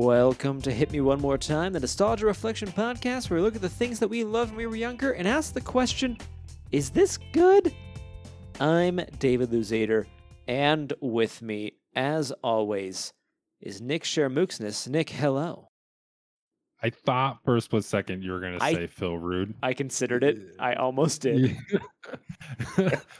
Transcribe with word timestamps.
Welcome 0.00 0.62
to 0.62 0.72
Hit 0.72 0.92
Me 0.92 1.02
One 1.02 1.20
More 1.20 1.36
Time, 1.36 1.74
the 1.74 1.80
Nostalgia 1.80 2.24
Reflection 2.24 2.68
Podcast, 2.72 3.28
where 3.28 3.38
we 3.38 3.42
look 3.44 3.54
at 3.54 3.60
the 3.60 3.68
things 3.68 3.98
that 3.98 4.08
we 4.08 4.24
loved 4.24 4.50
when 4.52 4.56
we 4.56 4.66
were 4.66 4.74
younger 4.74 5.12
and 5.12 5.28
ask 5.28 5.52
the 5.52 5.60
question, 5.60 6.16
is 6.72 6.88
this 6.88 7.18
good? 7.32 7.74
I'm 8.58 9.02
David 9.18 9.50
Luzader, 9.50 10.06
and 10.48 10.90
with 11.02 11.42
me, 11.42 11.74
as 11.94 12.32
always, 12.42 13.12
is 13.60 13.82
Nick 13.82 14.04
Shermooksness. 14.04 14.88
Nick, 14.88 15.10
hello. 15.10 15.68
I 16.82 16.88
thought 16.88 17.40
for 17.44 17.56
a 17.56 17.60
split 17.60 17.84
second 17.84 18.24
you 18.24 18.32
were 18.32 18.40
going 18.40 18.58
to 18.58 18.64
I- 18.64 18.72
say 18.72 18.86
Phil 18.86 19.18
Rude, 19.18 19.52
I 19.62 19.74
considered 19.74 20.24
it. 20.24 20.38
I 20.58 20.76
almost 20.76 21.20
did. 21.20 21.58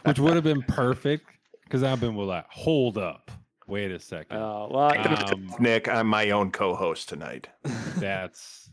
which 0.05 0.19
would 0.19 0.35
have 0.35 0.45
been 0.45 0.63
perfect 0.63 1.27
because 1.65 1.83
I've 1.83 2.01
been 2.01 2.15
with 2.15 2.29
that. 2.29 2.47
Hold 2.49 2.97
up. 2.97 3.31
Wait 3.71 3.93
a 3.93 4.01
second. 4.01 4.37
Oh, 4.37 4.69
well, 4.69 4.93
Um, 5.33 5.55
Nick, 5.61 5.89
I'm 5.89 6.09
my 6.09 6.31
own 6.31 6.51
co-host 6.51 7.09
tonight. 7.09 7.49
That's, 7.97 8.69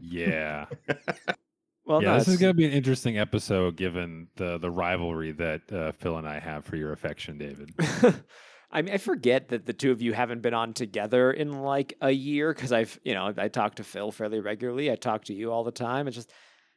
yeah. 0.00 0.66
well, 1.84 2.00
yeah, 2.00 2.12
no, 2.12 2.18
this 2.18 2.28
is 2.28 2.36
going 2.36 2.50
to 2.52 2.56
be 2.56 2.64
an 2.64 2.70
interesting 2.70 3.18
episode 3.18 3.76
given 3.76 4.28
the, 4.36 4.58
the 4.58 4.70
rivalry 4.70 5.32
that 5.32 5.72
uh, 5.72 5.90
Phil 5.90 6.16
and 6.16 6.28
I 6.28 6.38
have 6.38 6.64
for 6.64 6.76
your 6.76 6.92
affection, 6.92 7.38
David. 7.38 7.74
I 8.70 8.82
mean, 8.82 8.94
I 8.94 8.98
forget 8.98 9.48
that 9.48 9.66
the 9.66 9.72
two 9.72 9.90
of 9.90 10.00
you 10.00 10.12
haven't 10.12 10.42
been 10.42 10.54
on 10.54 10.74
together 10.74 11.32
in 11.32 11.62
like 11.62 11.94
a 12.00 12.12
year 12.12 12.54
because 12.54 12.70
I've, 12.70 13.00
you 13.02 13.14
know, 13.14 13.34
I 13.36 13.48
talk 13.48 13.76
to 13.76 13.84
Phil 13.84 14.12
fairly 14.12 14.38
regularly. 14.38 14.92
I 14.92 14.96
talk 14.96 15.24
to 15.24 15.34
you 15.34 15.50
all 15.50 15.64
the 15.64 15.72
time. 15.72 16.06
It's 16.06 16.16
just, 16.16 16.32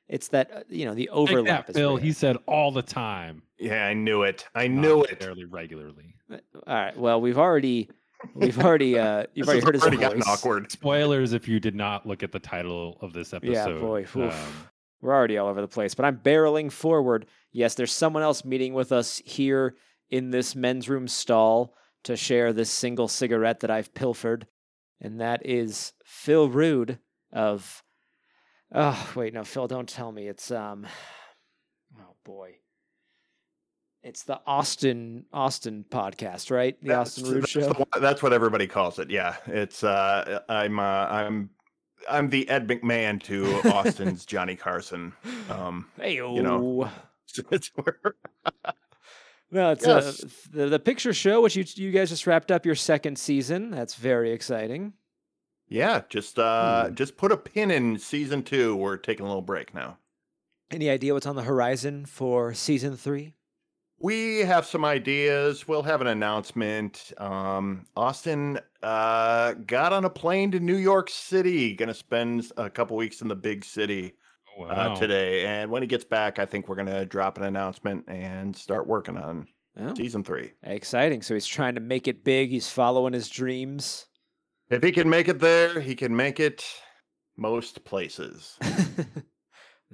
it's 0.07 0.29
that 0.29 0.51
uh, 0.51 0.61
you 0.69 0.85
know 0.85 0.95
the 0.95 1.03
Take 1.05 1.11
overlap. 1.11 1.67
that, 1.67 1.71
is 1.71 1.75
Phil. 1.75 1.95
rare. 1.97 2.03
He 2.03 2.13
said 2.13 2.37
all 2.47 2.71
the 2.71 2.81
time. 2.81 3.43
Yeah, 3.59 3.85
I 3.85 3.93
knew 3.93 4.23
it. 4.23 4.47
I 4.55 4.67
not 4.67 4.81
knew 4.81 5.03
it. 5.03 5.21
Fairly 5.21 5.45
regularly. 5.45 6.15
All 6.31 6.39
right. 6.67 6.97
Well, 6.97 7.21
we've 7.21 7.37
already, 7.37 7.89
we've 8.35 8.59
already, 8.59 8.97
uh, 8.97 9.25
you've 9.33 9.47
already 9.47 9.59
has 9.59 9.65
heard 9.65 9.75
his 9.75 9.83
already 9.83 9.97
voice. 9.97 10.23
awkward. 10.27 10.71
Spoilers 10.71 11.33
if 11.33 11.47
you 11.47 11.59
did 11.59 11.75
not 11.75 12.05
look 12.05 12.23
at 12.23 12.31
the 12.31 12.39
title 12.39 12.97
of 13.01 13.13
this 13.13 13.33
episode. 13.33 13.75
Yeah, 13.75 13.81
boy. 13.81 14.05
Um, 14.15 14.31
We're 15.01 15.13
already 15.15 15.37
all 15.37 15.47
over 15.47 15.61
the 15.61 15.67
place, 15.67 15.95
but 15.95 16.05
I'm 16.05 16.17
barreling 16.17 16.71
forward. 16.71 17.25
Yes, 17.51 17.75
there's 17.75 17.91
someone 17.91 18.23
else 18.23 18.43
meeting 18.45 18.73
with 18.73 18.91
us 18.91 19.21
here 19.25 19.75
in 20.09 20.31
this 20.31 20.55
men's 20.55 20.89
room 20.89 21.07
stall 21.07 21.73
to 22.03 22.15
share 22.15 22.53
this 22.53 22.69
single 22.69 23.07
cigarette 23.07 23.61
that 23.61 23.71
I've 23.71 23.93
pilfered, 23.93 24.47
and 25.01 25.19
that 25.21 25.45
is 25.45 25.93
Phil 26.03 26.49
Rude 26.49 26.99
of. 27.31 27.83
Oh 28.71 29.11
wait, 29.15 29.33
no, 29.33 29.43
Phil, 29.43 29.67
don't 29.67 29.89
tell 29.89 30.11
me 30.11 30.27
it's 30.27 30.51
um. 30.51 30.85
Oh 31.99 32.15
boy. 32.23 32.55
It's 34.09 34.23
the 34.23 34.41
Austin 34.47 35.25
Austin 35.31 35.85
podcast, 35.89 36.49
right? 36.51 36.75
The 36.81 36.87
That's- 36.89 37.17
Austin 37.19 37.39
that's 37.41 37.49
show. 37.51 37.61
the 37.61 37.99
that's 38.01 38.23
what 38.23 38.33
everybody 38.33 38.65
calls 38.67 38.97
it. 38.99 39.09
Yeah, 39.11 39.35
it's. 39.45 39.83
uh 39.83 40.39
I'm. 40.49 40.79
Uh, 40.79 40.83
I'm. 40.83 41.49
I'm 42.09 42.29
the 42.29 42.49
Ed 42.49 42.67
McMahon 42.67 43.21
to 43.23 43.45
Austin's 43.71 44.25
Johnny 44.25 44.55
Carson. 44.55 45.13
Um, 45.49 45.85
Hey, 45.97 46.15
you 46.15 46.41
know. 46.41 46.89
No, 49.51 49.71
it's 49.71 49.85
Yes. 49.85 50.23
uh, 50.23 50.27
the, 50.51 50.65
the 50.69 50.79
picture 50.79 51.11
show, 51.13 51.41
which 51.41 51.55
you 51.55 51.63
you 51.75 51.91
guys 51.91 52.09
just 52.09 52.27
wrapped 52.27 52.51
up 52.51 52.65
your 52.67 52.75
second 52.75 53.17
season. 53.17 53.71
That's 53.71 53.95
very 53.95 54.31
exciting. 54.31 54.93
yeah, 55.67 56.01
just 56.09 56.37
uh, 56.37 56.87
Hmm. 56.87 56.93
just 56.95 57.17
put 57.17 57.31
a 57.31 57.37
pin 57.37 57.71
in 57.71 57.97
season 57.99 58.43
two. 58.43 58.75
We're 58.75 58.97
taking 58.97 59.25
a 59.25 59.29
little 59.29 59.41
break 59.41 59.73
now. 59.73 59.97
Any 60.71 60.89
idea 60.89 61.13
what's 61.15 61.25
on 61.25 61.35
the 61.35 61.41
horizon 61.43 62.05
for 62.05 62.53
season 62.53 62.95
three? 62.95 63.33
We 63.99 64.39
have 64.39 64.65
some 64.65 64.85
ideas. 64.85 65.67
We'll 65.67 65.83
have 65.83 66.01
an 66.01 66.07
announcement. 66.07 67.11
Um, 67.17 67.85
Austin 67.97 68.59
uh, 68.81 69.53
got 69.65 69.91
on 69.91 70.05
a 70.05 70.09
plane 70.09 70.51
to 70.51 70.59
New 70.59 70.77
York 70.77 71.09
City. 71.09 71.75
Going 71.75 71.87
to 71.87 71.93
spend 71.93 72.51
a 72.55 72.69
couple 72.69 72.95
weeks 72.95 73.21
in 73.21 73.27
the 73.27 73.35
big 73.35 73.65
city 73.65 74.13
wow. 74.57 74.67
uh, 74.67 74.95
today. 74.95 75.45
And 75.45 75.69
when 75.69 75.81
he 75.81 75.87
gets 75.87 76.05
back, 76.05 76.39
I 76.39 76.45
think 76.45 76.69
we're 76.69 76.75
going 76.75 76.87
to 76.87 77.05
drop 77.05 77.37
an 77.37 77.43
announcement 77.43 78.05
and 78.07 78.55
start 78.55 78.87
working 78.87 79.17
on 79.17 79.47
Oh, 79.77 79.93
season 79.93 80.23
three. 80.23 80.51
exciting! 80.63 81.21
So 81.21 81.33
he's 81.35 81.45
trying 81.45 81.75
to 81.75 81.81
make 81.81 82.07
it 82.07 82.23
big. 82.23 82.49
He's 82.49 82.69
following 82.69 83.13
his 83.13 83.29
dreams. 83.29 84.07
If 84.69 84.83
he 84.83 84.91
can 84.91 85.09
make 85.09 85.29
it 85.29 85.39
there, 85.39 85.79
he 85.79 85.95
can 85.95 86.13
make 86.13 86.39
it 86.39 86.65
most 87.37 87.85
places. 87.85 88.57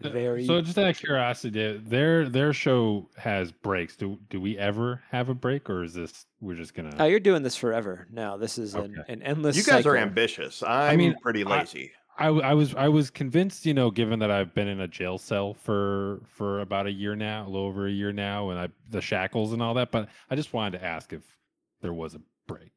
Uh, 0.03 0.09
very. 0.09 0.45
So 0.45 0.61
just 0.61 0.77
out 0.77 0.89
of 0.89 0.97
curiosity, 0.97 1.77
their 1.77 2.27
their 2.27 2.51
show 2.53 3.07
has 3.17 3.51
breaks. 3.51 3.95
Do 3.95 4.19
do 4.29 4.41
we 4.41 4.57
ever 4.57 5.01
have 5.11 5.29
a 5.29 5.33
break, 5.33 5.69
or 5.69 5.83
is 5.83 5.93
this 5.93 6.25
we're 6.41 6.55
just 6.55 6.73
gonna? 6.73 6.93
oh, 6.99 7.05
you're 7.05 7.19
doing 7.19 7.43
this 7.43 7.55
forever. 7.55 8.07
No, 8.11 8.37
this 8.37 8.57
is 8.57 8.75
an, 8.75 8.97
Okay. 8.99 9.13
an 9.13 9.21
endless. 9.23 9.55
You 9.55 9.63
guys 9.63 9.85
are 9.85 9.95
ambitious. 9.95 10.61
I'm 10.63 10.97
mean, 10.97 11.15
pretty 11.21 11.45
I- 11.45 11.59
lazy. 11.59 11.91
I, 12.17 12.25
w- 12.27 12.43
I 12.43 12.53
was 12.53 12.73
I 12.75 12.87
was 12.87 13.09
convinced, 13.09 13.65
you 13.65 13.73
know, 13.73 13.91
given 13.91 14.19
that 14.19 14.31
I've 14.31 14.53
been 14.53 14.69
in 14.69 14.79
a 14.79 14.87
jail 14.87 15.17
cell 15.17 15.53
for 15.53 16.21
for 16.25 16.61
about 16.61 16.87
a 16.87 16.91
year 16.91 17.13
now, 17.13 17.43
a 17.43 17.49
little 17.49 17.67
over 17.67 17.87
a 17.87 17.91
year 17.91 18.13
now, 18.13 18.49
and 18.51 18.59
I 18.59 18.69
the 18.89 19.01
shackles 19.01 19.51
and 19.51 19.61
all 19.61 19.73
that. 19.73 19.91
But 19.91 20.07
I 20.29 20.35
just 20.37 20.53
wanted 20.53 20.79
to 20.79 20.85
ask 20.85 21.11
if 21.11 21.23
there 21.81 21.91
was 21.93 22.15
a 22.15 22.21
break. 22.47 22.71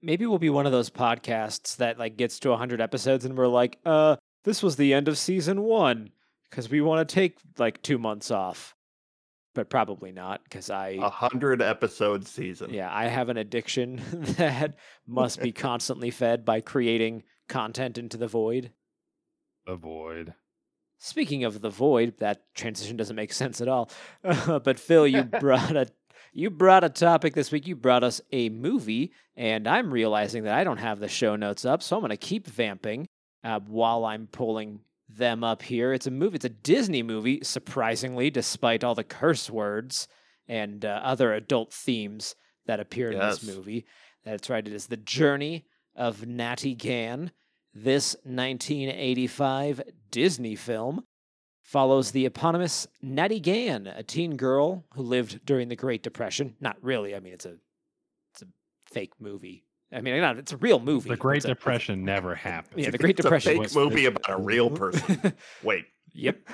Maybe 0.00 0.26
we'll 0.26 0.38
be 0.38 0.50
one 0.50 0.64
of 0.66 0.70
those 0.70 0.90
podcasts 0.90 1.76
that 1.78 1.98
like 1.98 2.16
gets 2.16 2.38
to 2.40 2.50
100 2.50 2.80
episodes 2.80 3.24
and 3.24 3.36
we're 3.36 3.48
like, 3.48 3.78
uh, 3.84 4.14
this 4.44 4.62
was 4.62 4.76
the 4.76 4.92
end 4.94 5.08
of 5.08 5.18
season 5.18 5.62
one 5.62 6.10
because 6.54 6.70
we 6.70 6.80
want 6.80 7.06
to 7.06 7.12
take 7.14 7.36
like 7.58 7.82
two 7.82 7.98
months 7.98 8.30
off. 8.30 8.76
But 9.54 9.70
probably 9.70 10.12
not 10.12 10.42
because 10.44 10.68
I, 10.70 10.98
A 11.00 11.08
hundred 11.08 11.62
episode 11.62 12.26
season. 12.26 12.72
yeah, 12.72 12.88
I 12.92 13.06
have 13.06 13.28
an 13.28 13.36
addiction 13.36 14.02
that 14.12 14.76
must 15.06 15.40
be 15.40 15.52
constantly 15.68 16.10
fed 16.10 16.44
by 16.44 16.60
creating 16.60 17.22
content 17.48 17.98
into 17.98 18.16
the 18.16 18.26
void. 18.26 18.72
The 19.66 19.76
void. 19.76 20.34
Speaking 20.98 21.44
of 21.44 21.60
the 21.60 21.70
void, 21.70 22.18
that 22.18 22.42
transition 22.54 22.96
doesn't 22.96 23.14
make 23.14 23.32
sense 23.32 23.60
at 23.60 23.68
all. 23.68 23.90
but 24.22 24.78
Phil, 24.78 25.06
you 25.06 25.22
brought 25.22 25.76
a 25.76 25.86
you 26.32 26.50
brought 26.50 26.82
a 26.82 26.88
topic 26.88 27.34
this 27.34 27.52
week. 27.52 27.68
You 27.68 27.76
brought 27.76 28.02
us 28.02 28.20
a 28.32 28.48
movie, 28.48 29.12
and 29.36 29.68
I'm 29.68 29.92
realizing 29.92 30.44
that 30.44 30.54
I 30.54 30.64
don't 30.64 30.78
have 30.78 30.98
the 30.98 31.08
show 31.08 31.36
notes 31.36 31.64
up, 31.64 31.80
so 31.80 31.94
I'm 31.94 32.00
going 32.00 32.10
to 32.10 32.16
keep 32.16 32.48
vamping 32.48 33.06
uh, 33.44 33.60
while 33.60 34.04
I'm 34.04 34.26
pulling 34.26 34.80
them 35.16 35.44
up 35.44 35.62
here. 35.62 35.92
It's 35.92 36.06
a 36.06 36.10
movie. 36.10 36.36
It's 36.36 36.44
a 36.44 36.50
Disney 36.50 37.02
movie, 37.02 37.40
surprisingly, 37.42 38.30
despite 38.30 38.84
all 38.84 38.94
the 38.94 39.04
curse 39.04 39.50
words 39.50 40.08
and 40.48 40.84
uh, 40.84 41.00
other 41.02 41.32
adult 41.32 41.72
themes 41.72 42.34
that 42.66 42.80
appear 42.80 43.10
in 43.10 43.18
this 43.18 43.42
movie. 43.42 43.86
That's 44.24 44.50
right. 44.50 44.66
It 44.66 44.72
is 44.72 44.86
the 44.86 44.96
Journey 44.96 45.66
of 45.94 46.26
Natty 46.26 46.74
Gann. 46.74 47.30
This 47.74 48.14
1985 48.24 49.82
Disney 50.10 50.56
film 50.56 51.04
follows 51.62 52.10
the 52.10 52.26
eponymous 52.26 52.86
Natty 53.02 53.40
Gann, 53.40 53.86
a 53.86 54.02
teen 54.02 54.36
girl 54.36 54.84
who 54.94 55.02
lived 55.02 55.44
during 55.44 55.68
the 55.68 55.76
Great 55.76 56.02
Depression. 56.02 56.54
Not 56.60 56.76
really. 56.82 57.16
I 57.16 57.20
mean, 57.20 57.32
it's 57.32 57.46
a 57.46 57.56
it's 58.32 58.42
a 58.42 58.46
fake 58.92 59.14
movie. 59.18 59.64
I 59.94 60.00
mean, 60.00 60.20
not, 60.20 60.38
it's 60.38 60.52
a 60.52 60.56
real 60.56 60.80
movie. 60.80 61.08
The 61.14 61.16
Great 61.16 61.36
It's 61.38 61.44
a- 61.44 61.48
Depression 61.48 62.04
never 62.04 62.34
happened. 62.34 62.82
Yeah, 62.82 62.90
the 62.90 62.98
Great 62.98 63.10
It's 63.12 63.20
a 63.20 63.22
Depression. 63.24 63.62
fake 63.62 63.74
movie 63.74 64.06
about 64.06 64.28
a 64.28 64.40
real 64.42 64.70
person. 64.82 65.32
Wait. 65.62 65.84
Yep. 66.16 66.48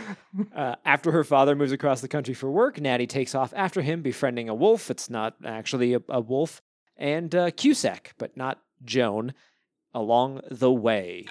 Uh, 0.55 0.77
after 0.87 1.13
her 1.13 1.23
father 1.25 1.55
moves 1.55 1.73
across 1.73 2.01
the 2.01 2.09
country 2.09 2.33
for 2.35 2.51
work, 2.51 2.81
Natty 2.81 3.07
takes 3.07 3.35
off 3.35 3.53
after 3.55 3.83
him, 3.83 4.01
befriending 4.03 4.49
a 4.49 4.55
wolf. 4.55 4.91
It's 4.91 5.11
not 5.11 5.35
actually 5.45 5.93
a, 5.95 6.01
a 6.09 6.21
wolf, 6.21 6.63
and 6.97 7.35
uh, 7.35 7.51
Cusack, 7.51 8.15
but 8.19 8.37
not 8.39 8.59
Joan, 8.85 9.35
along 9.93 10.41
the 10.51 10.71
way. 10.73 11.27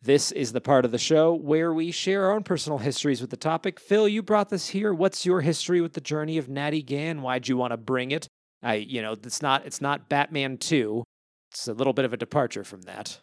This 0.00 0.30
is 0.30 0.52
the 0.52 0.60
part 0.60 0.84
of 0.84 0.92
the 0.92 0.98
show 0.98 1.34
where 1.34 1.74
we 1.74 1.90
share 1.90 2.26
our 2.26 2.32
own 2.32 2.44
personal 2.44 2.78
histories 2.78 3.20
with 3.20 3.30
the 3.30 3.36
topic. 3.36 3.80
Phil, 3.80 4.06
you 4.06 4.22
brought 4.22 4.48
this 4.48 4.68
here. 4.68 4.94
What's 4.94 5.26
your 5.26 5.40
history 5.40 5.80
with 5.80 5.94
the 5.94 6.00
journey 6.00 6.38
of 6.38 6.48
Natty 6.48 6.82
Gann? 6.82 7.20
Why'd 7.22 7.48
you 7.48 7.56
want 7.56 7.72
to 7.72 7.76
bring 7.76 8.12
it? 8.12 8.28
I, 8.62 8.74
you 8.74 9.02
know, 9.02 9.12
it's 9.12 9.42
not 9.42 9.66
it's 9.66 9.80
not 9.80 10.08
Batman 10.08 10.58
Two. 10.58 11.04
It's 11.50 11.68
a 11.68 11.72
little 11.72 11.92
bit 11.92 12.04
of 12.04 12.12
a 12.12 12.16
departure 12.16 12.64
from 12.64 12.82
that. 12.82 13.20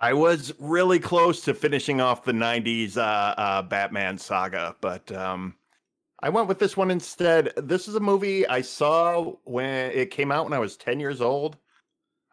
I 0.00 0.12
was 0.12 0.52
really 0.60 1.00
close 1.00 1.40
to 1.42 1.54
finishing 1.54 2.00
off 2.00 2.24
the 2.24 2.32
90s 2.32 2.96
uh, 2.96 3.00
uh, 3.00 3.62
Batman 3.62 4.16
saga, 4.16 4.76
but 4.80 5.10
um, 5.10 5.56
I 6.22 6.28
went 6.28 6.46
with 6.46 6.60
this 6.60 6.76
one 6.76 6.92
instead. 6.92 7.52
This 7.56 7.88
is 7.88 7.96
a 7.96 8.00
movie 8.00 8.46
I 8.46 8.60
saw 8.60 9.32
when 9.44 9.90
it 9.90 10.12
came 10.12 10.30
out 10.30 10.44
when 10.44 10.52
I 10.52 10.60
was 10.60 10.76
10 10.76 11.00
years 11.00 11.20
old. 11.20 11.56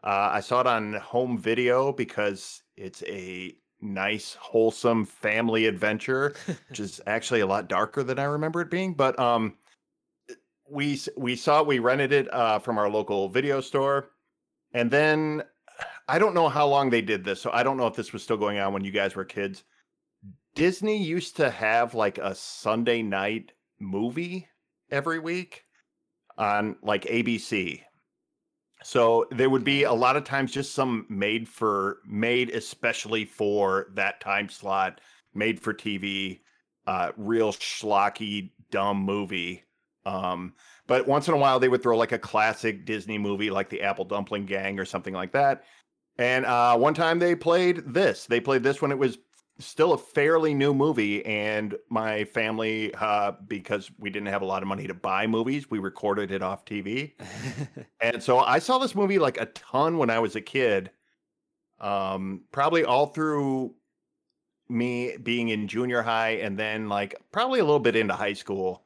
Uh, 0.04 0.30
I 0.34 0.42
saw 0.42 0.62
it 0.62 0.68
on 0.68 0.94
home 0.94 1.40
video 1.40 1.92
because 1.92 2.62
it's 2.78 3.02
a 3.08 3.56
nice, 3.82 4.36
wholesome 4.40 5.06
family 5.06 5.66
adventure, 5.66 6.36
which 6.70 6.80
is 6.80 7.02
actually 7.08 7.40
a 7.40 7.48
lot 7.48 7.68
darker 7.68 8.04
than 8.04 8.20
I 8.20 8.26
remember 8.26 8.62
it 8.62 8.70
being. 8.70 8.94
But 8.94 9.18
um, 9.20 9.56
we 10.70 11.00
we 11.18 11.36
saw 11.36 11.64
we 11.64 11.80
rented 11.80 12.12
it 12.12 12.34
uh, 12.34 12.60
from 12.60 12.78
our 12.78 12.90
local 12.90 13.30
video 13.30 13.62
store, 13.62 14.10
and 14.74 14.90
then 14.90 15.44
I 16.08 16.20
don't 16.20 16.36
know 16.36 16.50
how 16.50 16.68
long 16.68 16.90
they 16.90 17.02
did 17.02 17.24
this, 17.24 17.42
so 17.42 17.50
I 17.52 17.64
don't 17.64 17.78
know 17.78 17.88
if 17.88 17.96
this 17.96 18.14
was 18.14 18.24
still 18.24 18.38
going 18.38 18.60
on 18.60 18.74
when 18.74 18.84
you 18.84 18.92
guys 18.92 19.16
were 19.16 19.26
kids. 19.26 19.64
Disney 20.54 21.04
used 21.04 21.36
to 21.38 21.50
have 21.50 21.94
like 21.94 22.18
a 22.18 22.34
Sunday 22.34 23.02
night 23.02 23.52
movie 23.80 24.48
every 24.90 25.20
week 25.20 25.66
on 26.38 26.78
like 26.82 27.04
ABC. 27.06 27.82
So 28.84 29.26
there 29.32 29.50
would 29.50 29.64
be 29.64 29.84
a 29.84 29.94
lot 29.94 30.16
of 30.16 30.24
times 30.24 30.52
just 30.52 30.74
some 30.74 31.06
made 31.10 31.50
for 31.50 31.98
made 32.06 32.52
especially 32.52 33.26
for 33.26 33.88
that 33.96 34.22
time 34.22 34.48
slot, 34.48 35.02
made 35.34 35.60
for 35.60 35.74
TV, 35.74 36.40
uh, 36.86 37.12
real 37.18 37.52
schlocky 37.52 38.52
dumb 38.72 38.98
movie. 38.98 39.64
Um, 40.06 40.54
but 40.88 41.08
once 41.08 41.28
in 41.28 41.34
a 41.34 41.38
while 41.38 41.60
they 41.60 41.70
would 41.70 41.82
throw 41.82 41.98
like 41.98 42.12
a 42.12 42.20
classic 42.20 42.86
Disney 42.86 43.18
movie 43.18 43.50
like 43.50 43.70
the 43.70 43.82
Apple 43.82 44.06
Dumpling 44.06 44.46
Gang 44.46 44.80
or 44.80 44.86
something 44.86 45.14
like 45.14 45.32
that. 45.32 45.64
And 46.18 46.46
uh, 46.46 46.78
one 46.78 46.94
time 46.94 47.20
they 47.20 47.36
played 47.36 47.82
this. 47.86 48.26
They 48.26 48.40
played 48.40 48.64
this 48.64 48.82
when 48.82 48.92
it 48.92 48.98
was 48.98 49.18
still 49.60 49.94
a 49.94 49.98
fairly 49.98 50.54
new 50.54 50.74
movie 50.74 51.26
and 51.26 51.76
my 51.90 52.26
family 52.26 52.94
uh 52.96 53.32
because 53.48 53.90
we 53.98 54.10
didn't 54.10 54.28
have 54.28 54.42
a 54.42 54.46
lot 54.46 54.62
of 54.62 54.68
money 54.68 54.86
to 54.86 54.94
buy 54.94 55.26
movies 55.26 55.70
we 55.70 55.80
recorded 55.80 56.30
it 56.30 56.44
off 56.44 56.66
tv 56.66 57.14
and 58.02 58.22
so 58.22 58.40
i 58.40 58.60
saw 58.60 58.78
this 58.78 58.96
movie 58.96 59.18
like 59.18 59.40
a 59.40 59.46
ton 59.48 59.98
when 59.98 60.10
i 60.10 60.20
was 60.20 60.36
a 60.36 60.42
kid 60.42 60.92
um 61.80 62.42
probably 62.52 62.84
all 62.84 63.08
through 63.08 63.74
me 64.68 65.16
being 65.24 65.50
in 65.50 65.68
junior 65.68 66.02
high 66.02 66.32
and 66.32 66.60
then 66.60 66.90
like 66.90 67.16
probably 67.32 67.60
a 67.60 67.64
little 67.64 67.80
bit 67.80 67.96
into 67.96 68.14
high 68.14 68.34
school 68.34 68.85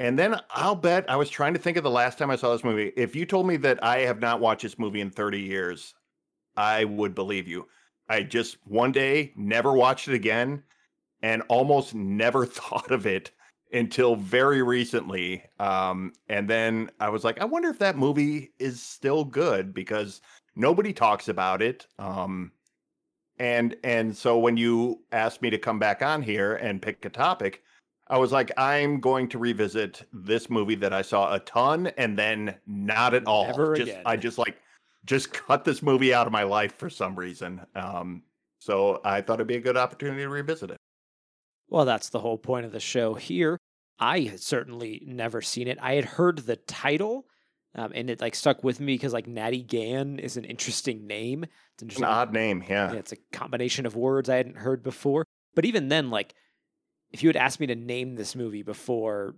and 0.00 0.18
then 0.18 0.34
i'll 0.50 0.74
bet 0.74 1.08
i 1.08 1.14
was 1.14 1.30
trying 1.30 1.54
to 1.54 1.60
think 1.60 1.76
of 1.76 1.84
the 1.84 1.90
last 1.90 2.18
time 2.18 2.30
i 2.30 2.36
saw 2.36 2.52
this 2.52 2.64
movie 2.64 2.92
if 2.96 3.14
you 3.14 3.24
told 3.24 3.46
me 3.46 3.56
that 3.56 3.82
i 3.84 3.98
have 3.98 4.20
not 4.20 4.40
watched 4.40 4.62
this 4.62 4.78
movie 4.78 5.00
in 5.00 5.10
30 5.10 5.40
years 5.40 5.94
i 6.56 6.84
would 6.84 7.14
believe 7.14 7.46
you 7.46 7.66
I 8.10 8.24
just 8.24 8.56
one 8.66 8.90
day 8.90 9.32
never 9.36 9.72
watched 9.72 10.08
it 10.08 10.14
again 10.14 10.64
and 11.22 11.42
almost 11.48 11.94
never 11.94 12.44
thought 12.46 12.90
of 12.90 13.06
it 13.06 13.30
until 13.72 14.16
very 14.16 14.62
recently. 14.62 15.44
Um, 15.60 16.12
and 16.28 16.50
then 16.50 16.90
I 16.98 17.08
was 17.08 17.22
like, 17.22 17.40
I 17.40 17.44
wonder 17.44 17.68
if 17.68 17.78
that 17.78 17.96
movie 17.96 18.52
is 18.58 18.82
still 18.82 19.24
good 19.24 19.72
because 19.72 20.20
nobody 20.56 20.92
talks 20.92 21.28
about 21.28 21.62
it. 21.62 21.86
Um, 22.00 22.50
and 23.38 23.76
and 23.84 24.14
so 24.14 24.38
when 24.38 24.56
you 24.56 25.04
asked 25.12 25.40
me 25.40 25.48
to 25.50 25.56
come 25.56 25.78
back 25.78 26.02
on 26.02 26.20
here 26.20 26.56
and 26.56 26.82
pick 26.82 27.04
a 27.04 27.10
topic, 27.10 27.62
I 28.10 28.18
was 28.18 28.32
like, 28.32 28.50
I'm 28.56 28.98
going 28.98 29.28
to 29.28 29.38
revisit 29.38 30.02
this 30.12 30.50
movie 30.50 30.74
that 30.74 30.92
I 30.92 31.02
saw 31.02 31.32
a 31.32 31.38
ton 31.38 31.86
and 31.96 32.18
then 32.18 32.56
not 32.66 33.14
at 33.14 33.24
all. 33.26 33.46
Never 33.46 33.76
just 33.76 33.90
again. 33.90 34.02
I 34.04 34.16
just 34.16 34.36
like 34.36 34.60
just 35.04 35.32
cut 35.32 35.64
this 35.64 35.80
movie 35.80 36.12
out 36.12 36.26
of 36.26 36.32
my 36.32 36.42
life 36.42 36.76
for 36.76 36.90
some 36.90 37.14
reason. 37.14 37.60
Um, 37.76 38.24
so 38.58 39.00
I 39.04 39.20
thought 39.20 39.34
it'd 39.34 39.46
be 39.46 39.56
a 39.56 39.60
good 39.60 39.76
opportunity 39.76 40.22
to 40.22 40.28
revisit 40.28 40.72
it. 40.72 40.76
Well, 41.68 41.84
that's 41.84 42.08
the 42.08 42.18
whole 42.18 42.36
point 42.36 42.66
of 42.66 42.72
the 42.72 42.80
show 42.80 43.14
here. 43.14 43.56
I 44.00 44.20
had 44.20 44.40
certainly 44.40 45.02
never 45.06 45.40
seen 45.40 45.68
it. 45.68 45.78
I 45.80 45.94
had 45.94 46.04
heard 46.04 46.38
the 46.38 46.56
title, 46.56 47.26
um, 47.76 47.92
and 47.94 48.10
it 48.10 48.20
like 48.20 48.34
stuck 48.34 48.64
with 48.64 48.80
me 48.80 48.94
because 48.94 49.12
like 49.12 49.28
Natty 49.28 49.62
Gann 49.62 50.18
is 50.18 50.36
an 50.36 50.44
interesting 50.44 51.06
name. 51.06 51.44
It's 51.44 51.82
an 51.82 51.86
interesting. 51.86 52.04
odd 52.06 52.32
name, 52.32 52.64
yeah. 52.68 52.92
Yeah, 52.92 52.98
it's 52.98 53.12
a 53.12 53.16
combination 53.32 53.86
of 53.86 53.94
words 53.94 54.28
I 54.28 54.36
hadn't 54.36 54.56
heard 54.56 54.82
before. 54.82 55.24
But 55.54 55.64
even 55.64 55.88
then, 55.88 56.10
like, 56.10 56.34
if 57.10 57.22
you 57.22 57.28
had 57.28 57.36
asked 57.36 57.60
me 57.60 57.66
to 57.66 57.74
name 57.74 58.14
this 58.14 58.34
movie 58.36 58.62
before, 58.62 59.34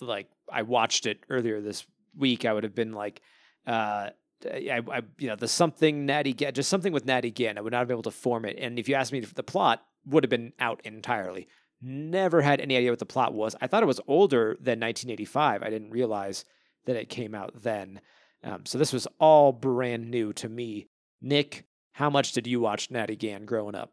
like, 0.00 0.28
I 0.50 0.62
watched 0.62 1.06
it 1.06 1.20
earlier 1.30 1.60
this 1.60 1.86
week, 2.16 2.44
I 2.44 2.52
would 2.52 2.64
have 2.64 2.74
been 2.74 2.92
like, 2.92 3.20
uh, 3.66 4.10
I, 4.44 4.80
I, 4.90 5.02
you 5.18 5.28
know, 5.28 5.36
the 5.36 5.48
something 5.48 6.06
Natty 6.06 6.34
Gann, 6.34 6.52
just 6.52 6.68
something 6.68 6.92
with 6.92 7.06
Natty 7.06 7.30
Gann. 7.30 7.56
I 7.56 7.62
would 7.62 7.72
not 7.72 7.78
have 7.78 7.88
been 7.88 7.94
able 7.94 8.02
to 8.02 8.10
form 8.10 8.44
it. 8.44 8.56
And 8.58 8.78
if 8.78 8.88
you 8.88 8.94
asked 8.94 9.12
me 9.12 9.20
the 9.20 9.42
plot, 9.42 9.82
would 10.04 10.24
have 10.24 10.30
been 10.30 10.52
out 10.60 10.80
entirely. 10.84 11.48
Never 11.82 12.42
had 12.42 12.60
any 12.60 12.76
idea 12.76 12.90
what 12.90 12.98
the 12.98 13.06
plot 13.06 13.34
was. 13.34 13.56
I 13.60 13.66
thought 13.66 13.82
it 13.82 13.86
was 13.86 14.00
older 14.06 14.56
than 14.60 14.80
1985. 14.80 15.62
I 15.62 15.70
didn't 15.70 15.90
realize 15.90 16.44
that 16.86 16.96
it 16.96 17.08
came 17.08 17.34
out 17.34 17.62
then. 17.62 18.00
Um, 18.44 18.64
so 18.64 18.78
this 18.78 18.92
was 18.92 19.08
all 19.18 19.52
brand 19.52 20.10
new 20.10 20.32
to 20.34 20.48
me. 20.48 20.88
Nick, 21.20 21.64
how 21.92 22.08
much 22.08 22.32
did 22.32 22.46
you 22.46 22.60
watch 22.60 22.90
Natty 22.90 23.16
Gann 23.16 23.44
growing 23.44 23.74
up? 23.74 23.92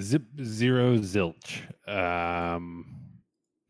Zip 0.00 0.22
zero 0.42 0.96
zilch. 0.96 1.60
Um, 1.88 2.86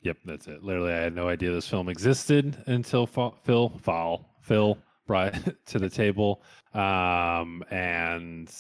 yep, 0.03 0.17
that's 0.25 0.47
it. 0.47 0.63
Literally, 0.63 0.93
I 0.93 0.99
had 0.99 1.15
no 1.15 1.29
idea 1.29 1.51
this 1.51 1.69
film 1.69 1.89
existed 1.89 2.63
until 2.67 3.07
Fa- 3.07 3.33
Phil 3.43 3.71
Fall 3.83 4.37
Phil 4.43 4.79
brought 5.07 5.35
it 5.47 5.57
to 5.67 5.79
the 5.79 5.91
table, 5.91 6.43
um, 6.73 7.65
and 7.71 8.55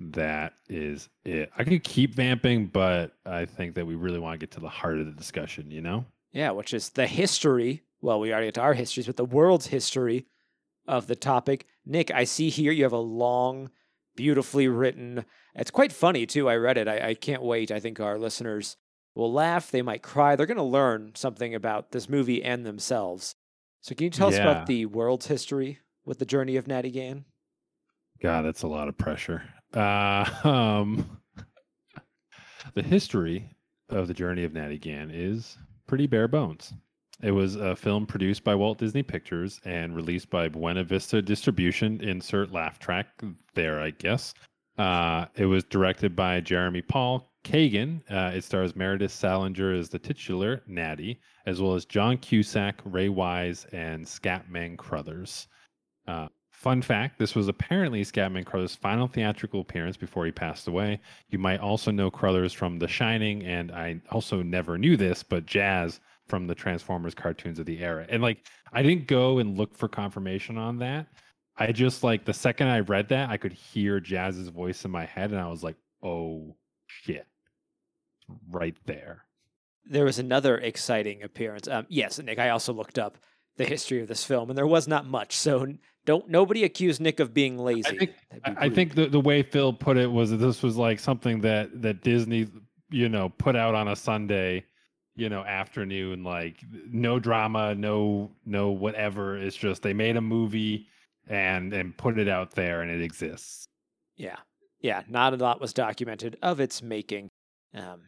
that 0.00 0.54
is 0.68 1.08
it. 1.24 1.50
I 1.56 1.64
could 1.64 1.84
keep 1.84 2.14
vamping, 2.14 2.66
but 2.66 3.12
I 3.24 3.44
think 3.46 3.74
that 3.76 3.86
we 3.86 3.94
really 3.94 4.18
want 4.18 4.38
to 4.38 4.46
get 4.46 4.52
to 4.52 4.60
the 4.60 4.68
heart 4.68 4.98
of 4.98 5.06
the 5.06 5.12
discussion. 5.12 5.70
You 5.70 5.80
know? 5.80 6.04
Yeah, 6.32 6.50
which 6.50 6.74
is 6.74 6.90
the 6.90 7.06
history. 7.06 7.82
Well, 8.00 8.20
we 8.20 8.32
already 8.32 8.48
get 8.48 8.54
to 8.54 8.62
our 8.62 8.74
histories, 8.74 9.06
but 9.06 9.16
the 9.16 9.24
world's 9.24 9.66
history 9.68 10.26
of 10.88 11.06
the 11.06 11.16
topic. 11.16 11.66
Nick, 11.86 12.10
I 12.10 12.24
see 12.24 12.48
here 12.48 12.72
you 12.72 12.82
have 12.82 12.92
a 12.92 12.98
long, 12.98 13.70
beautifully 14.16 14.68
written. 14.68 15.24
It's 15.54 15.70
quite 15.70 15.92
funny 15.92 16.26
too. 16.26 16.48
I 16.48 16.56
read 16.56 16.78
it. 16.78 16.88
I, 16.88 17.10
I 17.10 17.14
can't 17.14 17.42
wait. 17.42 17.70
I 17.70 17.80
think 17.80 18.00
our 18.00 18.18
listeners 18.18 18.76
will 19.14 19.32
laugh. 19.32 19.70
They 19.70 19.82
might 19.82 20.02
cry. 20.02 20.36
They're 20.36 20.46
going 20.46 20.56
to 20.56 20.62
learn 20.62 21.12
something 21.14 21.54
about 21.54 21.92
this 21.92 22.08
movie 22.08 22.42
and 22.42 22.64
themselves. 22.64 23.34
So, 23.80 23.94
can 23.94 24.04
you 24.04 24.10
tell 24.10 24.28
us 24.28 24.36
about 24.36 24.66
the 24.66 24.86
world's 24.86 25.26
history 25.26 25.80
with 26.04 26.18
the 26.18 26.24
journey 26.24 26.56
of 26.56 26.68
Natty 26.68 26.90
Gann? 26.90 27.24
God, 28.22 28.44
that's 28.44 28.62
a 28.62 28.68
lot 28.68 28.88
of 28.88 28.96
pressure. 28.96 29.42
Uh, 29.74 30.24
um, 30.44 31.20
the 32.74 32.82
history 32.82 33.50
of 33.88 34.06
the 34.06 34.14
journey 34.14 34.44
of 34.44 34.52
Natty 34.52 34.78
Gann 34.78 35.10
is 35.12 35.58
pretty 35.88 36.06
bare 36.06 36.28
bones. 36.28 36.72
It 37.22 37.30
was 37.30 37.54
a 37.54 37.76
film 37.76 38.04
produced 38.06 38.42
by 38.42 38.56
Walt 38.56 38.78
Disney 38.78 39.04
Pictures 39.04 39.60
and 39.64 39.94
released 39.94 40.28
by 40.28 40.48
Buena 40.48 40.82
Vista 40.82 41.22
Distribution. 41.22 42.00
Insert 42.00 42.50
laugh 42.50 42.80
track 42.80 43.06
there, 43.54 43.80
I 43.80 43.90
guess. 43.90 44.34
Uh, 44.76 45.26
it 45.36 45.46
was 45.46 45.62
directed 45.64 46.16
by 46.16 46.40
Jeremy 46.40 46.82
Paul 46.82 47.30
Kagan. 47.44 48.00
Uh, 48.10 48.32
it 48.34 48.42
stars 48.42 48.74
Meredith 48.74 49.12
Salenger 49.12 49.72
as 49.72 49.88
the 49.88 49.98
titular 49.98 50.62
Natty, 50.66 51.20
as 51.46 51.60
well 51.60 51.74
as 51.74 51.84
John 51.84 52.16
Cusack, 52.16 52.80
Ray 52.84 53.08
Wise, 53.08 53.66
and 53.72 54.04
Scatman 54.04 54.76
Crothers. 54.76 55.46
Uh, 56.08 56.26
fun 56.50 56.82
fact 56.82 57.18
this 57.18 57.34
was 57.36 57.46
apparently 57.46 58.02
Scatman 58.02 58.46
Crothers' 58.46 58.74
final 58.74 59.06
theatrical 59.06 59.60
appearance 59.60 59.96
before 59.96 60.24
he 60.26 60.32
passed 60.32 60.66
away. 60.66 61.00
You 61.28 61.38
might 61.38 61.60
also 61.60 61.92
know 61.92 62.10
Crothers 62.10 62.52
from 62.52 62.78
The 62.78 62.88
Shining, 62.88 63.44
and 63.44 63.70
I 63.70 64.00
also 64.10 64.42
never 64.42 64.76
knew 64.76 64.96
this, 64.96 65.22
but 65.22 65.46
Jazz 65.46 66.00
from 66.32 66.46
the 66.46 66.54
Transformers 66.54 67.14
cartoons 67.14 67.58
of 67.58 67.66
the 67.66 67.80
era. 67.80 68.06
And 68.08 68.22
like, 68.22 68.46
I 68.72 68.82
didn't 68.82 69.06
go 69.06 69.36
and 69.36 69.58
look 69.58 69.76
for 69.76 69.86
confirmation 69.86 70.56
on 70.56 70.78
that. 70.78 71.08
I 71.58 71.72
just 71.72 72.02
like 72.02 72.24
the 72.24 72.32
second 72.32 72.68
I 72.68 72.80
read 72.80 73.10
that, 73.10 73.28
I 73.28 73.36
could 73.36 73.52
hear 73.52 74.00
Jazz's 74.00 74.48
voice 74.48 74.86
in 74.86 74.90
my 74.90 75.04
head, 75.04 75.32
and 75.32 75.38
I 75.38 75.48
was 75.48 75.62
like, 75.62 75.76
oh 76.02 76.56
shit. 76.86 77.26
Right 78.50 78.74
there. 78.86 79.26
There 79.84 80.06
was 80.06 80.18
another 80.18 80.56
exciting 80.56 81.22
appearance. 81.22 81.68
Um, 81.68 81.84
yes, 81.90 82.18
Nick, 82.18 82.38
I 82.38 82.48
also 82.48 82.72
looked 82.72 82.98
up 82.98 83.18
the 83.58 83.66
history 83.66 84.00
of 84.00 84.08
this 84.08 84.24
film, 84.24 84.48
and 84.48 84.56
there 84.56 84.66
was 84.66 84.88
not 84.88 85.04
much. 85.04 85.36
So 85.36 85.66
don't 86.06 86.30
nobody 86.30 86.64
accuse 86.64 86.98
Nick 86.98 87.20
of 87.20 87.34
being 87.34 87.58
lazy. 87.58 87.98
think- 87.98 88.14
I, 88.46 88.54
I 88.56 88.68
think 88.70 88.94
the, 88.94 89.04
the 89.06 89.20
way 89.20 89.42
Phil 89.42 89.74
put 89.74 89.98
it 89.98 90.10
was 90.10 90.30
that 90.30 90.38
this 90.38 90.62
was 90.62 90.78
like 90.78 90.98
something 90.98 91.42
that 91.42 91.82
that 91.82 92.02
Disney, 92.02 92.48
you 92.90 93.10
know, 93.10 93.28
put 93.28 93.54
out 93.54 93.74
on 93.74 93.88
a 93.88 93.96
Sunday, 93.96 94.64
you 95.14 95.28
know, 95.28 95.42
afternoon, 95.42 96.24
like 96.24 96.56
no 96.90 97.18
drama, 97.18 97.74
no 97.74 98.30
no 98.44 98.70
whatever. 98.70 99.36
It's 99.36 99.56
just 99.56 99.82
they 99.82 99.92
made 99.92 100.16
a 100.16 100.20
movie 100.20 100.86
and 101.28 101.72
and 101.72 101.96
put 101.96 102.18
it 102.18 102.28
out 102.28 102.52
there 102.52 102.82
and 102.82 102.90
it 102.90 103.02
exists. 103.02 103.66
Yeah. 104.16 104.36
Yeah. 104.80 105.02
Not 105.08 105.34
a 105.34 105.36
lot 105.36 105.60
was 105.60 105.72
documented 105.72 106.36
of 106.42 106.60
its 106.60 106.82
making. 106.82 107.28
Um, 107.74 108.02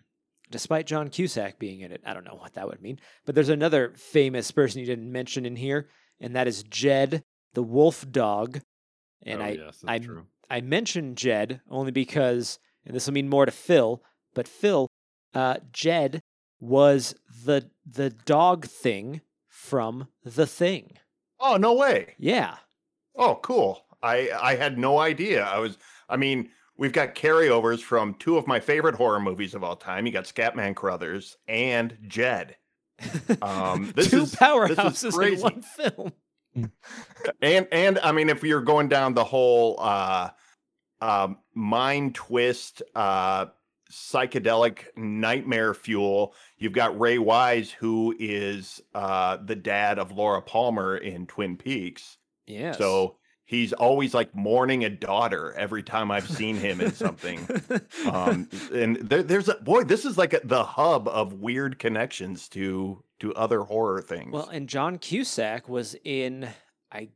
despite 0.50 0.86
John 0.86 1.08
Cusack 1.08 1.58
being 1.58 1.80
in 1.80 1.92
it. 1.92 2.02
I 2.04 2.14
don't 2.14 2.24
know 2.24 2.36
what 2.36 2.54
that 2.54 2.68
would 2.68 2.82
mean. 2.82 3.00
But 3.24 3.34
there's 3.34 3.48
another 3.48 3.92
famous 3.96 4.50
person 4.50 4.80
you 4.80 4.86
didn't 4.86 5.10
mention 5.10 5.46
in 5.46 5.56
here, 5.56 5.88
and 6.20 6.36
that 6.36 6.46
is 6.46 6.62
Jed, 6.64 7.22
the 7.54 7.62
wolf 7.62 8.06
dog. 8.10 8.60
And 9.22 9.40
oh, 9.40 9.44
I, 9.44 9.48
yes, 9.50 9.84
I, 9.86 9.98
true. 9.98 10.26
I 10.50 10.60
mentioned 10.60 11.16
Jed 11.16 11.60
only 11.70 11.92
because, 11.92 12.58
and 12.84 12.94
this 12.94 13.06
will 13.06 13.14
mean 13.14 13.28
more 13.28 13.46
to 13.46 13.52
Phil, 13.52 14.02
but 14.34 14.46
Phil, 14.46 14.88
uh, 15.34 15.56
Jed 15.72 16.20
was 16.60 17.14
the 17.44 17.70
the 17.86 18.10
dog 18.10 18.66
thing 18.66 19.20
from 19.48 20.08
The 20.24 20.46
Thing. 20.46 20.98
Oh, 21.40 21.56
no 21.56 21.74
way. 21.74 22.14
Yeah. 22.18 22.56
Oh, 23.16 23.36
cool. 23.42 23.84
I 24.02 24.30
I 24.40 24.56
had 24.56 24.78
no 24.78 24.98
idea. 24.98 25.44
I 25.44 25.58
was 25.58 25.78
I 26.08 26.16
mean, 26.16 26.50
we've 26.76 26.92
got 26.92 27.14
carryovers 27.14 27.80
from 27.80 28.14
two 28.14 28.36
of 28.36 28.46
my 28.46 28.60
favorite 28.60 28.94
horror 28.94 29.20
movies 29.20 29.54
of 29.54 29.62
all 29.64 29.76
time. 29.76 30.06
You 30.06 30.12
got 30.12 30.24
Scatman 30.24 30.74
Crothers 30.74 31.36
and 31.48 31.96
Jed. 32.06 32.56
Um, 33.42 33.92
this 33.96 34.10
Two 34.10 34.22
is- 34.22 34.32
this 34.32 34.34
is 34.34 34.36
powerhouses 34.36 35.34
in 35.34 35.40
one 35.40 35.62
film. 35.62 36.12
and 37.42 37.66
and 37.72 37.98
I 37.98 38.12
mean, 38.12 38.28
if 38.28 38.42
you're 38.44 38.60
going 38.62 38.88
down 38.88 39.14
the 39.14 39.24
whole 39.24 39.76
uh, 39.80 40.30
um, 41.00 41.38
mind 41.54 42.14
twist, 42.14 42.82
uh, 42.94 43.46
psychedelic 43.90 44.86
nightmare 44.96 45.74
fuel, 45.74 46.34
you've 46.58 46.72
got 46.72 46.98
Ray 46.98 47.18
Wise, 47.18 47.70
who 47.70 48.14
is 48.18 48.82
uh, 48.94 49.38
the 49.44 49.56
dad 49.56 49.98
of 49.98 50.12
Laura 50.12 50.42
Palmer 50.42 50.96
in 50.96 51.26
Twin 51.26 51.56
Peaks. 51.56 52.18
Yes. 52.46 52.78
So 52.78 53.16
he's 53.44 53.72
always 53.72 54.14
like 54.14 54.34
mourning 54.34 54.84
a 54.84 54.90
daughter 54.90 55.52
every 55.52 55.82
time 55.82 56.10
I've 56.10 56.28
seen 56.28 56.56
him 56.56 56.80
in 56.80 56.92
something. 56.92 57.46
um, 58.10 58.48
and 58.72 58.96
there, 58.96 59.22
there's 59.22 59.48
a 59.48 59.54
boy. 59.54 59.84
This 59.84 60.04
is 60.04 60.18
like 60.18 60.32
a, 60.32 60.40
the 60.44 60.64
hub 60.64 61.08
of 61.08 61.34
weird 61.34 61.78
connections 61.78 62.48
to 62.50 63.02
to 63.20 63.34
other 63.34 63.60
horror 63.60 64.02
things. 64.02 64.32
Well, 64.32 64.48
and 64.48 64.68
John 64.68 64.98
Cusack 64.98 65.68
was 65.68 65.94
in 66.04 66.48
I 66.90 67.08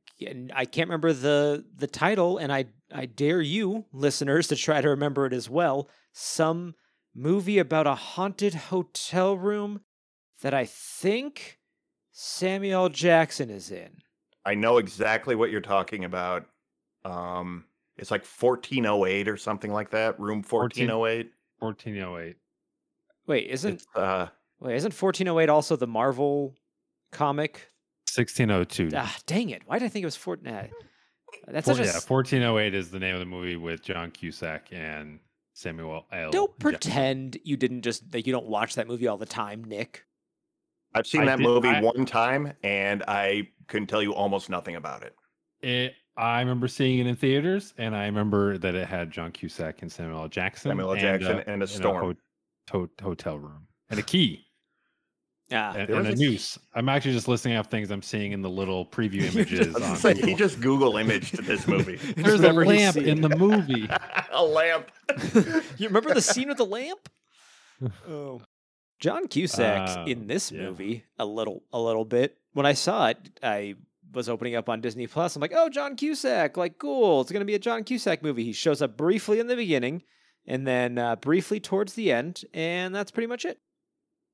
I 0.55 0.65
can't 0.65 0.89
remember 0.89 1.13
the 1.13 1.65
the 1.77 1.87
title, 1.87 2.39
and 2.39 2.53
I 2.53 2.67
I 2.93 3.07
dare 3.07 3.41
you, 3.41 3.85
listeners, 3.93 4.49
to 4.49 4.57
try 4.57 4.81
to 4.81 4.89
remember 4.89 5.27
it 5.27 5.33
as 5.33 5.51
well. 5.51 5.89
Some 6.13 6.75
movie 7.15 7.59
about 7.59 7.87
a 7.87 7.95
haunted 7.95 8.55
hotel 8.55 9.37
room 9.37 9.81
that 10.43 10.55
I 10.55 10.65
think 10.65 11.59
Samuel 12.13 12.89
Jackson 12.89 13.51
is 13.51 13.71
in. 13.71 13.99
I 14.45 14.55
know 14.55 14.79
exactly 14.79 15.35
what 15.35 15.51
you're 15.51 15.61
talking 15.61 16.05
about. 16.05 16.47
Um, 17.05 17.65
it's 17.97 18.11
like 18.11 18.25
1408 18.25 19.29
or 19.29 19.37
something 19.37 19.73
like 19.73 19.91
that. 19.91 20.19
Room 20.19 20.43
1408. 20.43 21.31
1408. 21.59 22.37
Wait, 23.27 23.51
isn't 23.51 23.83
uh, 23.95 24.29
wait 24.61 24.77
isn't 24.77 24.95
1408 24.95 25.51
also 25.51 25.77
the 25.77 25.87
Marvel 25.87 26.55
comic? 27.13 27.71
1602. 28.15 28.97
Ah, 28.97 29.17
dang 29.27 29.51
it! 29.51 29.63
Why 29.67 29.79
did 29.79 29.85
I 29.85 29.89
think 29.89 30.03
it 30.03 30.07
was 30.07 30.17
14? 30.17 30.71
That's 31.47 31.67
Four- 31.67 31.75
such 31.77 31.85
a 31.85 31.89
yeah, 31.89 31.93
1408 32.07 32.75
is 32.75 32.91
the 32.91 32.99
name 32.99 33.15
of 33.15 33.21
the 33.21 33.27
movie 33.27 33.57
with 33.57 33.83
John 33.83 34.11
Cusack 34.11 34.69
and 34.73 35.21
Samuel 35.55 36.07
L. 36.13 36.31
Don't 36.31 36.51
Jackson. 36.51 36.59
pretend 36.61 37.39
you 37.45 37.57
didn't 37.57 37.83
just 37.83 38.11
that 38.13 38.27
you 38.27 38.33
don't 38.33 38.47
watch 38.47 38.75
that 38.77 38.87
movie 38.87 39.09
all 39.09 39.17
the 39.19 39.27
time, 39.27 39.65
Nick. 39.65 40.05
I've 40.95 41.07
seen 41.07 41.23
I 41.23 41.27
that 41.27 41.37
did- 41.39 41.45
movie 41.45 41.69
I- 41.69 41.81
one 41.83 42.07
time 42.07 42.53
and 42.63 43.03
I 43.09 43.49
couldn't 43.67 43.89
tell 43.89 44.03
you 44.03 44.15
almost 44.15 44.49
nothing 44.51 44.77
about 44.77 45.03
it. 45.03 45.15
It, 45.61 45.95
I 46.17 46.41
remember 46.41 46.67
seeing 46.69 46.99
it 47.01 47.07
in 47.07 47.15
theaters, 47.17 47.75
and 47.79 47.95
I 47.95 48.07
remember 48.07 48.59
that 48.59 48.75
it 48.75 48.87
had 48.89 49.11
John 49.11 49.31
Cusack 49.33 49.83
and 49.83 49.91
Samuel 49.93 50.21
L. 50.23 50.29
Jackson. 50.29 50.71
Samuel 50.71 50.89
L. 50.89 50.93
and, 50.93 51.01
Jackson 51.01 51.37
uh, 51.39 51.45
and 51.47 51.63
a 51.63 51.65
in 51.65 51.69
storm. 51.69 52.17
ho- 52.71 52.87
to- 52.87 53.03
hotel 53.05 53.39
room 53.39 53.67
and 53.91 53.99
a 54.01 54.03
key 54.03 54.45
Ah, 55.51 55.73
and, 55.73 55.89
and 55.89 56.07
a 56.07 56.11
was 56.11 56.21
a 56.21 56.23
noose. 56.23 56.59
I'm 56.75 56.89
actually 56.91 57.13
just 57.15 57.27
listing 57.27 57.55
out 57.55 57.71
things 57.71 57.91
I'm 57.91 58.03
seeing 58.03 58.33
in 58.33 58.43
the 58.43 58.51
little 58.51 58.85
preview 58.85 59.23
images. 59.35 59.61
I 59.61 59.73
was 59.73 59.75
on 59.77 59.81
gonna 59.83 59.97
say, 59.97 60.15
he 60.27 60.35
just 60.35 60.61
Google 60.61 60.97
imaged 60.99 61.37
this 61.45 61.67
movie. 61.67 61.97
There's 62.17 62.41
a 62.41 62.53
lamp 62.53 62.95
seeing. 62.95 63.07
in 63.09 63.21
the 63.23 63.31
movie. 63.31 63.89
a 64.31 64.45
lamp. 64.45 64.91
you 65.79 65.87
remember 65.89 66.13
the 66.13 66.21
scene 66.23 66.49
with 66.49 66.59
the 66.59 66.67
lamp? 66.67 67.09
Oh. 68.09 68.43
John 69.01 69.29
Cusack 69.29 69.99
Uh, 69.99 70.05
in 70.07 70.27
this 70.27 70.51
yeah. 70.51 70.63
movie 70.63 71.05
a 71.19 71.25
little 71.25 71.63
a 71.73 71.81
little 71.81 72.05
bit. 72.05 72.37
When 72.53 72.67
I 72.67 72.73
saw 72.73 73.09
it, 73.09 73.19
I 73.43 73.77
was 74.13 74.29
opening 74.29 74.57
up 74.57 74.69
on 74.69 74.81
Disney 74.81 75.07
Plus. 75.07 75.37
I'm 75.37 75.41
like, 75.41 75.53
"Oh, 75.55 75.69
John 75.69 75.95
Cusack. 75.97 76.57
Like 76.57 76.79
cool. 76.79 77.21
It's 77.21 77.31
going 77.31 77.41
to 77.41 77.47
be 77.47 77.55
a 77.55 77.59
John 77.61 77.85
Cusack 77.85 78.23
movie." 78.23 78.43
He 78.45 78.53
shows 78.53 78.83
up 78.83 78.97
briefly 78.97 79.39
in 79.39 79.47
the 79.47 79.55
beginning 79.57 80.03
and 80.47 80.67
then 80.67 80.99
uh, 80.99 81.15
briefly 81.17 81.61
towards 81.61 81.93
the 81.93 82.11
end, 82.11 82.43
and 82.53 82.93
that's 82.95 83.11
pretty 83.13 83.27
much 83.29 83.45
it. 83.45 83.59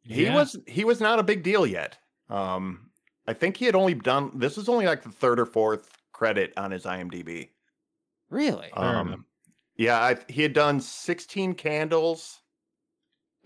He 0.05 0.25
Yeah. 0.25 0.35
was 0.35 0.57
he 0.67 0.85
was 0.85 1.01
not 1.01 1.19
a 1.19 1.23
big 1.23 1.43
deal 1.43 1.67
yet. 1.67 1.99
Um, 2.29 2.91
I 3.27 3.33
think 3.33 3.57
he 3.57 3.65
had 3.65 3.75
only 3.75 3.95
done 3.95 4.39
this 4.39 4.59
is 4.59 4.69
only 4.69 4.87
like 4.87 5.03
the 5.03 5.11
third 5.11 5.41
or 5.41 5.47
fourth 5.47 5.91
credit 6.13 6.53
on 6.57 6.71
his 6.71 6.85
IMDb. 6.85 7.51
Really? 8.31 8.71
Um, 8.73 9.27
yeah, 9.77 10.01
I, 10.01 10.17
he 10.29 10.43
had 10.43 10.53
done 10.53 10.81
16 10.81 11.55
candles. 11.55 12.41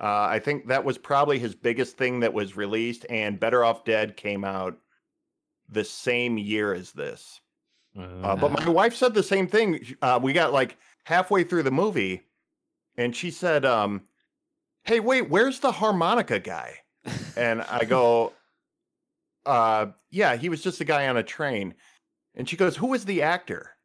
Uh, 0.00 0.26
I 0.30 0.38
think 0.38 0.68
that 0.68 0.84
was 0.84 0.96
probably 0.98 1.38
his 1.38 1.54
biggest 1.54 1.96
thing 1.96 2.20
that 2.20 2.32
was 2.32 2.56
released, 2.56 3.04
and 3.10 3.40
Better 3.40 3.64
Off 3.64 3.84
Dead 3.84 4.16
came 4.16 4.44
out 4.44 4.78
the 5.68 5.84
same 5.84 6.38
year 6.38 6.72
as 6.72 6.92
this. 6.92 7.40
Uh, 7.96 8.36
but 8.36 8.52
my 8.52 8.68
wife 8.68 8.94
said 8.94 9.12
the 9.12 9.22
same 9.24 9.48
thing. 9.48 9.84
Uh, 10.02 10.20
we 10.22 10.32
got 10.32 10.52
like 10.52 10.78
halfway 11.04 11.42
through 11.42 11.64
the 11.64 11.70
movie, 11.70 12.22
and 12.96 13.14
she 13.16 13.30
said, 13.30 13.64
um, 13.64 14.02
"Hey, 14.88 15.00
wait, 15.00 15.28
where's 15.28 15.60
the 15.60 15.70
harmonica 15.70 16.40
guy?" 16.40 16.78
And 17.36 17.60
I 17.60 17.84
go, 17.88 18.32
uh, 19.44 19.88
"Yeah, 20.10 20.36
he 20.36 20.48
was 20.48 20.62
just 20.62 20.80
a 20.80 20.84
guy 20.84 21.08
on 21.08 21.18
a 21.18 21.22
train." 21.22 21.74
And 22.34 22.48
she 22.48 22.56
goes, 22.56 22.74
"Who 22.74 22.86
was 22.86 23.04
the 23.04 23.20
actor?" 23.20 23.76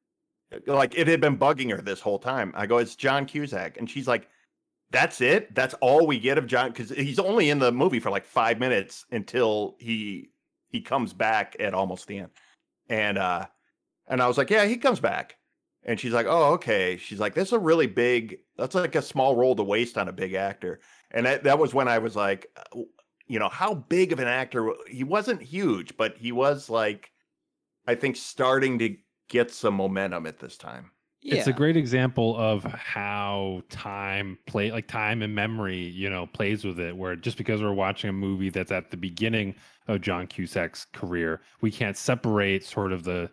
Like 0.65 0.97
it 0.97 1.07
had 1.07 1.19
been 1.19 1.37
bugging 1.37 1.71
her 1.71 1.81
this 1.81 1.99
whole 1.99 2.19
time. 2.19 2.53
I 2.55 2.67
go, 2.67 2.77
"It's 2.77 2.95
John 2.95 3.25
Cusack," 3.25 3.77
and 3.77 3.89
she's 3.89 4.07
like, 4.07 4.29
"That's 4.91 5.19
it? 5.19 5.53
That's 5.53 5.73
all 5.81 6.07
we 6.07 6.19
get 6.19 6.37
of 6.37 6.47
John?" 6.47 6.71
Because 6.71 6.89
he's 6.89 7.19
only 7.19 7.49
in 7.49 7.59
the 7.59 7.73
movie 7.73 7.99
for 7.99 8.09
like 8.09 8.25
five 8.25 8.59
minutes 8.59 9.05
until 9.11 9.75
he 9.79 10.29
he 10.69 10.79
comes 10.79 11.11
back 11.11 11.57
at 11.59 11.73
almost 11.73 12.07
the 12.07 12.19
end. 12.19 12.31
And 12.87 13.17
uh, 13.17 13.47
and 14.07 14.21
I 14.21 14.27
was 14.29 14.37
like, 14.37 14.49
"Yeah, 14.49 14.65
he 14.65 14.77
comes 14.77 15.01
back." 15.01 15.35
And 15.85 15.99
she's 15.99 16.13
like, 16.13 16.27
"Oh, 16.27 16.53
okay." 16.53 16.97
She's 16.97 17.19
like, 17.19 17.33
"That's 17.33 17.51
a 17.51 17.59
really 17.59 17.87
big. 17.87 18.39
That's 18.57 18.75
like 18.75 18.95
a 18.95 19.01
small 19.01 19.35
role 19.35 19.55
to 19.55 19.63
waste 19.63 19.97
on 19.97 20.07
a 20.07 20.13
big 20.13 20.33
actor." 20.33 20.79
And 21.11 21.25
that 21.25 21.43
that 21.43 21.59
was 21.59 21.73
when 21.73 21.87
I 21.87 21.99
was 21.99 22.15
like, 22.15 22.47
uh, 22.75 22.81
you 23.27 23.39
know, 23.39 23.49
how 23.49 23.73
big 23.73 24.11
of 24.13 24.19
an 24.19 24.27
actor? 24.27 24.71
He 24.87 25.03
wasn't 25.03 25.41
huge, 25.41 25.97
but 25.97 26.17
he 26.17 26.31
was 26.31 26.69
like, 26.69 27.11
I 27.87 27.95
think, 27.95 28.15
starting 28.15 28.79
to 28.79 28.95
get 29.29 29.51
some 29.51 29.73
momentum 29.75 30.25
at 30.27 30.39
this 30.39 30.57
time. 30.57 30.91
yeah. 31.21 31.35
it's 31.35 31.47
a 31.47 31.53
great 31.53 31.77
example 31.77 32.37
of 32.37 32.63
how 32.63 33.61
time 33.69 34.37
play 34.45 34.71
like 34.71 34.87
time 34.87 35.21
and 35.21 35.33
memory 35.33 35.77
you 35.77 36.09
know 36.09 36.27
plays 36.27 36.65
with 36.65 36.79
it 36.79 36.95
where 36.95 37.15
just 37.15 37.37
because 37.37 37.61
we're 37.61 37.73
watching 37.73 38.09
a 38.09 38.13
movie 38.13 38.49
that's 38.49 38.71
at 38.71 38.91
the 38.91 38.97
beginning 38.97 39.55
of 39.87 40.01
john 40.01 40.27
cusack's 40.27 40.85
career 40.93 41.41
we 41.61 41.71
can't 41.71 41.97
separate 41.97 42.65
sort 42.65 42.91
of 42.91 43.03
the 43.05 43.29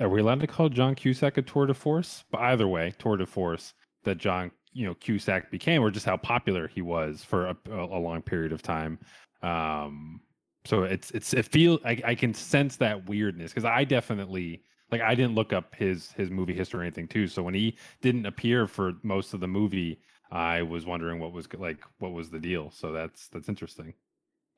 are 0.00 0.08
we 0.08 0.20
allowed 0.20 0.40
to 0.40 0.46
call 0.46 0.68
john 0.68 0.94
cusack 0.94 1.36
a 1.36 1.42
tour 1.42 1.66
de 1.66 1.74
force 1.74 2.24
but 2.30 2.40
either 2.40 2.68
way 2.68 2.92
tour 2.98 3.16
de 3.16 3.26
force 3.26 3.74
that 4.04 4.18
john 4.18 4.50
you 4.72 4.86
know 4.86 4.94
cusack 4.94 5.50
became 5.50 5.82
or 5.82 5.90
just 5.90 6.06
how 6.06 6.16
popular 6.16 6.68
he 6.68 6.82
was 6.82 7.22
for 7.22 7.46
a, 7.46 7.56
a 7.70 7.98
long 7.98 8.20
period 8.22 8.52
of 8.52 8.62
time 8.62 8.98
um 9.42 10.20
so 10.64 10.82
it's 10.82 11.10
it's 11.10 11.34
it 11.34 11.44
feel 11.44 11.78
I, 11.84 12.00
I 12.04 12.14
can 12.14 12.34
sense 12.34 12.76
that 12.76 13.06
weirdness 13.08 13.52
because 13.52 13.64
i 13.64 13.84
definitely 13.84 14.62
like 14.90 15.00
I 15.00 15.14
didn't 15.14 15.34
look 15.34 15.52
up 15.52 15.74
his 15.74 16.12
his 16.12 16.30
movie 16.30 16.54
history 16.54 16.80
or 16.80 16.82
anything 16.82 17.08
too. 17.08 17.26
So 17.26 17.42
when 17.42 17.54
he 17.54 17.76
didn't 18.00 18.26
appear 18.26 18.66
for 18.66 18.92
most 19.02 19.34
of 19.34 19.40
the 19.40 19.48
movie, 19.48 20.00
I 20.30 20.62
was 20.62 20.86
wondering 20.86 21.18
what 21.20 21.32
was 21.32 21.48
like 21.54 21.82
what 21.98 22.12
was 22.12 22.30
the 22.30 22.38
deal. 22.38 22.70
So 22.70 22.92
that's 22.92 23.28
that's 23.28 23.48
interesting. 23.48 23.94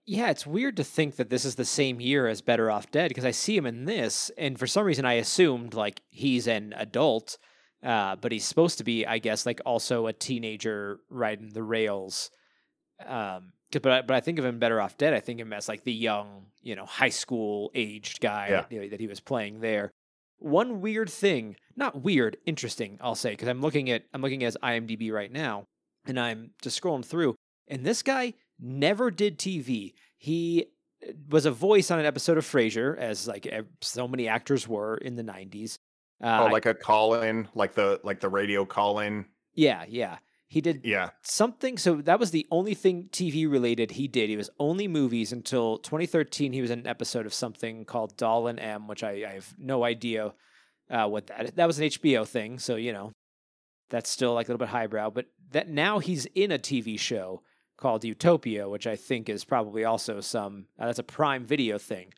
Yeah, 0.07 0.31
it's 0.31 0.47
weird 0.47 0.77
to 0.77 0.85
think 0.85 1.17
that 1.17 1.31
this 1.31 1.45
is 1.45 1.57
the 1.57 1.65
same 1.65 2.01
year 2.01 2.29
as 2.29 2.41
Better 2.41 2.71
Off 2.71 2.91
Dead 2.93 3.09
because 3.09 3.25
I 3.25 3.33
see 3.33 3.57
him 3.57 3.67
in 3.67 3.87
this, 3.87 4.31
and 4.39 4.57
for 4.57 4.69
some 4.69 4.87
reason 4.87 5.05
I 5.05 5.15
assumed 5.15 5.75
like 5.75 6.01
he's 6.11 6.47
an 6.47 6.75
adult, 6.77 7.39
uh, 7.83 8.15
but 8.17 8.31
he's 8.31 8.45
supposed 8.45 8.79
to 8.79 8.85
be, 8.85 9.05
I 9.05 9.19
guess, 9.19 9.45
like 9.45 9.61
also 9.67 10.07
a 10.07 10.13
teenager 10.13 11.01
riding 11.11 11.53
the 11.53 11.65
rails. 11.65 12.31
Um, 13.05 13.53
but 13.73 13.87
I, 13.87 14.03
but 14.03 14.15
I 14.15 14.21
think 14.21 14.39
of 14.39 14.45
him 14.45 14.61
Better 14.61 14.81
Off 14.81 14.97
Dead. 14.97 15.13
I 15.13 15.19
think 15.19 15.41
of 15.41 15.49
him 15.49 15.53
as 15.53 15.69
like 15.69 15.83
the 15.83 15.93
young, 15.93 16.47
you 16.63 16.77
know, 16.77 16.87
high 16.87 17.09
school 17.11 17.73
aged 17.75 18.21
guy 18.21 18.47
Yeah. 18.51 18.65
you 18.71 18.81
know, 18.83 18.89
that 18.89 19.01
he 19.01 19.09
was 19.09 19.19
playing 19.21 19.61
there. 19.61 19.91
One 20.39 20.81
weird 20.81 21.11
thing, 21.11 21.57
not 21.75 22.03
weird, 22.03 22.37
interesting, 22.47 22.99
I'll 23.01 23.17
say, 23.17 23.31
because 23.31 23.49
I'm 23.49 23.61
looking 23.61 23.91
at 23.91 24.05
I'm 24.15 24.23
looking 24.23 24.45
at 24.45 24.47
his 24.47 24.59
IMDb 24.63 25.11
right 25.11 25.33
now, 25.33 25.65
and 26.07 26.21
I'm 26.21 26.51
just 26.63 26.81
scrolling 26.81 27.05
through, 27.05 27.35
and 27.67 27.85
this 27.85 28.03
guy 28.03 28.35
never 28.61 29.11
did 29.11 29.39
TV. 29.39 29.95
He 30.17 30.67
uh, 31.07 31.13
was 31.29 31.47
a 31.47 31.51
voice 31.51 31.91
on 31.91 31.99
an 31.99 32.07
episode 32.07 32.39
of 32.39 32.45
Frasier, 32.45 32.97
as 32.97 33.27
like 33.27 33.47
so 33.81 34.09
many 34.09 34.29
actors 34.29 34.67
were 34.67 34.97
in 34.97 35.17
the 35.17 35.25
'90s. 35.25 35.79
Uh, 36.23 36.47
oh, 36.49 36.53
like 36.53 36.67
a 36.67 36.75
call 36.75 37.15
in, 37.15 37.49
like 37.55 37.75
the 37.75 38.01
like 38.03 38.21
the 38.21 38.29
radio 38.29 38.65
call 38.65 39.01
in. 39.01 39.27
yeah, 39.55 39.85
yeah. 39.89 40.19
He 40.49 40.61
did 40.61 40.83
Yeah, 40.85 41.11
something. 41.23 41.77
So 41.77 41.97
that 41.97 42.21
was 42.21 42.31
the 42.31 42.47
only 42.53 42.75
thing 42.75 43.09
TV 43.11 43.51
related 43.51 43.91
he 43.91 44.07
did. 44.07 44.31
He 44.31 44.37
was 44.37 44.49
only 44.61 44.87
movies 44.87 45.33
until 45.33 45.79
2013. 45.79 46.53
He 46.53 46.61
was 46.61 46.71
in 46.71 46.79
an 46.79 46.87
episode 46.87 47.27
of 47.27 47.35
something 47.35 47.85
called 47.85 48.17
Doll 48.17 48.47
and 48.47 48.61
M, 48.61 48.87
which 48.87 49.03
I, 49.03 49.25
I 49.29 49.33
have 49.35 49.53
no 49.59 49.83
idea 49.83 50.35
uh, 50.89 51.09
what 51.09 51.27
that. 51.27 51.57
That 51.57 51.67
was 51.67 51.81
an 51.81 51.87
HBO 51.89 52.27
thing, 52.27 52.61
so 52.61 52.77
you 52.77 52.93
know 52.93 53.11
that's 53.91 54.09
still 54.09 54.35
like 54.35 54.47
a 54.47 54.53
little 54.53 54.65
bit 54.65 54.69
highbrow. 54.69 55.11
But 55.11 55.27
that 55.51 55.69
now 55.69 55.99
he's 55.99 56.27
in 56.27 56.53
a 56.53 56.59
TV 56.59 56.99
show 56.99 57.43
called 57.77 58.05
Utopia, 58.05 58.69
which 58.69 58.87
I 58.87 58.97
think 58.97 59.29
is 59.29 59.45
probably 59.45 59.85
also 59.85 60.21
some. 60.21 60.67
Uh, 60.79 60.87
that's 60.87 60.99
a 60.99 61.03
Prime 61.05 61.45
Video 61.45 61.79
thing, 61.79 62.13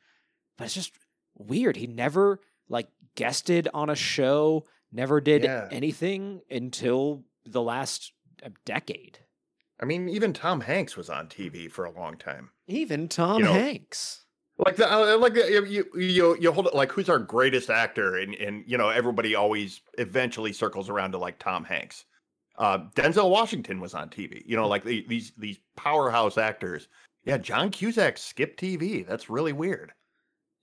but 0.57 0.65
it's 0.65 0.75
just 0.75 0.93
weird. 1.37 1.77
He 1.77 1.87
never 1.87 2.41
like 2.69 2.89
guested 3.17 3.69
on 3.75 3.91
a 3.91 3.97
show. 3.97 4.67
never 4.93 5.21
did 5.21 5.43
Yeah. 5.45 5.69
anything 5.71 6.41
until 6.51 7.25
the 7.45 7.61
last 7.63 8.13
uh, 8.45 8.49
decade. 8.65 9.19
I 9.81 9.85
mean, 9.85 10.09
even 10.09 10.33
Tom 10.33 10.61
Hanks 10.63 10.97
was 10.97 11.09
on 11.11 11.29
TV 11.29 11.71
for 11.71 11.85
a 11.85 11.91
long 11.93 12.17
time. 12.17 12.51
Even 12.67 13.07
Tom 13.09 13.39
You 13.41 13.45
know, 13.45 13.53
Hanks. 13.53 14.25
Like 14.59 14.75
the 14.77 14.93
uh, 14.93 15.17
like 15.19 15.35
the, 15.35 15.49
you 15.69 15.87
you 15.95 16.37
you 16.41 16.51
hold 16.53 16.67
it 16.67 16.75
like 16.75 16.91
who's 16.91 17.09
our 17.09 17.21
greatest 17.21 17.71
actor 17.71 18.17
and 18.17 18.35
and 18.35 18.65
you 18.67 18.77
know 18.77 18.89
everybody 18.89 19.37
always 19.37 19.81
eventually 19.99 20.53
circles 20.53 20.89
around 20.89 21.13
to 21.13 21.19
like 21.19 21.39
Tom 21.39 21.65
Hanks. 21.65 22.05
Uh, 22.59 22.79
Denzel 22.97 23.31
Washington 23.31 23.81
was 23.81 23.95
on 23.95 24.11
TV. 24.11 24.43
You 24.45 24.57
know, 24.57 24.67
like 24.69 24.85
the, 24.85 25.05
these 25.09 25.33
these 25.39 25.59
powerhouse 25.77 26.37
actors. 26.37 26.89
Yeah, 27.25 27.39
John 27.39 27.71
Cusack 27.71 28.19
skipped 28.19 28.61
TV. 28.61 29.07
That's 29.07 29.31
really 29.31 29.53
weird. 29.53 29.93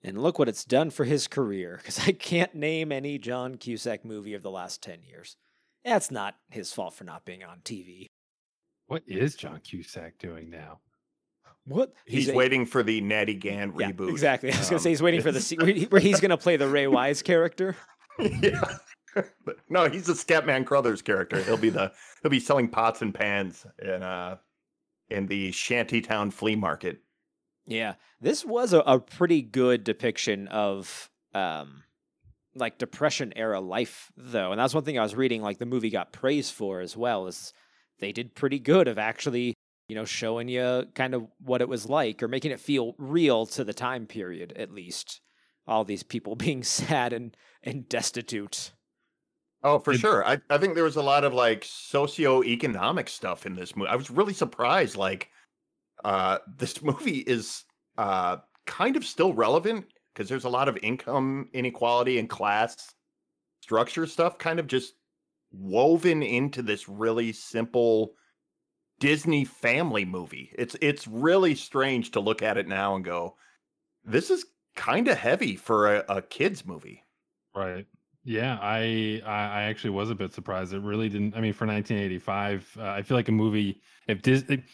And 0.02 0.20
look 0.22 0.38
what 0.38 0.48
it's 0.48 0.64
done 0.64 0.90
for 0.90 1.04
his 1.04 1.26
career, 1.26 1.76
because 1.78 1.98
I 2.06 2.12
can't 2.12 2.54
name 2.54 2.92
any 2.92 3.18
John 3.18 3.56
Cusack 3.56 4.04
movie 4.04 4.34
of 4.34 4.42
the 4.42 4.50
last 4.50 4.82
10 4.82 5.02
years. 5.02 5.36
That's 5.84 6.10
not 6.10 6.36
his 6.50 6.72
fault 6.72 6.94
for 6.94 7.04
not 7.04 7.24
being 7.24 7.42
on 7.44 7.60
TV. 7.64 8.06
What 8.88 9.02
is 9.06 9.34
John 9.36 9.60
Cusack 9.60 10.18
doing 10.18 10.50
now? 10.50 10.80
What? 11.66 11.92
He's, 12.04 12.28
a- 12.28 12.34
waiting 12.34 12.66
for 12.66 12.82
the 12.82 13.00
Natty 13.00 13.34
Gann 13.34 13.72
Yeah, 13.78 13.90
reboot. 13.92 14.10
exactly. 14.10 14.52
I 14.52 14.58
was 14.58 14.68
going 14.68 14.70
to 14.70 14.74
Um, 14.76 14.80
say 14.82 14.90
he's 14.90 15.02
waiting 15.02 15.22
for 15.22 15.32
the 15.32 15.40
se- 15.40 15.56
where 15.56 15.66
he- 15.72 15.84
where 15.86 16.00
he's 16.00 16.20
going 16.20 16.30
to 16.30 16.36
play 16.36 16.56
the 16.56 16.68
Ray 16.68 16.86
Wise 16.86 17.22
character. 17.22 17.74
yeah. 18.18 18.76
But 19.44 19.56
no, 19.68 19.88
he's 19.88 20.06
the 20.06 20.12
Scatman 20.12 20.66
Crothers 20.66 21.02
character. 21.02 21.42
He'll 21.42 21.56
be 21.56 21.70
the 21.70 21.92
he'll 22.22 22.30
be 22.30 22.40
selling 22.40 22.68
pots 22.68 23.02
and 23.02 23.14
pans 23.14 23.66
in 23.80 24.02
uh 24.02 24.36
in 25.10 25.26
the 25.26 25.52
shantytown 25.52 26.30
flea 26.30 26.56
market. 26.56 27.00
Yeah, 27.66 27.94
this 28.20 28.44
was 28.44 28.72
a, 28.72 28.80
a 28.80 29.00
pretty 29.00 29.42
good 29.42 29.84
depiction 29.84 30.48
of 30.48 31.10
um, 31.34 31.82
like 32.54 32.78
depression 32.78 33.32
era 33.36 33.60
life, 33.60 34.12
though, 34.16 34.52
and 34.52 34.60
that's 34.60 34.74
one 34.74 34.84
thing 34.84 34.98
I 34.98 35.02
was 35.02 35.14
reading. 35.14 35.42
Like 35.42 35.58
the 35.58 35.66
movie 35.66 35.90
got 35.90 36.12
praise 36.12 36.50
for 36.50 36.80
as 36.80 36.96
well. 36.96 37.26
Is 37.26 37.52
they 37.98 38.12
did 38.12 38.34
pretty 38.34 38.58
good 38.58 38.88
of 38.88 38.98
actually, 38.98 39.54
you 39.88 39.96
know, 39.96 40.04
showing 40.04 40.48
you 40.48 40.84
kind 40.94 41.14
of 41.14 41.26
what 41.40 41.60
it 41.60 41.68
was 41.68 41.88
like 41.88 42.22
or 42.22 42.28
making 42.28 42.52
it 42.52 42.60
feel 42.60 42.94
real 42.98 43.46
to 43.46 43.64
the 43.64 43.74
time 43.74 44.06
period, 44.06 44.52
at 44.56 44.72
least. 44.72 45.20
All 45.66 45.84
these 45.84 46.04
people 46.04 46.36
being 46.36 46.62
sad 46.62 47.12
and 47.12 47.36
and 47.62 47.88
destitute. 47.88 48.72
Oh, 49.62 49.78
for 49.78 49.92
Did- 49.92 50.00
sure. 50.00 50.24
I, 50.26 50.38
I 50.50 50.58
think 50.58 50.74
there 50.74 50.84
was 50.84 50.96
a 50.96 51.02
lot 51.02 51.24
of 51.24 51.34
like 51.34 51.62
socioeconomic 51.62 53.08
stuff 53.08 53.46
in 53.46 53.54
this 53.54 53.74
movie. 53.76 53.90
I 53.90 53.96
was 53.96 54.10
really 54.10 54.34
surprised. 54.34 54.96
Like, 54.96 55.30
uh, 56.04 56.38
this 56.58 56.82
movie 56.82 57.18
is 57.18 57.64
uh 57.98 58.38
kind 58.66 58.96
of 58.96 59.04
still 59.04 59.32
relevant 59.32 59.86
because 60.12 60.28
there's 60.28 60.44
a 60.44 60.48
lot 60.50 60.68
of 60.68 60.76
income 60.82 61.48
inequality 61.52 62.18
and 62.18 62.28
class 62.28 62.94
structure 63.62 64.06
stuff 64.06 64.38
kind 64.38 64.58
of 64.58 64.66
just 64.66 64.94
woven 65.52 66.22
into 66.22 66.62
this 66.62 66.88
really 66.88 67.32
simple 67.32 68.12
Disney 68.98 69.44
family 69.44 70.04
movie. 70.04 70.52
It's 70.58 70.76
it's 70.80 71.06
really 71.06 71.54
strange 71.54 72.12
to 72.12 72.20
look 72.20 72.42
at 72.42 72.56
it 72.56 72.68
now 72.68 72.96
and 72.96 73.04
go, 73.04 73.36
this 74.04 74.30
is 74.30 74.46
kind 74.74 75.08
of 75.08 75.16
heavy 75.18 75.56
for 75.56 75.96
a, 75.96 76.04
a 76.08 76.22
kids 76.22 76.64
movie. 76.64 77.02
Right. 77.54 77.86
Yeah, 78.28 78.58
I, 78.60 79.22
I 79.24 79.62
actually 79.64 79.90
was 79.90 80.10
a 80.10 80.14
bit 80.16 80.32
surprised. 80.34 80.74
It 80.74 80.80
really 80.80 81.08
didn't. 81.08 81.36
I 81.36 81.40
mean, 81.40 81.52
for 81.52 81.64
1985, 81.64 82.76
uh, 82.76 82.82
I 82.90 83.02
feel 83.02 83.16
like 83.16 83.28
a 83.28 83.32
movie. 83.32 83.80
If 84.08 84.20
Disney, 84.22 84.64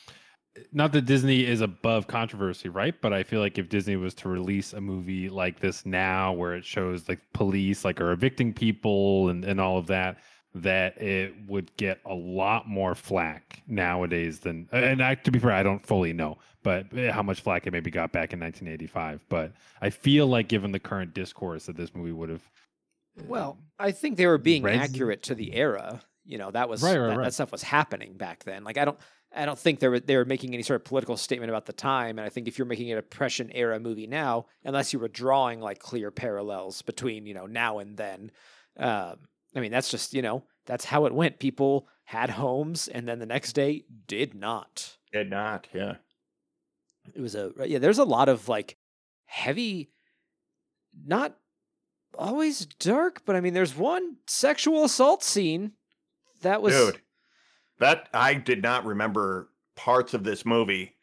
not 0.72 0.92
that 0.92 1.02
Disney 1.06 1.44
is 1.46 1.60
above 1.60 2.06
controversy, 2.06 2.70
right? 2.70 2.94
But 3.00 3.12
I 3.12 3.22
feel 3.22 3.40
like 3.40 3.58
if 3.58 3.68
Disney 3.68 3.96
was 3.96 4.14
to 4.16 4.30
release 4.30 4.72
a 4.72 4.80
movie 4.80 5.28
like 5.28 5.60
this 5.60 5.86
now, 5.86 6.32
where 6.32 6.54
it 6.54 6.64
shows 6.64 7.08
like 7.08 7.20
police 7.34 7.84
like 7.84 8.00
are 8.00 8.12
evicting 8.12 8.54
people 8.54 9.28
and 9.28 9.44
and 9.44 9.60
all 9.60 9.78
of 9.78 9.86
that, 9.88 10.18
that 10.54 11.00
it 11.02 11.34
would 11.46 11.76
get 11.76 12.00
a 12.06 12.14
lot 12.14 12.68
more 12.68 12.94
flack 12.94 13.62
nowadays 13.66 14.40
than. 14.40 14.68
And 14.72 15.02
I, 15.02 15.16
to 15.16 15.30
be 15.30 15.38
fair, 15.38 15.52
I 15.52 15.62
don't 15.62 15.84
fully 15.86 16.14
know, 16.14 16.38
but 16.62 16.86
eh, 16.96 17.12
how 17.12 17.22
much 17.22 17.42
flack 17.42 17.66
it 17.66 17.72
maybe 17.72 17.90
got 17.90 18.12
back 18.12 18.32
in 18.32 18.40
1985. 18.40 19.24
But 19.28 19.52
I 19.82 19.90
feel 19.90 20.26
like 20.26 20.48
given 20.48 20.72
the 20.72 20.80
current 20.80 21.14
discourse, 21.14 21.66
that 21.66 21.76
this 21.76 21.94
movie 21.94 22.12
would 22.12 22.30
have. 22.30 22.42
Well, 23.26 23.58
I 23.78 23.92
think 23.92 24.16
they 24.16 24.26
were 24.26 24.38
being 24.38 24.62
Reds- 24.62 24.90
accurate 24.90 25.22
to 25.24 25.34
the 25.34 25.54
era. 25.54 26.02
You 26.24 26.38
know, 26.38 26.50
that 26.50 26.68
was 26.68 26.82
Right, 26.82 26.96
right, 26.96 27.16
that, 27.16 27.22
that 27.22 27.34
stuff 27.34 27.52
was 27.52 27.62
happening 27.62 28.16
back 28.16 28.44
then. 28.44 28.64
Like 28.64 28.78
I 28.78 28.84
don't 28.84 28.98
I 29.34 29.44
don't 29.44 29.58
think 29.58 29.80
they 29.80 29.88
were 29.88 30.00
they 30.00 30.16
were 30.16 30.24
making 30.24 30.54
any 30.54 30.62
sort 30.62 30.80
of 30.80 30.84
political 30.84 31.16
statement 31.16 31.50
about 31.50 31.66
the 31.66 31.72
time. 31.72 32.18
And 32.18 32.26
I 32.26 32.28
think 32.28 32.48
if 32.48 32.58
you're 32.58 32.66
making 32.66 32.92
a 32.92 32.96
depression 32.96 33.50
era 33.52 33.80
movie 33.80 34.06
now, 34.06 34.46
unless 34.64 34.92
you 34.92 34.98
were 34.98 35.08
drawing 35.08 35.60
like 35.60 35.78
clear 35.78 36.10
parallels 36.10 36.82
between, 36.82 37.26
you 37.26 37.34
know, 37.34 37.46
now 37.46 37.78
and 37.78 37.96
then, 37.96 38.30
um, 38.76 39.16
I 39.54 39.60
mean 39.60 39.72
that's 39.72 39.90
just, 39.90 40.14
you 40.14 40.22
know, 40.22 40.44
that's 40.66 40.84
how 40.84 41.06
it 41.06 41.14
went. 41.14 41.38
People 41.38 41.88
had 42.04 42.30
homes 42.30 42.88
and 42.88 43.08
then 43.08 43.18
the 43.18 43.26
next 43.26 43.54
day 43.54 43.84
did 44.06 44.34
not. 44.34 44.96
Did 45.12 45.30
not, 45.30 45.66
yeah. 45.74 45.96
It 47.14 47.20
was 47.20 47.34
a 47.34 47.52
yeah, 47.66 47.78
there's 47.78 47.98
a 47.98 48.04
lot 48.04 48.28
of 48.28 48.48
like 48.48 48.76
heavy 49.26 49.90
not 51.04 51.36
always 52.16 52.66
dark, 52.66 53.22
but 53.24 53.36
I 53.36 53.40
mean 53.40 53.54
there's 53.54 53.76
one 53.76 54.16
sexual 54.26 54.84
assault 54.84 55.22
scene 55.22 55.72
that 56.42 56.62
was 56.62 56.74
Dude, 56.74 57.00
that 57.78 58.08
I 58.12 58.34
did 58.34 58.62
not 58.62 58.84
remember 58.84 59.48
parts 59.76 60.14
of 60.14 60.24
this 60.24 60.44
movie, 60.44 60.94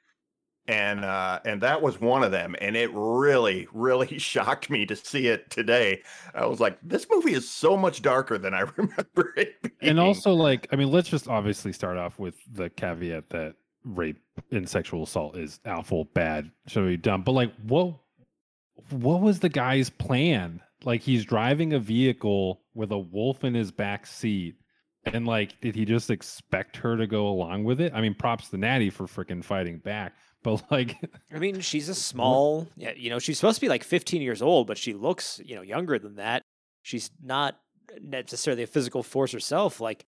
and 0.68 1.04
uh, 1.04 1.40
and 1.46 1.62
that 1.62 1.82
was 1.82 2.00
one 2.00 2.24
of 2.24 2.32
them, 2.32 2.56
and 2.62 2.76
it 2.78 2.92
really, 2.94 3.68
really 3.74 4.18
shocked 4.20 4.70
me 4.70 4.86
to 4.86 4.96
see 4.96 5.28
it 5.28 5.50
today. 5.50 6.02
I 6.34 6.46
was 6.46 6.60
like, 6.60 6.78
this 6.84 7.08
movie 7.10 7.34
is 7.34 7.50
so 7.50 7.76
much 7.76 8.02
darker 8.02 8.38
than 8.38 8.54
I 8.54 8.62
remember 8.78 9.34
it 9.36 9.62
being. 9.62 9.74
And 9.82 10.00
also, 10.00 10.34
like, 10.34 10.68
I 10.72 10.76
mean, 10.76 10.92
let's 10.92 11.10
just 11.10 11.28
obviously 11.28 11.74
start 11.74 11.98
off 11.98 12.20
with 12.20 12.36
the 12.52 12.70
caveat 12.70 13.30
that 13.30 13.56
rape 13.84 14.22
and 14.52 14.70
sexual 14.70 15.04
assault 15.04 15.38
is 15.38 15.60
awful 15.66 16.06
bad, 16.14 16.52
should 16.68 16.86
be 16.86 16.98
done. 16.98 17.24
But 17.24 17.32
like, 17.32 17.54
what 17.64 17.96
what 18.90 19.22
was 19.22 19.40
the 19.40 19.50
guy's 19.50 19.90
plan? 19.90 20.62
Like, 20.86 21.02
he's 21.02 21.26
driving 21.26 21.74
a 21.74 21.80
vehicle 21.80 22.62
with 22.74 22.92
a 22.92 22.98
wolf 22.98 23.44
in 23.44 23.54
his 23.54 23.72
back 23.72 24.08
seat. 24.08 24.56
And 25.06 25.26
like, 25.26 25.60
did 25.62 25.76
he 25.76 25.86
just 25.86 26.10
expect 26.10 26.78
her 26.78 26.98
to 26.98 27.08
go 27.08 27.28
along 27.28 27.64
with 27.64 27.80
it? 27.82 27.94
I 27.94 28.02
mean, 28.02 28.14
props 28.14 28.50
to 28.50 28.58
Natty 28.58 28.90
for 28.90 29.06
freaking 29.06 29.44
fighting 29.44 29.80
back. 29.80 30.14
But 30.42 30.72
like, 30.72 30.96
I 31.36 31.38
mean, 31.38 31.60
she's 31.60 31.90
a 31.90 31.94
small, 31.94 32.66
yeah, 32.78 32.94
you 32.96 33.10
know, 33.10 33.20
she's 33.20 33.38
supposed 33.38 33.56
to 33.56 33.62
be 33.62 33.68
like 33.68 33.84
15 33.84 34.22
years 34.22 34.42
old, 34.42 34.68
but 34.68 34.78
she 34.78 34.94
looks, 34.94 35.42
you 35.44 35.54
know, 35.54 35.62
younger 35.62 36.00
than 36.00 36.16
that. 36.16 36.44
She's 36.82 37.12
not 37.22 37.60
necessarily 38.02 38.64
a 38.64 38.68
physical 38.68 39.04
force 39.04 39.34
herself. 39.34 39.82
Like, 39.82 40.06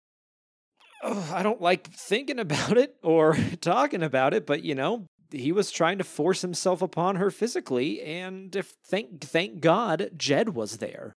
oh, 1.03 1.33
I 1.35 1.43
don't 1.43 1.63
like 1.63 1.91
thinking 1.91 2.39
about 2.39 2.77
it 2.77 2.95
or 3.03 3.39
talking 3.63 4.03
about 4.03 4.35
it, 4.35 4.47
but 4.47 4.63
you 4.63 4.75
know, 4.75 5.07
he 5.31 5.53
was 5.53 5.71
trying 5.71 5.99
to 5.99 6.05
force 6.05 6.43
himself 6.43 6.83
upon 6.83 7.17
her 7.17 7.31
physically, 7.31 8.03
and 8.03 8.55
if 8.57 8.75
thank 8.87 9.21
thank 9.21 9.61
God 9.61 10.11
Jed 10.17 10.51
was 10.51 10.79
there. 10.79 11.13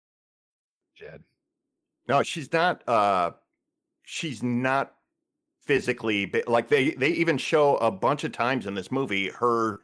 Jed. 0.97 1.23
no, 2.09 2.23
she's 2.23 2.53
not. 2.53 2.87
uh 2.89 3.33
She's 4.11 4.43
not 4.43 4.95
physically 5.67 6.33
like 6.47 6.69
they 6.69 6.93
they 6.93 7.11
even 7.11 7.37
show 7.37 7.77
a 7.77 7.91
bunch 7.91 8.25
of 8.25 8.33
times 8.33 8.65
in 8.67 8.75
this 8.75 8.91
movie 8.91 9.29
her 9.29 9.81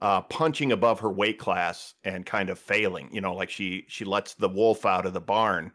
uh 0.00 0.20
punching 0.22 0.72
above 0.72 0.98
her 0.98 1.12
weight 1.12 1.38
class 1.38 1.94
and 2.02 2.26
kind 2.26 2.50
of 2.50 2.58
failing 2.58 3.08
you 3.12 3.20
know 3.20 3.32
like 3.32 3.48
she 3.48 3.84
she 3.86 4.04
lets 4.04 4.34
the 4.34 4.48
wolf 4.48 4.84
out 4.84 5.06
of 5.06 5.12
the 5.12 5.20
barn 5.20 5.70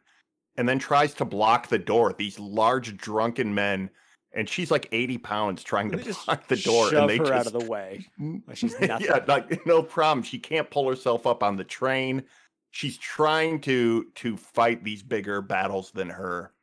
and 0.58 0.68
then 0.68 0.78
tries 0.78 1.14
to 1.14 1.24
block 1.24 1.70
the 1.70 1.80
door 1.80 2.14
these 2.18 2.38
large 2.40 2.98
drunken 2.98 3.56
men 3.56 3.90
and 4.34 4.48
she's 4.48 4.72
like 4.72 4.88
80 4.92 5.18
pounds 5.20 5.64
trying 5.64 5.92
to 5.92 5.98
block 5.98 6.48
the 6.48 6.56
door 6.56 6.90
shove 6.90 7.02
and 7.02 7.10
they 7.10 7.18
her 7.18 7.26
just 7.26 7.34
out 7.34 7.48
of 7.48 7.54
the 7.54 7.70
way. 7.70 8.06
Like 8.48 8.58
she's 8.58 8.80
nothing. 8.80 9.08
yeah 9.08 9.24
like 9.28 9.66
no 9.66 9.84
problem 9.84 10.24
she 10.24 10.40
can't 10.40 10.70
pull 10.70 10.88
herself 10.90 11.28
up 11.28 11.44
on 11.44 11.58
the 11.58 11.64
train 11.64 12.24
she's 12.72 12.98
trying 12.98 13.60
to 13.62 14.06
to 14.16 14.38
fight 14.38 14.84
these 14.84 15.04
bigger 15.04 15.42
battles 15.42 15.92
than 15.92 16.10
her 16.10 16.54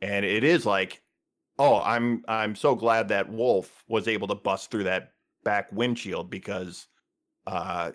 and 0.00 0.24
it 0.24 0.44
is 0.44 0.64
like 0.64 1.02
oh 1.58 1.80
i'm 1.82 2.22
i'm 2.28 2.54
so 2.54 2.76
glad 2.76 3.08
that 3.08 3.28
wolf 3.28 3.82
was 3.88 4.06
able 4.06 4.28
to 4.28 4.34
bust 4.36 4.70
through 4.70 4.84
that 4.84 5.12
back 5.42 5.72
windshield 5.72 6.30
because 6.30 6.86
uh 7.48 7.90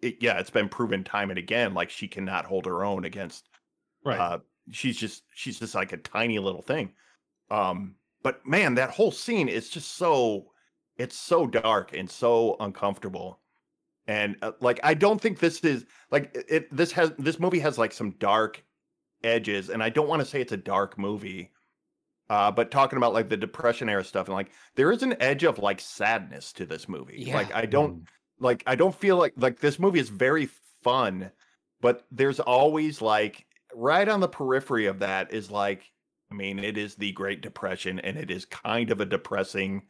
it, 0.00 0.16
yeah 0.20 0.40
it's 0.40 0.50
been 0.50 0.68
proven 0.68 1.04
time 1.04 1.30
and 1.30 1.38
again 1.38 1.74
like 1.74 1.90
she 1.90 2.08
cannot 2.08 2.44
hold 2.44 2.66
her 2.66 2.84
own 2.84 3.04
against 3.04 3.48
Right. 4.04 4.18
uh 4.18 4.38
she's 4.72 4.96
just 4.96 5.22
she's 5.32 5.60
just 5.60 5.76
like 5.76 5.92
a 5.92 5.96
tiny 5.98 6.40
little 6.40 6.62
thing 6.62 6.92
um 7.52 7.94
but 8.22 8.46
man 8.46 8.74
that 8.74 8.90
whole 8.90 9.10
scene 9.12 9.48
is 9.48 9.68
just 9.68 9.96
so 9.96 10.46
it's 10.96 11.16
so 11.16 11.46
dark 11.46 11.94
and 11.96 12.08
so 12.10 12.56
uncomfortable. 12.60 13.40
And 14.06 14.36
uh, 14.42 14.52
like 14.60 14.80
i 14.82 14.94
don't 14.94 15.20
think 15.20 15.38
this 15.38 15.60
is 15.60 15.84
like 16.10 16.34
it- 16.48 16.74
this 16.74 16.92
has 16.92 17.12
this 17.18 17.38
movie 17.38 17.60
has 17.60 17.78
like 17.78 17.92
some 17.92 18.10
dark 18.18 18.64
edges 19.22 19.70
and 19.70 19.82
i 19.82 19.88
don't 19.88 20.08
want 20.08 20.20
to 20.20 20.26
say 20.26 20.40
it's 20.40 20.52
a 20.52 20.56
dark 20.56 20.98
movie 20.98 21.52
uh 22.28 22.50
but 22.50 22.72
talking 22.72 22.96
about 22.96 23.12
like 23.12 23.28
the 23.28 23.36
depression 23.36 23.88
era 23.88 24.04
stuff 24.04 24.26
and 24.26 24.34
like 24.34 24.50
there 24.74 24.90
is 24.90 25.04
an 25.04 25.14
edge 25.20 25.44
of 25.44 25.58
like 25.60 25.80
sadness 25.80 26.52
to 26.54 26.66
this 26.66 26.88
movie. 26.88 27.24
Like 27.36 27.54
i 27.54 27.64
don't 27.64 28.02
like 28.40 28.64
i 28.66 28.74
don't 28.74 28.94
feel 28.94 29.16
like 29.16 29.34
like 29.36 29.60
this 29.60 29.78
movie 29.78 30.00
is 30.00 30.08
very 30.08 30.48
fun 30.82 31.30
but 31.80 32.04
there's 32.10 32.40
always 32.40 33.00
like 33.00 33.46
right 33.74 34.08
on 34.08 34.20
the 34.20 34.28
periphery 34.28 34.86
of 34.86 35.00
that 35.00 35.32
is 35.32 35.50
like, 35.50 35.90
I 36.32 36.34
mean, 36.34 36.58
it 36.58 36.78
is 36.78 36.94
the 36.94 37.12
Great 37.12 37.42
Depression, 37.42 37.98
and 38.00 38.16
it 38.16 38.30
is 38.30 38.46
kind 38.46 38.90
of 38.90 39.02
a 39.02 39.04
depressing 39.04 39.82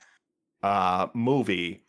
uh, 0.64 1.07
movie. 1.14 1.85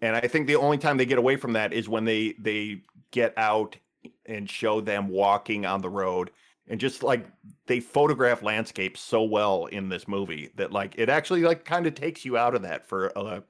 And 0.00 0.16
I 0.16 0.22
think 0.28 0.46
the 0.46 0.56
only 0.56 0.78
time 0.78 0.96
they 0.96 1.04
get 1.04 1.18
away 1.18 1.36
from 1.36 1.52
that 1.52 1.74
is 1.74 1.90
when 1.90 2.06
they 2.06 2.34
they 2.38 2.80
get 3.10 3.34
out 3.36 3.76
and 4.24 4.48
show 4.48 4.80
them 4.80 5.08
walking 5.08 5.66
on 5.66 5.82
the 5.82 5.90
road 5.90 6.30
and 6.68 6.80
just 6.80 7.02
like 7.02 7.26
they 7.66 7.80
photograph 7.80 8.42
landscapes 8.42 9.00
so 9.02 9.22
well 9.22 9.66
in 9.66 9.90
this 9.90 10.08
movie 10.08 10.50
that 10.56 10.72
like 10.72 10.94
it 10.96 11.10
actually 11.10 11.42
like 11.42 11.66
kind 11.66 11.86
of 11.86 11.94
takes 11.94 12.24
you 12.24 12.38
out 12.38 12.54
of 12.54 12.62
that 12.62 12.86
for 12.86 13.12
a 13.14 13.42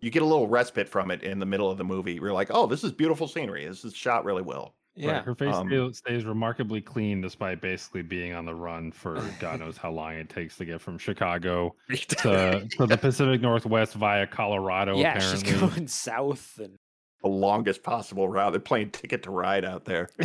you 0.00 0.10
get 0.10 0.22
a 0.22 0.26
little 0.26 0.48
respite 0.48 0.88
from 0.88 1.10
it 1.10 1.22
in 1.22 1.38
the 1.38 1.46
middle 1.46 1.70
of 1.70 1.76
the 1.76 1.84
movie. 1.84 2.14
You're 2.14 2.32
like, 2.32 2.48
oh, 2.50 2.66
this 2.66 2.84
is 2.84 2.92
beautiful 2.92 3.28
scenery. 3.28 3.66
This 3.66 3.84
is 3.84 3.94
shot 3.94 4.24
really 4.24 4.42
well. 4.42 4.74
Yeah. 5.00 5.12
Right, 5.12 5.24
her 5.24 5.34
face 5.34 5.54
um, 5.54 5.68
stays- 5.68 5.98
stays 5.98 6.24
remarkably 6.24 6.80
clean 6.80 7.20
despite 7.20 7.60
basically 7.60 8.02
being 8.02 8.34
on 8.34 8.44
the 8.44 8.54
run 8.54 8.92
for 8.92 9.22
God 9.40 9.60
knows 9.60 9.76
how 9.76 9.90
long 9.90 10.14
it 10.14 10.28
takes 10.28 10.56
to 10.58 10.64
get 10.64 10.80
from 10.80 10.98
Chicago 10.98 11.74
to, 11.88 12.68
to 12.76 12.86
the 12.86 12.98
Pacific 12.98 13.40
Northwest 13.40 13.94
via 13.94 14.26
Colorado. 14.26 14.96
yeah, 14.98 15.16
apparently. 15.16 15.50
she's 15.50 15.60
going 15.60 15.88
south 15.88 16.58
and 16.62 16.78
the 17.22 17.28
longest 17.28 17.82
possible 17.82 18.28
route. 18.28 18.52
They're 18.52 18.60
playing 18.60 18.90
Ticket 18.90 19.24
to 19.24 19.30
Ride 19.30 19.64
out 19.64 19.84
there. 19.84 20.08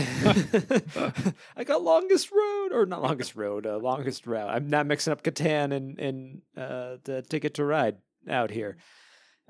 I 1.56 1.64
got 1.66 1.84
longest 1.84 2.32
road 2.32 2.70
or 2.72 2.86
not 2.86 3.02
longest 3.02 3.36
road, 3.36 3.66
uh, 3.66 3.78
longest 3.78 4.26
route. 4.26 4.50
I'm 4.50 4.70
not 4.70 4.88
mixing 4.88 5.12
up 5.12 5.24
Catan 5.24 5.74
and 5.74 6.00
and 6.00 6.42
uh, 6.58 6.98
the 7.04 7.22
Ticket 7.22 7.56
to 7.56 7.66
Ride 7.66 7.98
out 8.30 8.52
here. 8.52 8.78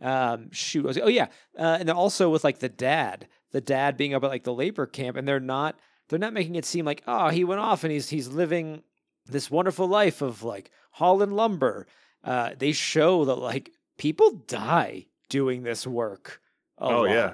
Um, 0.02 0.52
shoot, 0.52 0.98
oh 1.02 1.08
yeah, 1.08 1.28
uh, 1.58 1.78
and 1.80 1.88
then 1.88 1.96
also 1.96 2.30
with 2.30 2.44
like 2.44 2.60
the 2.60 2.70
dad, 2.70 3.28
the 3.56 3.62
dad 3.62 3.96
being 3.96 4.14
up 4.14 4.22
at 4.22 4.30
like 4.30 4.44
the 4.44 4.54
labor 4.54 4.86
camp, 4.86 5.16
and 5.16 5.26
they're 5.26 5.40
not 5.40 5.80
they're 6.10 6.20
not 6.20 6.34
making 6.34 6.56
it 6.56 6.66
seem 6.66 6.84
like 6.84 7.02
oh 7.08 7.30
he 7.30 7.46
went 7.46 7.62
off 7.62 7.86
and 7.86 7.94
he's 7.94 8.10
he's 8.10 8.28
living 8.28 8.84
this 9.28 9.50
wonderful 9.50 9.88
life 9.88 10.22
of 10.22 10.44
like 10.44 10.70
hauling 10.92 11.32
lumber. 11.32 11.88
Uh, 12.22 12.50
they 12.58 12.74
show 12.74 13.24
that 13.24 13.36
like 13.36 13.72
people 13.98 14.32
die 14.48 15.06
doing 15.30 15.64
this 15.64 15.88
work. 15.88 16.42
A 16.80 16.84
Oh, 16.84 17.02
lot. 17.04 17.10
yeah. 17.10 17.34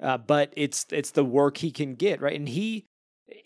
Uh, 0.00 0.18
but 0.18 0.52
it's 0.56 0.86
it's 0.90 1.12
the 1.12 1.24
work 1.24 1.56
he 1.58 1.70
can 1.70 1.94
get 1.94 2.20
right, 2.20 2.34
and 2.38 2.48
he 2.48 2.88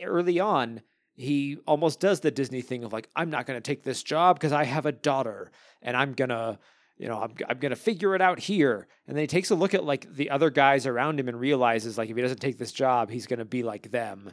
early 0.03 0.41
on 0.41 0.81
he 1.17 1.59
almost 1.67 2.01
does 2.01 2.21
the 2.21 2.31
Disney 2.31 2.63
thing 2.63 2.85
of 2.85 2.93
like 2.95 3.11
I'm 3.15 3.29
not 3.29 3.45
going 3.47 3.57
to 3.59 3.61
take 3.61 3.83
this 3.83 4.03
job 4.03 4.37
because 4.37 4.53
I 4.53 4.65
have 4.65 4.87
a 4.87 4.93
daughter 4.93 5.53
and 5.83 5.95
I'm 5.95 6.15
gonna 6.15 6.59
you 6.96 7.09
know 7.09 7.20
I'm 7.20 7.35
I'm 7.48 7.59
gonna 7.59 7.76
figure 7.76 8.14
it 8.14 8.20
out 8.20 8.38
here. 8.38 8.87
And 9.07 9.16
then 9.16 9.22
he 9.22 9.26
takes 9.26 9.50
a 9.50 9.54
look 9.54 9.74
at 9.74 9.85
like 9.85 10.12
the 10.12 10.30
other 10.30 10.50
guys 10.50 10.87
around 10.87 11.20
him 11.20 11.28
and 11.28 11.38
realizes 11.38 11.98
like 11.98 12.11
if 12.11 12.16
he 12.16 12.22
doesn't 12.22 12.40
take 12.40 12.59
this 12.59 12.72
job, 12.72 13.11
he's 13.11 13.26
gonna 13.26 13.44
be 13.44 13.62
like 13.62 13.90
them, 13.90 14.33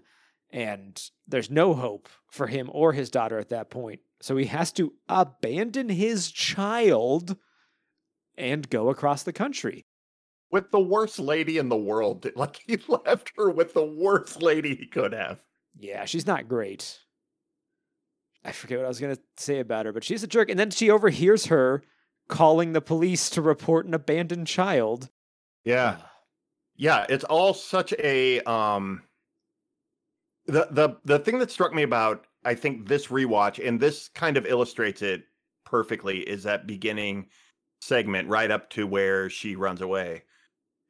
and 0.51 1.01
there's 1.27 1.49
no 1.49 1.73
hope 1.73 2.09
for 2.29 2.47
him 2.47 2.69
or 2.73 2.93
his 2.93 3.09
daughter 3.09 3.39
at 3.39 3.49
that 3.49 3.69
point. 3.69 3.99
So 4.21 4.37
he 4.37 4.45
has 4.45 4.71
to 4.73 4.93
abandon 5.09 5.89
his 5.89 6.31
child 6.31 7.37
and 8.37 8.69
go 8.69 8.89
across 8.89 9.23
the 9.23 9.33
country. 9.33 9.85
With 10.51 10.71
the 10.71 10.79
worst 10.79 11.19
lady 11.19 11.57
in 11.57 11.69
the 11.69 11.77
world. 11.77 12.27
Like 12.35 12.61
he 12.67 12.77
left 12.87 13.31
her 13.37 13.49
with 13.49 13.73
the 13.73 13.85
worst 13.85 14.41
lady 14.41 14.75
he 14.75 14.87
could 14.87 15.13
have. 15.13 15.39
Yeah, 15.77 16.05
she's 16.05 16.27
not 16.27 16.47
great. 16.47 16.99
I 18.43 18.51
forget 18.51 18.79
what 18.79 18.85
I 18.85 18.89
was 18.89 18.99
going 18.99 19.15
to 19.15 19.21
say 19.37 19.59
about 19.59 19.85
her, 19.85 19.93
but 19.93 20.03
she's 20.03 20.23
a 20.23 20.27
jerk. 20.27 20.49
And 20.49 20.59
then 20.59 20.71
she 20.71 20.89
overhears 20.89 21.45
her 21.45 21.83
calling 22.31 22.73
the 22.73 22.81
police 22.81 23.29
to 23.29 23.41
report 23.41 23.85
an 23.85 23.93
abandoned 23.93 24.47
child. 24.47 25.09
Yeah. 25.63 25.97
Yeah, 26.75 27.05
it's 27.09 27.25
all 27.25 27.53
such 27.53 27.93
a 27.99 28.41
um 28.41 29.03
the 30.47 30.67
the 30.71 30.97
the 31.05 31.19
thing 31.19 31.37
that 31.37 31.51
struck 31.51 31.73
me 31.75 31.83
about 31.83 32.25
I 32.43 32.55
think 32.55 32.87
this 32.87 33.07
rewatch 33.07 33.65
and 33.65 33.79
this 33.79 34.07
kind 34.07 34.37
of 34.37 34.47
illustrates 34.47 35.03
it 35.03 35.25
perfectly 35.65 36.21
is 36.21 36.43
that 36.43 36.65
beginning 36.65 37.27
segment 37.81 38.27
right 38.27 38.49
up 38.49 38.69
to 38.71 38.87
where 38.87 39.29
she 39.29 39.55
runs 39.55 39.81
away 39.81 40.23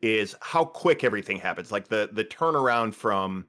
is 0.01 0.35
how 0.41 0.63
quick 0.63 1.03
everything 1.03 1.37
happens 1.37 1.71
like 1.71 1.87
the 1.87 2.09
the 2.13 2.23
turnaround 2.23 2.93
from 2.93 3.45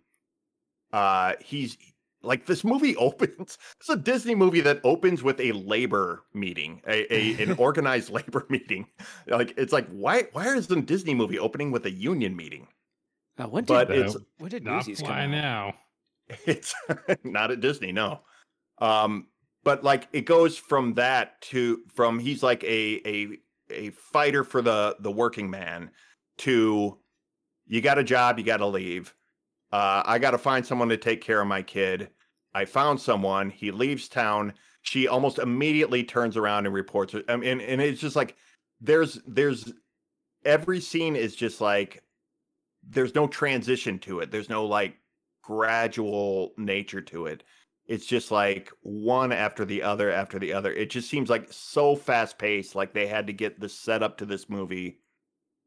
uh 0.92 1.34
he's 1.40 1.76
like 2.22 2.46
this 2.46 2.62
movie 2.64 2.96
opens 3.08 3.58
it's 3.80 3.88
a 3.88 3.96
disney 3.96 4.34
movie 4.34 4.60
that 4.60 4.80
opens 4.84 5.22
with 5.22 5.40
a 5.40 5.52
labor 5.52 6.22
meeting 6.34 6.80
a, 6.86 7.12
a 7.14 7.42
an 7.42 7.52
organized 7.58 8.10
labor 8.10 8.46
meeting. 8.50 8.86
Like 9.26 9.54
it's 9.56 9.72
like 9.72 9.88
why 9.90 10.24
why 10.32 10.46
is 10.54 10.66
the 10.66 10.80
disney 10.80 11.14
movie 11.14 11.38
opening 11.38 11.70
with 11.70 11.84
a 11.86 11.90
union 11.90 12.36
meeting? 12.36 12.68
Uh, 13.38 13.44
when 13.48 13.64
did, 13.64 13.68
but 13.72 13.90
Uh, 13.90 13.94
it's 13.94 14.16
when 14.38 14.50
did 14.50 14.64
Not 14.64 14.86
Newsies 14.86 15.00
come 15.00 15.10
out? 15.10 15.30
now. 15.30 15.74
it's 16.46 16.74
not 17.24 17.50
at 17.50 17.60
disney 17.60 17.92
no. 17.92 18.20
Um 18.78 19.26
but 19.64 19.84
like 19.84 20.08
it 20.12 20.22
goes 20.22 20.56
from 20.58 20.94
that 20.94 21.40
to 21.42 21.80
from 21.94 22.18
he's 22.18 22.42
like 22.42 22.62
a 22.64 23.00
a 23.06 23.38
a 23.70 23.90
fighter 23.90 24.44
for 24.44 24.60
the 24.62 24.96
the 25.00 25.10
working 25.10 25.48
man 25.50 25.90
to 26.38 26.98
you 27.66 27.80
got 27.80 27.98
a 27.98 28.04
job 28.04 28.38
you 28.38 28.44
got 28.44 28.56
to 28.58 28.66
leave 28.66 29.14
uh 29.72 30.02
i 30.04 30.18
got 30.18 30.32
to 30.32 30.38
find 30.38 30.64
someone 30.64 30.88
to 30.88 30.96
take 30.96 31.20
care 31.20 31.40
of 31.40 31.46
my 31.46 31.62
kid. 31.62 32.10
I 32.54 32.66
found 32.66 33.00
someone 33.00 33.50
he 33.50 33.70
leaves 33.70 34.08
town 34.08 34.52
she 34.82 35.08
almost 35.08 35.38
immediately 35.38 36.04
turns 36.04 36.36
around 36.36 36.66
and 36.66 36.74
reports 36.74 37.14
it 37.14 37.24
I 37.28 37.36
mean, 37.36 37.48
and, 37.48 37.62
and 37.62 37.80
it's 37.80 38.00
just 38.00 38.16
like 38.16 38.36
there's 38.80 39.18
there's 39.26 39.72
every 40.44 40.80
scene 40.80 41.16
is 41.16 41.34
just 41.34 41.60
like 41.60 42.02
there's 42.88 43.14
no 43.14 43.26
transition 43.26 43.98
to 44.00 44.20
it 44.20 44.30
there's 44.30 44.50
no 44.50 44.66
like 44.66 44.96
gradual 45.42 46.52
nature 46.56 47.00
to 47.02 47.26
it. 47.26 47.42
It's 47.86 48.06
just 48.06 48.30
like 48.30 48.70
one 48.82 49.32
after 49.32 49.64
the 49.64 49.82
other 49.82 50.10
after 50.10 50.38
the 50.38 50.52
other. 50.52 50.72
It 50.72 50.88
just 50.88 51.10
seems 51.10 51.28
like 51.28 51.52
so 51.52 51.96
fast 51.96 52.38
paced 52.38 52.74
like 52.74 52.94
they 52.94 53.06
had 53.06 53.26
to 53.26 53.32
get 53.32 53.60
the 53.60 53.68
setup 53.68 54.16
to 54.18 54.24
this 54.24 54.48
movie 54.48 55.00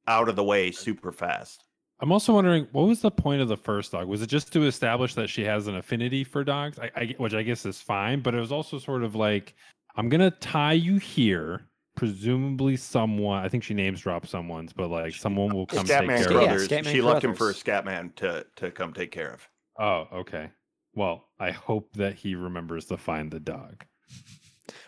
out 0.07 0.29
of 0.29 0.35
the 0.35 0.43
way 0.43 0.71
super 0.71 1.11
fast 1.11 1.65
I'm 2.01 2.11
also 2.11 2.33
wondering 2.33 2.67
what 2.71 2.87
was 2.87 3.01
the 3.01 3.11
point 3.11 3.41
of 3.41 3.47
the 3.47 3.57
first 3.57 3.91
dog? 3.91 4.07
Was 4.07 4.21
it 4.21 4.27
just 4.27 4.51
to 4.53 4.63
establish 4.63 5.15
that 5.15 5.29
she 5.29 5.43
has 5.45 5.67
an 5.67 5.75
affinity 5.75 6.23
for 6.23 6.43
dogs, 6.43 6.77
I, 6.77 6.91
I, 6.95 7.15
which 7.17 7.33
I 7.33 7.43
guess 7.43 7.65
is 7.65 7.79
fine, 7.79 8.21
but 8.21 8.35
it 8.35 8.39
was 8.39 8.51
also 8.51 8.79
sort 8.79 9.03
of 9.03 9.15
like 9.15 9.55
I'm 9.95 10.09
gonna 10.09 10.31
tie 10.31 10.73
you 10.73 10.97
here. 10.97 11.67
Presumably, 11.95 12.75
someone. 12.75 13.41
I 13.41 13.47
think 13.47 13.63
she 13.63 13.73
names 13.73 14.01
dropped 14.01 14.27
someone's, 14.27 14.73
but 14.73 14.89
like 14.89 15.13
someone 15.13 15.53
will 15.53 15.65
come 15.65 15.85
take 15.85 16.05
care 16.05 16.11
Yeah, 16.11 16.25
of. 16.25 16.27
Brothers. 16.27 16.67
Scatman 16.67 16.91
she 16.91 17.01
left 17.01 17.23
him 17.23 17.33
for 17.33 17.49
a 17.49 17.53
Crothers. 17.53 17.63
Scatman 17.63 18.15
to 18.15 18.45
to 18.57 18.71
come 18.71 18.91
take 18.91 19.11
care 19.11 19.31
of. 19.31 19.47
Oh, 19.79 20.07
okay. 20.19 20.49
Well, 20.93 21.29
I 21.39 21.51
hope 21.51 21.93
that 21.93 22.15
he 22.15 22.35
remembers 22.35 22.85
to 22.87 22.97
find 22.97 23.31
the 23.31 23.39
dog. 23.39 23.85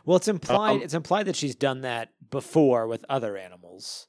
Well, 0.06 0.17
it's 0.17 0.28
implied. 0.28 0.78
Um, 0.78 0.82
it's 0.82 0.93
implied 0.93 1.28
that 1.28 1.38
she's 1.38 1.56
done 1.56 1.82
that 1.82 2.10
before 2.30 2.88
with 2.88 3.06
other 3.08 3.38
animals. 3.38 4.08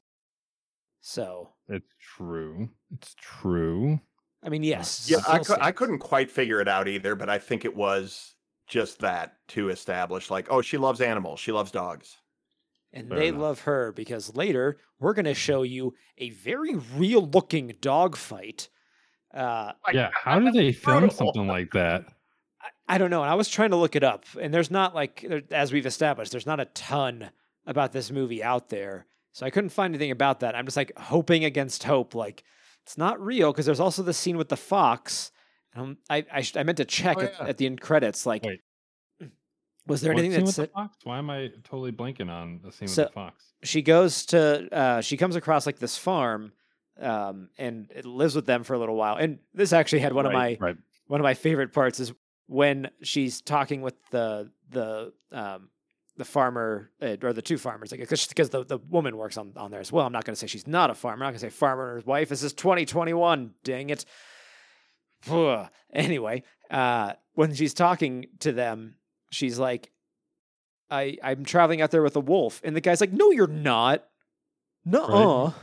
So, 1.00 1.50
It's 1.68 1.94
true. 2.16 2.68
It's 2.94 3.14
true. 3.20 4.00
I 4.42 4.48
mean, 4.48 4.62
yes. 4.62 5.08
Yeah, 5.10 5.18
I, 5.28 5.42
still 5.42 5.56
cou- 5.56 5.62
I 5.62 5.72
couldn't 5.72 5.98
quite 5.98 6.30
figure 6.30 6.60
it 6.60 6.68
out 6.68 6.88
either, 6.88 7.14
but 7.14 7.28
I 7.28 7.38
think 7.38 7.64
it 7.64 7.74
was 7.74 8.34
just 8.66 9.00
that 9.00 9.36
to 9.48 9.70
establish 9.70 10.30
like, 10.30 10.46
oh, 10.50 10.60
she 10.62 10.76
loves 10.76 11.00
animals, 11.00 11.40
she 11.40 11.52
loves 11.52 11.70
dogs. 11.70 12.16
And 12.92 13.08
Fair 13.08 13.18
they 13.18 13.28
enough. 13.28 13.40
love 13.40 13.60
her 13.62 13.92
because 13.92 14.34
later 14.34 14.78
we're 14.98 15.14
going 15.14 15.24
to 15.26 15.34
show 15.34 15.62
you 15.62 15.94
a 16.18 16.30
very 16.30 16.74
real 16.96 17.26
looking 17.26 17.74
dog 17.80 18.16
fight. 18.16 18.68
Uh, 19.34 19.72
yeah. 19.92 20.10
How 20.24 20.38
do 20.38 20.50
they 20.50 20.72
film 20.72 21.10
something 21.10 21.46
like 21.46 21.70
that? 21.72 22.06
I, 22.62 22.94
I 22.94 22.98
don't 22.98 23.10
know. 23.10 23.22
And 23.22 23.30
I 23.30 23.34
was 23.34 23.48
trying 23.48 23.70
to 23.70 23.76
look 23.76 23.94
it 23.96 24.04
up, 24.04 24.24
and 24.40 24.52
there's 24.54 24.70
not 24.70 24.94
like, 24.94 25.24
as 25.50 25.72
we've 25.72 25.86
established, 25.86 26.32
there's 26.32 26.46
not 26.46 26.60
a 26.60 26.64
ton 26.66 27.30
about 27.66 27.92
this 27.92 28.10
movie 28.10 28.42
out 28.42 28.70
there. 28.70 29.06
So 29.38 29.46
I 29.46 29.50
couldn't 29.50 29.70
find 29.70 29.94
anything 29.94 30.10
about 30.10 30.40
that. 30.40 30.56
I'm 30.56 30.64
just 30.64 30.76
like 30.76 30.90
hoping 30.98 31.44
against 31.44 31.84
hope. 31.84 32.12
Like, 32.16 32.42
it's 32.82 32.98
not 32.98 33.20
real 33.24 33.52
because 33.52 33.66
there's 33.66 33.78
also 33.78 34.02
the 34.02 34.12
scene 34.12 34.36
with 34.36 34.48
the 34.48 34.56
fox. 34.56 35.30
Um, 35.76 35.98
I 36.10 36.26
I, 36.32 36.40
sh- 36.40 36.56
I 36.56 36.64
meant 36.64 36.78
to 36.78 36.84
check 36.84 37.18
Oh, 37.18 37.22
at, 37.22 37.34
yeah. 37.38 37.46
at 37.46 37.56
the 37.56 37.66
end 37.66 37.80
credits. 37.80 38.26
Like, 38.26 38.42
Wait. 38.44 38.60
was 39.86 40.00
there 40.00 40.12
What 40.12 40.18
anything 40.24 40.44
scene 40.44 40.64
that 40.64 40.72
the 40.72 40.74
fox? 40.74 40.96
Why 41.04 41.18
am 41.18 41.30
I 41.30 41.50
totally 41.62 41.92
blanking 41.92 42.28
on 42.28 42.58
the 42.64 42.72
scene 42.72 42.88
So- 42.88 43.02
with 43.04 43.10
the 43.10 43.14
fox? 43.14 43.44
she 43.62 43.80
goes 43.82 44.26
to 44.26 44.68
uh, 44.76 45.00
she 45.02 45.16
comes 45.16 45.36
across 45.36 45.66
like 45.66 45.78
this 45.78 45.96
farm 45.96 46.52
um, 47.00 47.48
and 47.58 47.92
it 47.94 48.04
lives 48.06 48.34
with 48.34 48.46
them 48.46 48.64
for 48.64 48.74
a 48.74 48.78
little 48.80 48.96
while. 48.96 49.14
And 49.16 49.38
this 49.54 49.72
actually 49.72 50.00
had 50.00 50.12
one 50.12 50.26
of 50.26 50.32
my 50.32 50.56
Right. 50.60 50.76
one 51.06 51.20
of 51.20 51.24
my 51.24 51.34
favorite 51.34 51.72
parts 51.72 52.00
is 52.00 52.12
when 52.48 52.90
she's 53.04 53.40
talking 53.40 53.82
with 53.82 53.94
the 54.10 54.50
the 54.70 55.12
um, 55.30 55.70
the 56.18 56.24
farmer 56.24 56.90
uh, 57.00 57.16
or 57.22 57.32
the 57.32 57.40
two 57.40 57.56
farmers 57.56 57.90
like 57.92 58.00
because 58.00 58.50
the, 58.50 58.64
the 58.64 58.78
woman 58.90 59.16
works 59.16 59.38
on, 59.38 59.52
on 59.56 59.70
there 59.70 59.80
as 59.80 59.90
well. 59.90 60.04
I'm 60.04 60.12
not 60.12 60.24
going 60.24 60.34
to 60.34 60.38
say 60.38 60.46
she's 60.46 60.66
not 60.66 60.90
a 60.90 60.94
farmer. 60.94 61.14
I'm 61.24 61.32
not 61.32 61.38
going 61.38 61.40
to 61.40 61.46
say 61.46 61.50
farmer 61.50 61.88
and 61.90 61.96
his 61.96 62.06
wife. 62.06 62.28
This 62.28 62.42
is 62.42 62.52
2021. 62.52 63.54
Dang 63.64 63.90
it. 63.90 64.04
Ugh. 65.30 65.68
Anyway, 65.92 66.42
uh, 66.70 67.12
when 67.34 67.54
she's 67.54 67.72
talking 67.72 68.26
to 68.40 68.52
them, 68.52 68.96
she's 69.30 69.58
like, 69.58 69.90
I 70.90 71.16
I'm 71.22 71.44
traveling 71.44 71.80
out 71.82 71.90
there 71.90 72.02
with 72.02 72.16
a 72.16 72.20
wolf, 72.20 72.60
and 72.64 72.74
the 72.76 72.80
guy's 72.80 73.00
like, 73.00 73.12
No, 73.12 73.30
you're 73.30 73.46
not. 73.46 74.04
No, 74.84 75.54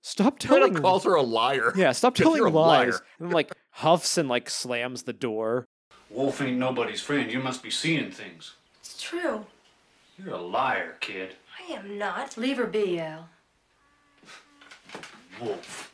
stop 0.00 0.42
Straight 0.42 0.58
telling. 0.60 0.76
up 0.76 0.82
calls 0.82 1.04
her 1.04 1.14
a 1.14 1.22
liar. 1.22 1.72
Yeah, 1.76 1.92
stop 1.92 2.14
telling 2.16 2.38
you're 2.38 2.46
a 2.48 2.50
lies. 2.50 2.94
liar. 2.94 3.00
And 3.18 3.28
then, 3.28 3.30
like 3.30 3.52
huffs 3.70 4.18
and 4.18 4.28
like 4.28 4.50
slams 4.50 5.04
the 5.04 5.12
door. 5.12 5.66
Wolf 6.10 6.40
ain't 6.42 6.58
nobody's 6.58 7.00
friend. 7.00 7.30
You 7.32 7.38
must 7.40 7.62
be 7.62 7.70
seeing 7.70 8.10
things. 8.10 8.54
It's 8.80 9.00
true. 9.00 9.46
You're 10.18 10.34
a 10.34 10.40
liar, 10.40 10.96
kid. 11.00 11.36
I 11.58 11.72
am 11.72 11.98
not. 11.98 12.36
Leave 12.36 12.58
her 12.58 12.66
be, 12.66 13.00
Al. 13.00 13.28
Wolf. 15.40 15.92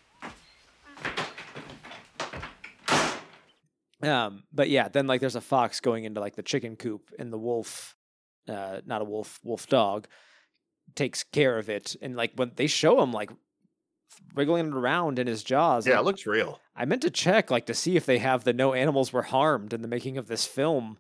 Um, 4.03 4.45
but 4.53 4.69
yeah, 4.71 4.89
then 4.89 5.07
like 5.07 5.21
there's 5.21 5.37
a 5.37 5.41
fox 5.41 5.81
going 5.81 6.05
into 6.05 6.21
like 6.21 6.37
the 6.37 6.43
chicken 6.43 6.77
coop, 6.77 7.11
and 7.19 7.33
the 7.33 7.39
wolf, 7.39 7.97
uh, 8.49 8.81
not 8.87 9.03
a 9.03 9.05
wolf, 9.05 9.41
wolf 9.43 9.67
dog, 9.67 10.07
takes 10.95 11.25
care 11.25 11.59
of 11.59 11.69
it, 11.69 11.97
and 12.01 12.17
like 12.17 12.33
when 12.37 12.53
they 12.55 12.69
show 12.69 13.01
him 13.03 13.13
like 13.13 13.31
wriggling 14.35 14.69
it 14.69 14.75
around 14.75 15.19
in 15.19 15.27
his 15.27 15.43
jaws, 15.43 15.87
Yeah, 15.87 15.95
like, 15.95 16.01
it 16.03 16.05
looks 16.05 16.27
real. 16.27 16.61
I 16.77 16.85
meant 16.85 17.03
to 17.03 17.11
check 17.11 17.51
like 17.51 17.67
to 17.67 17.75
see 17.75 17.97
if 17.97 18.07
they 18.07 18.19
have 18.19 18.45
the 18.45 18.53
no 18.53 18.73
animals 18.73 19.13
were 19.13 19.23
harmed 19.23 19.73
in 19.73 19.83
the 19.83 19.89
making 19.89 20.17
of 20.17 20.29
this 20.29 20.47
film. 20.47 20.99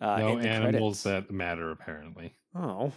Uh, 0.00 0.16
no 0.18 0.38
animals 0.38 1.02
credits. 1.02 1.28
that 1.28 1.34
matter, 1.34 1.70
apparently. 1.70 2.34
Oh, 2.54 2.92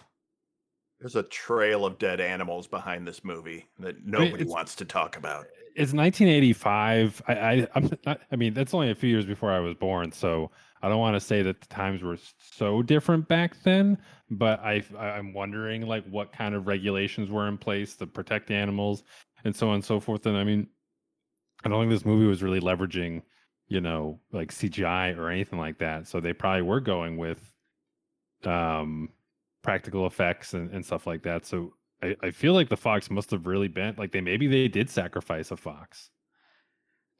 There's 1.00 1.16
a 1.16 1.24
trail 1.24 1.86
of 1.86 1.98
dead 2.00 2.20
animals 2.22 2.68
behind 2.68 3.08
this 3.08 3.24
movie 3.24 3.68
that 3.80 4.06
nobody 4.06 4.46
wants 4.46 4.76
to 4.76 4.86
talk 4.86 5.18
about. 5.18 5.48
It's 5.76 5.94
1985. 5.94 7.22
I, 7.28 7.34
I 7.34 7.68
I'm 7.76 7.90
not, 8.06 8.22
I 8.32 8.36
mean 8.36 8.54
that's 8.54 8.74
only 8.74 8.92
a 8.92 8.96
few 8.96 9.10
years 9.10 9.26
before 9.26 9.52
I 9.52 9.60
was 9.60 9.74
born, 9.76 10.12
so 10.12 10.52
I 10.82 10.90
don't 10.90 11.00
want 11.00 11.16
to 11.16 11.20
say 11.20 11.42
that 11.42 11.62
the 11.62 11.68
times 11.68 12.04
were 12.04 12.18
so 12.38 12.82
different 12.82 13.28
back 13.28 13.62
then. 13.64 13.98
But 14.30 14.60
I 14.62 14.84
I'm 14.98 15.34
wondering 15.34 15.84
like 15.88 16.06
what 16.06 16.32
kind 16.32 16.56
of 16.56 16.68
regulations 16.68 17.30
were 17.30 17.48
in 17.48 17.58
place 17.58 17.96
to 17.98 18.08
protect 18.08 18.52
animals 18.52 19.04
and 19.44 19.56
so 19.56 19.70
on 19.70 19.76
and 19.76 19.86
so 19.86 20.00
forth. 20.00 20.26
And 20.26 20.38
I 20.38 20.44
mean, 20.44 20.68
I 21.64 21.70
don't 21.70 21.82
think 21.82 21.92
this 21.92 22.06
movie 22.06 22.26
was 22.28 22.44
really 22.44 22.60
leveraging, 22.62 23.24
you 23.68 23.82
know, 23.82 24.20
like 24.32 24.52
CGI 24.52 25.18
or 25.18 25.30
anything 25.30 25.60
like 25.60 25.80
that. 25.80 26.08
So 26.08 26.20
they 26.20 26.34
probably 26.34 26.62
were 26.64 26.82
going 26.82 27.18
with 27.18 27.40
um 28.46 29.10
practical 29.64 30.06
effects 30.06 30.54
and, 30.54 30.70
and 30.72 30.86
stuff 30.86 31.08
like 31.08 31.24
that. 31.24 31.46
So 31.46 31.74
I, 32.04 32.16
I 32.22 32.32
feel 32.32 32.54
like 32.54 32.70
the 32.70 32.78
fox 32.78 33.10
must 33.10 33.32
have 33.32 33.48
really 33.48 33.68
been 33.70 33.96
like 33.98 34.12
they 34.12 34.22
maybe 34.22 34.48
they 34.48 34.68
did 34.68 34.90
sacrifice 34.90 35.50
a 35.52 35.58
fox. 35.58 36.10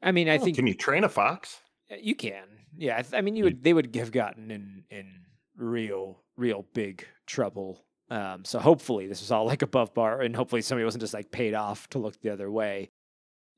I 0.02 0.12
mean, 0.12 0.28
I 0.28 0.36
Oh, 0.36 0.44
think 0.44 0.56
Can 0.56 0.66
you 0.66 0.74
train 0.74 1.02
a 1.04 1.08
fox? 1.08 1.60
Uh, 1.90 1.96
You 2.00 2.14
can, 2.14 2.44
yeah. 2.76 2.98
I 2.98 3.02
th- 3.02 3.14
I 3.14 3.20
mean, 3.22 3.34
you 3.36 3.40
You- 3.40 3.44
would. 3.44 3.64
They 3.64 3.72
would 3.72 3.94
have 3.96 4.12
gotten 4.12 4.50
in 4.50 4.84
in 4.90 5.24
real, 5.56 6.22
real 6.36 6.66
big 6.74 7.06
trouble. 7.26 7.84
Um, 8.10 8.44
so 8.44 8.58
hopefully 8.58 9.06
this 9.06 9.20
was 9.22 9.30
all 9.32 9.46
like 9.46 9.62
above 9.62 9.94
bar, 9.94 10.20
and 10.20 10.36
hopefully 10.36 10.60
somebody 10.62 10.84
wasn't 10.84 11.00
just 11.00 11.14
like 11.14 11.30
paid 11.32 11.54
off 11.54 11.88
to 11.90 11.98
look 11.98 12.20
the 12.20 12.28
other 12.30 12.50
way, 12.50 12.90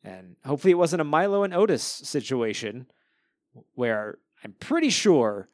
and 0.05 0.37
hopefully 0.44 0.70
it 0.70 0.79
wasn't 0.79 1.01
a 1.01 1.05
Milo 1.05 1.42
and 1.42 1.53
Otis 1.53 1.83
situation 1.83 2.87
where 3.75 4.18
I'm 4.44 4.53
pretty 4.61 4.90
sure 4.90 5.49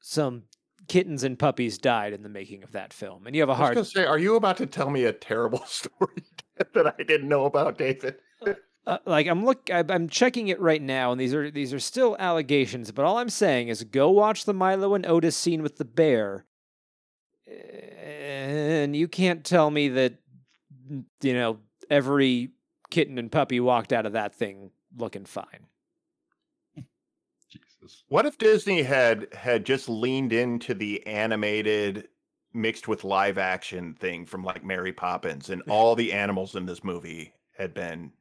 some 0.00 0.42
kittens 0.92 1.24
and 1.24 1.38
puppies 1.38 1.78
died 1.78 2.12
in 2.12 2.22
the 2.22 2.28
making 2.28 2.62
of 2.62 2.72
that 2.72 2.92
film, 2.92 3.26
and 3.26 3.34
you 3.34 3.40
have 3.40 3.48
a 3.48 3.52
I 3.52 3.54
was 3.54 3.58
hard. 3.60 3.74
going 3.76 3.84
to 3.86 3.90
say, 3.90 4.04
are 4.04 4.18
you 4.18 4.36
about 4.36 4.58
to 4.58 4.66
tell 4.66 4.90
me 4.90 5.04
a 5.04 5.12
terrible 5.12 5.64
story 5.66 6.22
that 6.74 6.94
I 6.98 7.02
didn't 7.02 7.30
know 7.30 7.46
about, 7.46 7.78
David? 7.78 8.16
uh, 8.86 8.98
like 9.06 9.26
I'm 9.26 9.42
look 9.46 9.70
I'm 9.72 10.08
checking 10.08 10.48
it 10.48 10.60
right 10.60 10.82
now 10.82 11.12
and 11.12 11.20
these 11.20 11.32
are 11.32 11.50
these 11.50 11.72
are 11.72 11.78
still 11.78 12.16
allegations 12.18 12.90
but 12.90 13.04
all 13.04 13.18
I'm 13.18 13.30
saying 13.30 13.68
is 13.68 13.84
go 13.84 14.10
watch 14.10 14.44
the 14.44 14.52
Milo 14.52 14.94
and 14.94 15.06
Otis 15.06 15.36
scene 15.36 15.62
with 15.62 15.76
the 15.76 15.84
bear 15.84 16.44
and 18.02 18.96
you 18.96 19.06
can't 19.06 19.44
tell 19.44 19.70
me 19.70 19.88
that 19.90 20.14
you 21.20 21.32
know 21.32 21.58
every 21.88 22.50
kitten 22.90 23.18
and 23.18 23.30
puppy 23.30 23.60
walked 23.60 23.92
out 23.92 24.04
of 24.04 24.14
that 24.14 24.34
thing 24.34 24.72
looking 24.96 25.24
fine. 25.24 25.66
What 28.08 28.26
if 28.26 28.38
Disney 28.38 28.82
had 28.82 29.28
had 29.34 29.64
just 29.64 29.88
leaned 29.88 30.32
into 30.32 30.74
the 30.74 31.06
animated 31.06 32.08
mixed 32.54 32.86
with 32.88 33.02
live 33.04 33.38
action 33.38 33.94
thing 33.94 34.26
from 34.26 34.44
like 34.44 34.64
Mary 34.64 34.92
Poppins 34.92 35.50
and 35.50 35.62
all 35.68 35.94
the 35.94 36.12
animals 36.12 36.54
in 36.54 36.66
this 36.66 36.84
movie 36.84 37.32
had 37.56 37.72
been 37.74 38.12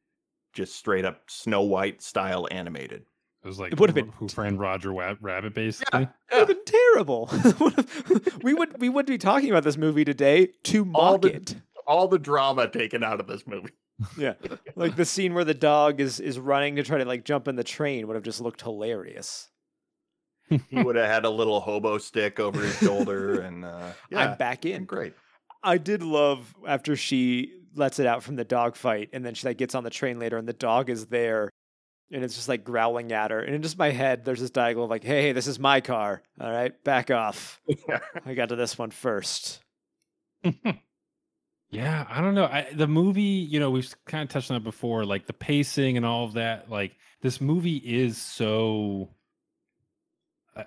just 0.53 0.75
straight 0.75 1.05
up 1.05 1.21
Snow 1.27 1.61
White 1.61 2.01
style 2.01 2.47
animated. 2.51 3.03
It 3.43 3.47
was 3.47 3.59
like 3.59 3.73
It 3.73 3.79
would've 3.79 3.95
been 3.95 4.11
Who 4.17 4.27
Framed 4.27 4.59
Roger 4.59 4.91
Rabbit, 4.93 5.53
basically. 5.53 6.03
it 6.03 6.09
would 6.31 6.39
have 6.39 6.47
been 6.47 6.65
terrible 6.65 7.29
we 8.43 8.53
would 8.53 8.79
we 8.79 8.89
would 8.89 9.05
be 9.05 9.17
talking 9.17 9.49
about 9.49 9.63
this 9.63 9.77
movie 9.77 10.05
today 10.05 10.47
to 10.63 10.83
All 10.93 11.13
mock 11.13 11.21
the- 11.23 11.35
it 11.35 11.55
All 11.87 12.07
the 12.07 12.19
drama 12.19 12.67
taken 12.69 13.03
out 13.03 13.19
of 13.19 13.27
this 13.27 13.45
movie. 13.47 13.71
yeah 14.17 14.33
like 14.75 14.95
the 14.95 15.05
scene 15.05 15.33
where 15.35 15.43
the 15.45 15.53
dog 15.53 15.99
is 16.01 16.19
is 16.19 16.39
running 16.39 16.75
to 16.77 16.83
try 16.83 16.97
to 16.97 17.05
like 17.05 17.23
jump 17.25 17.47
in 17.47 17.55
the 17.55 17.63
train 17.63 18.07
would 18.07 18.15
have 18.15 18.23
just 18.23 18.41
looked 18.41 18.61
hilarious 18.61 19.49
He 20.51 20.59
would 20.83 20.95
have 20.95 21.09
had 21.09 21.25
a 21.25 21.29
little 21.29 21.59
hobo 21.59 21.97
stick 21.97 22.39
over 22.39 22.61
his 22.61 22.77
shoulder 22.77 23.41
and 23.41 23.65
uh 23.65 23.91
yeah, 24.09 24.31
I'm 24.31 24.37
back 24.37 24.65
in. 24.65 24.85
great. 24.85 25.13
I 25.63 25.77
did 25.77 26.03
love 26.03 26.53
after 26.67 26.95
she 26.95 27.53
lets 27.75 27.99
it 27.99 28.05
out 28.05 28.23
from 28.23 28.35
the 28.35 28.43
dog 28.43 28.75
fight 28.75 29.09
and 29.13 29.23
then 29.25 29.33
she 29.33 29.47
like 29.47 29.57
gets 29.57 29.75
on 29.75 29.83
the 29.83 29.89
train 29.89 30.19
later 30.19 30.37
and 30.37 30.47
the 30.47 30.53
dog 30.53 30.89
is 30.89 31.07
there 31.07 31.49
and 32.11 32.23
it's 32.23 32.35
just 32.35 32.49
like 32.49 32.63
growling 32.63 33.11
at 33.13 33.31
her. 33.31 33.39
And 33.39 33.55
in 33.55 33.61
just 33.61 33.77
my 33.77 33.89
head, 33.91 34.25
there's 34.25 34.41
this 34.41 34.49
dialogue 34.49 34.89
like, 34.89 35.03
hey, 35.03 35.21
hey, 35.21 35.31
this 35.31 35.47
is 35.47 35.59
my 35.59 35.79
car. 35.79 36.21
All 36.39 36.51
right, 36.51 36.73
back 36.83 37.09
off. 37.09 37.61
I 38.25 38.33
got 38.33 38.49
to 38.49 38.57
this 38.57 38.77
one 38.77 38.91
first. 38.91 39.61
Yeah, 41.71 42.05
I 42.09 42.19
don't 42.19 42.35
know. 42.35 42.45
I, 42.45 42.67
the 42.73 42.87
movie, 42.87 43.21
you 43.21 43.59
know, 43.61 43.71
we've 43.71 43.89
kind 44.05 44.23
of 44.23 44.29
touched 44.29 44.51
on 44.51 44.57
it 44.57 44.63
before, 44.63 45.05
like 45.05 45.25
the 45.25 45.33
pacing 45.33 45.95
and 45.95 46.05
all 46.05 46.25
of 46.25 46.33
that. 46.33 46.69
Like 46.69 46.97
this 47.21 47.39
movie 47.39 47.77
is 47.77 48.17
so. 48.17 49.09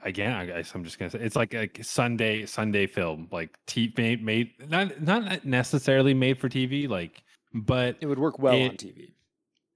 Again, 0.02 0.32
I 0.32 0.46
guess 0.46 0.74
I'm 0.74 0.82
just 0.82 0.98
gonna 0.98 1.10
say 1.10 1.18
it's 1.20 1.36
like 1.36 1.52
a 1.54 1.68
Sunday 1.82 2.46
Sunday 2.46 2.86
film, 2.86 3.28
like 3.30 3.58
t- 3.66 3.92
made 3.98 4.24
made 4.24 4.52
not 4.70 5.02
not 5.02 5.44
necessarily 5.44 6.14
made 6.14 6.38
for 6.38 6.48
TV, 6.48 6.88
like, 6.88 7.22
but 7.52 7.96
It 8.00 8.06
would 8.06 8.18
work 8.18 8.38
well 8.38 8.54
on 8.54 8.70
TV. 8.70 9.10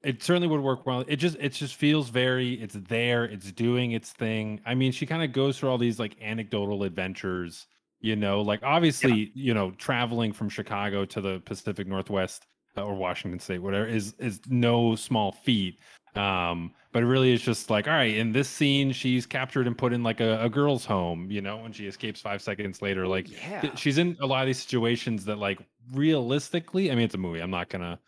it 0.02 0.22
certainly 0.22 0.48
would 0.48 0.62
work 0.62 0.86
well. 0.86 1.04
It 1.06 1.16
just 1.16 1.36
it 1.40 1.50
just 1.52 1.74
feels 1.74 2.08
very 2.08 2.54
it's 2.54 2.74
there, 2.88 3.24
it's 3.24 3.52
doing 3.52 3.92
its 3.92 4.10
thing. 4.12 4.60
I 4.64 4.74
mean, 4.74 4.92
she 4.92 5.04
kind 5.04 5.22
of 5.22 5.32
goes 5.32 5.58
through 5.58 5.68
all 5.68 5.78
these 5.78 5.98
like 5.98 6.16
anecdotal 6.22 6.84
adventures, 6.84 7.66
you 8.00 8.16
know, 8.16 8.40
like 8.40 8.62
obviously, 8.62 9.30
you 9.34 9.52
know, 9.52 9.72
traveling 9.72 10.32
from 10.32 10.48
Chicago 10.48 11.04
to 11.04 11.20
the 11.20 11.40
Pacific 11.40 11.86
Northwest 11.86 12.46
uh, 12.78 12.82
or 12.82 12.94
Washington 12.94 13.40
State, 13.40 13.58
whatever, 13.58 13.86
is 13.86 14.14
is 14.18 14.40
no 14.48 14.94
small 14.94 15.32
feat. 15.32 15.78
Um, 16.14 16.72
but 16.92 17.02
it 17.02 17.06
really 17.06 17.32
is 17.32 17.42
just 17.42 17.70
like, 17.70 17.86
all 17.86 17.92
right, 17.94 18.14
in 18.16 18.32
this 18.32 18.48
scene, 18.48 18.92
she's 18.92 19.26
captured 19.26 19.66
and 19.66 19.76
put 19.76 19.92
in 19.92 20.02
like 20.02 20.20
a, 20.20 20.42
a 20.42 20.48
girl's 20.48 20.84
home, 20.84 21.30
you 21.30 21.40
know, 21.42 21.64
and 21.64 21.74
she 21.76 21.86
escapes 21.86 22.20
five 22.20 22.40
seconds 22.42 22.80
later. 22.82 23.06
Like 23.06 23.26
th- 23.60 23.78
she's 23.78 23.98
in 23.98 24.16
a 24.20 24.26
lot 24.26 24.40
of 24.42 24.46
these 24.46 24.58
situations 24.58 25.24
that 25.26 25.38
like 25.38 25.58
realistically, 25.92 26.90
I 26.90 26.94
mean, 26.94 27.04
it's 27.04 27.14
a 27.14 27.18
movie. 27.18 27.40
I'm 27.40 27.50
not 27.50 27.68
gonna, 27.68 28.00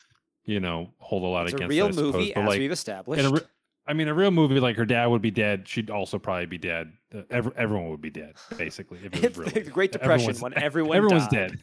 you 0.44 0.60
know, 0.60 0.90
hold 0.98 1.22
a 1.22 1.26
lot 1.26 1.44
It's 1.44 1.52
a 1.52 1.56
against 1.56 1.70
real 1.70 1.86
it, 1.86 1.94
suppose, 1.94 2.14
movie, 2.14 2.32
but, 2.34 2.40
as 2.42 2.48
like, 2.48 2.58
we've 2.58 2.72
established. 2.72 3.24
a 3.24 3.30
re- 3.30 3.40
I 3.86 3.92
mean, 3.92 4.08
a 4.08 4.14
real 4.14 4.30
movie 4.30 4.60
like 4.60 4.76
her 4.76 4.84
dad 4.86 5.06
would 5.06 5.22
be 5.22 5.30
dead. 5.30 5.66
She'd 5.68 5.90
also 5.90 6.18
probably 6.18 6.46
be 6.46 6.58
dead. 6.58 6.92
Uh, 7.14 7.22
ev- 7.30 7.52
everyone 7.56 7.90
would 7.90 8.00
be 8.00 8.10
dead, 8.10 8.34
basically. 8.56 8.98
If 9.04 9.22
it 9.22 9.36
was 9.36 9.52
real. 9.54 9.64
the 9.64 9.70
Great 9.70 9.92
Depression 9.92 10.30
Everyone's- 10.30 10.42
when 10.42 10.54
everyone 10.62 10.96
everyone's 10.96 11.28
died. 11.28 11.58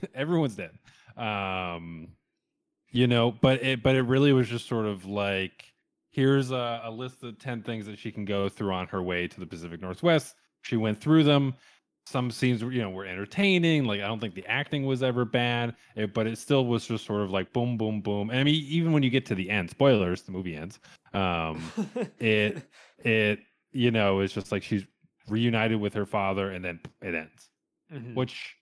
dead. 0.00 0.10
everyone's 0.14 0.56
dead. 0.56 0.72
Um, 1.16 2.08
you 2.90 3.06
know, 3.06 3.30
but 3.32 3.62
it 3.62 3.82
but 3.82 3.96
it 3.96 4.02
really 4.02 4.32
was 4.32 4.48
just 4.48 4.66
sort 4.68 4.86
of 4.86 5.04
like 5.06 5.64
here's 6.18 6.50
a, 6.50 6.80
a 6.82 6.90
list 6.90 7.22
of 7.22 7.38
ten 7.38 7.62
things 7.62 7.86
that 7.86 7.96
she 7.96 8.10
can 8.10 8.24
go 8.24 8.48
through 8.48 8.72
on 8.72 8.88
her 8.88 9.00
way 9.00 9.28
to 9.28 9.38
the 9.38 9.46
Pacific 9.46 9.80
Northwest. 9.80 10.34
She 10.62 10.76
went 10.76 11.00
through 11.00 11.22
them. 11.22 11.54
Some 12.06 12.32
scenes, 12.32 12.64
were, 12.64 12.72
you 12.72 12.82
know, 12.82 12.90
were 12.90 13.06
entertaining. 13.06 13.84
Like 13.84 14.00
I 14.00 14.08
don't 14.08 14.18
think 14.18 14.34
the 14.34 14.44
acting 14.46 14.84
was 14.84 15.04
ever 15.04 15.24
bad, 15.24 15.76
it, 15.94 16.12
but 16.14 16.26
it 16.26 16.36
still 16.38 16.66
was 16.66 16.86
just 16.88 17.04
sort 17.06 17.20
of 17.20 17.30
like 17.30 17.52
boom, 17.52 17.76
boom, 17.78 18.00
boom. 18.00 18.30
And 18.30 18.40
I 18.40 18.42
mean, 18.42 18.56
even 18.66 18.90
when 18.92 19.04
you 19.04 19.10
get 19.10 19.26
to 19.26 19.36
the 19.36 19.48
end, 19.48 19.70
spoilers, 19.70 20.22
the 20.22 20.32
movie 20.32 20.56
ends. 20.56 20.80
Um, 21.14 21.62
it 22.18 22.62
it 22.98 23.38
you 23.70 23.92
know 23.92 24.18
it's 24.20 24.34
just 24.34 24.50
like 24.50 24.64
she's 24.64 24.84
reunited 25.28 25.78
with 25.78 25.94
her 25.94 26.06
father, 26.06 26.50
and 26.50 26.64
then 26.64 26.80
it 27.00 27.14
ends 27.14 27.48
Mhm. 27.92 28.14
which 28.14 28.56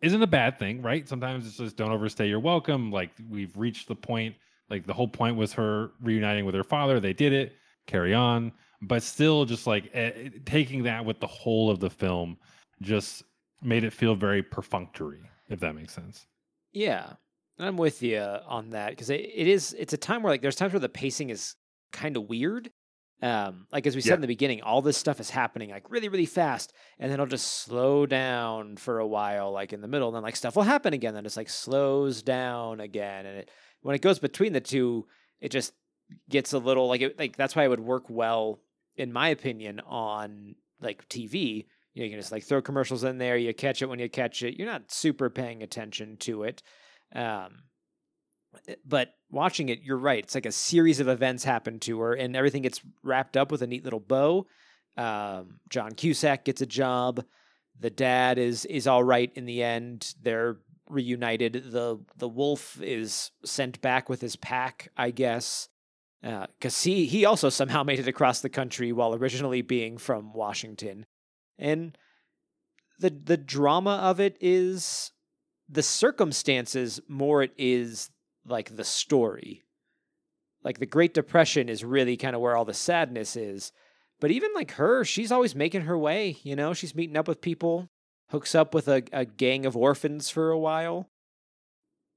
isn't 0.00 0.22
a 0.22 0.26
bad 0.26 0.58
thing, 0.58 0.80
right? 0.80 1.06
Sometimes 1.08 1.46
it's 1.46 1.56
just 1.56 1.76
don't 1.76 1.90
overstay 1.90 2.28
your 2.28 2.40
welcome. 2.40 2.90
Like 2.92 3.10
we've 3.28 3.54
reached 3.56 3.88
the 3.88 3.94
point, 3.96 4.36
like 4.70 4.86
the 4.86 4.94
whole 4.94 5.08
point 5.08 5.36
was 5.36 5.52
her 5.54 5.90
reuniting 6.00 6.44
with 6.44 6.54
her 6.54 6.64
father. 6.64 7.00
They 7.00 7.12
did 7.12 7.32
it, 7.32 7.52
carry 7.86 8.14
on. 8.14 8.52
But 8.82 9.02
still, 9.02 9.44
just 9.44 9.66
like 9.66 9.90
eh, 9.92 10.30
taking 10.46 10.84
that 10.84 11.04
with 11.04 11.20
the 11.20 11.26
whole 11.26 11.70
of 11.70 11.80
the 11.80 11.90
film 11.90 12.38
just 12.80 13.22
made 13.62 13.84
it 13.84 13.92
feel 13.92 14.14
very 14.14 14.42
perfunctory, 14.42 15.20
if 15.50 15.60
that 15.60 15.74
makes 15.74 15.92
sense. 15.94 16.26
Yeah, 16.72 17.12
I'm 17.58 17.76
with 17.76 18.02
you 18.02 18.20
on 18.20 18.70
that 18.70 18.90
because 18.90 19.10
it, 19.10 19.20
it 19.20 19.46
is. 19.46 19.74
It's 19.78 19.92
a 19.92 19.98
time 19.98 20.22
where 20.22 20.32
like 20.32 20.40
there's 20.40 20.56
times 20.56 20.72
where 20.72 20.80
the 20.80 20.88
pacing 20.88 21.28
is 21.30 21.56
kind 21.92 22.16
of 22.16 22.28
weird. 22.28 22.70
Um, 23.22 23.66
like 23.70 23.86
as 23.86 23.94
we 23.94 24.00
said 24.00 24.12
Yeah. 24.12 24.14
in 24.14 24.20
the 24.22 24.26
beginning, 24.28 24.62
all 24.62 24.80
this 24.80 24.96
stuff 24.96 25.20
is 25.20 25.28
happening 25.28 25.68
like 25.68 25.90
really, 25.90 26.08
really 26.08 26.24
fast, 26.24 26.72
and 26.98 27.10
then 27.10 27.16
it'll 27.16 27.26
just 27.26 27.48
slow 27.64 28.06
down 28.06 28.78
for 28.78 28.98
a 28.98 29.06
while, 29.06 29.52
like 29.52 29.74
in 29.74 29.82
the 29.82 29.88
middle, 29.88 30.08
and 30.08 30.16
then 30.16 30.22
like 30.22 30.36
stuff 30.36 30.56
will 30.56 30.62
happen 30.62 30.94
again, 30.94 31.12
then 31.12 31.26
it's 31.26 31.36
like 31.36 31.50
slows 31.50 32.22
down 32.22 32.80
again, 32.80 33.26
and 33.26 33.36
it 33.40 33.50
when 33.82 33.94
it 33.94 34.02
goes 34.02 34.18
between 34.18 34.52
the 34.52 34.60
two, 34.60 35.06
it 35.40 35.50
just 35.50 35.72
gets 36.28 36.52
a 36.52 36.58
little 36.58 36.88
like 36.88 37.00
it 37.00 37.18
like 37.18 37.36
that's 37.36 37.54
why 37.54 37.64
it 37.64 37.68
would 37.68 37.80
work 37.80 38.04
well 38.08 38.60
in 39.00 39.12
my 39.12 39.28
opinion, 39.28 39.80
on 39.80 40.54
like 40.80 41.08
TV. 41.08 41.66
You 41.94 42.02
know, 42.02 42.04
you 42.04 42.10
can 42.10 42.20
just 42.20 42.32
like 42.32 42.44
throw 42.44 42.62
commercials 42.62 43.02
in 43.02 43.18
there. 43.18 43.36
You 43.36 43.52
catch 43.54 43.82
it 43.82 43.88
when 43.88 43.98
you 43.98 44.08
catch 44.08 44.42
it. 44.42 44.58
You're 44.58 44.70
not 44.70 44.92
super 44.92 45.30
paying 45.30 45.62
attention 45.62 46.16
to 46.18 46.44
it. 46.44 46.62
Um, 47.14 47.62
eh, 48.68 48.74
but 48.84 49.14
watching 49.30 49.70
it, 49.70 49.80
you're 49.82 49.96
right. 49.96 50.22
It's 50.22 50.34
like 50.34 50.46
a 50.46 50.52
series 50.52 51.00
of 51.00 51.08
events 51.08 51.44
happen 51.44 51.80
to 51.80 52.00
her, 52.00 52.14
and 52.14 52.36
everything 52.36 52.62
gets 52.62 52.80
wrapped 53.02 53.36
up 53.36 53.50
with 53.50 53.62
a 53.62 53.66
neat 53.66 53.84
little 53.84 54.00
bow. 54.00 54.46
Um, 54.96 55.60
John 55.68 55.92
Cusack 55.92 56.44
gets 56.44 56.60
a 56.60 56.66
job. 56.66 57.24
The 57.78 57.90
dad 57.90 58.38
is 58.38 58.66
is 58.66 58.86
all 58.86 59.02
right 59.02 59.32
in 59.34 59.46
the 59.46 59.62
end. 59.62 60.14
They're 60.22 60.58
reunited. 60.90 61.72
the 61.72 61.98
The 62.16 62.28
wolf 62.28 62.80
is 62.82 63.30
sent 63.44 63.80
back 63.80 64.08
with 64.08 64.20
his 64.20 64.36
pack, 64.36 64.88
I 64.96 65.10
guess, 65.10 65.68
because 66.22 66.86
uh, 66.86 66.88
he 66.88 67.06
he 67.06 67.24
also 67.24 67.48
somehow 67.48 67.82
made 67.84 67.98
it 67.98 68.08
across 68.08 68.40
the 68.40 68.48
country 68.48 68.92
while 68.92 69.14
originally 69.14 69.62
being 69.62 69.98
from 69.98 70.32
Washington, 70.32 71.06
and 71.58 71.96
the 72.98 73.10
the 73.10 73.36
drama 73.36 73.96
of 74.02 74.20
it 74.20 74.36
is 74.40 75.12
the 75.68 75.82
circumstances 75.82 77.00
more 77.08 77.42
it 77.42 77.52
is 77.56 78.10
like 78.46 78.76
the 78.76 78.84
story. 78.84 79.62
Like 80.62 80.78
the 80.78 80.86
Great 80.86 81.14
Depression 81.14 81.68
is 81.68 81.84
really 81.84 82.16
kind 82.16 82.34
of 82.34 82.42
where 82.42 82.56
all 82.56 82.64
the 82.64 82.74
sadness 82.74 83.36
is. 83.36 83.72
But 84.20 84.30
even 84.30 84.50
like 84.54 84.72
her, 84.72 85.04
she's 85.04 85.32
always 85.32 85.54
making 85.54 85.82
her 85.82 85.96
way, 85.96 86.36
you 86.42 86.54
know, 86.54 86.74
she's 86.74 86.94
meeting 86.94 87.16
up 87.16 87.26
with 87.26 87.40
people, 87.40 87.88
hooks 88.30 88.54
up 88.54 88.74
with 88.74 88.88
a, 88.88 89.02
a 89.12 89.24
gang 89.24 89.66
of 89.66 89.76
orphans 89.76 90.30
for 90.30 90.50
a 90.50 90.58
while. 90.58 91.08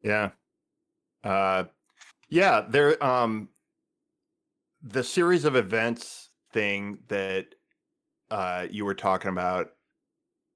Yeah. 0.01 0.31
Uh 1.23 1.65
yeah, 2.29 2.65
there 2.67 3.01
um 3.03 3.49
the 4.81 5.03
series 5.03 5.45
of 5.45 5.55
events 5.55 6.29
thing 6.51 6.99
that 7.07 7.47
uh 8.29 8.67
you 8.69 8.85
were 8.85 8.95
talking 8.95 9.29
about 9.29 9.71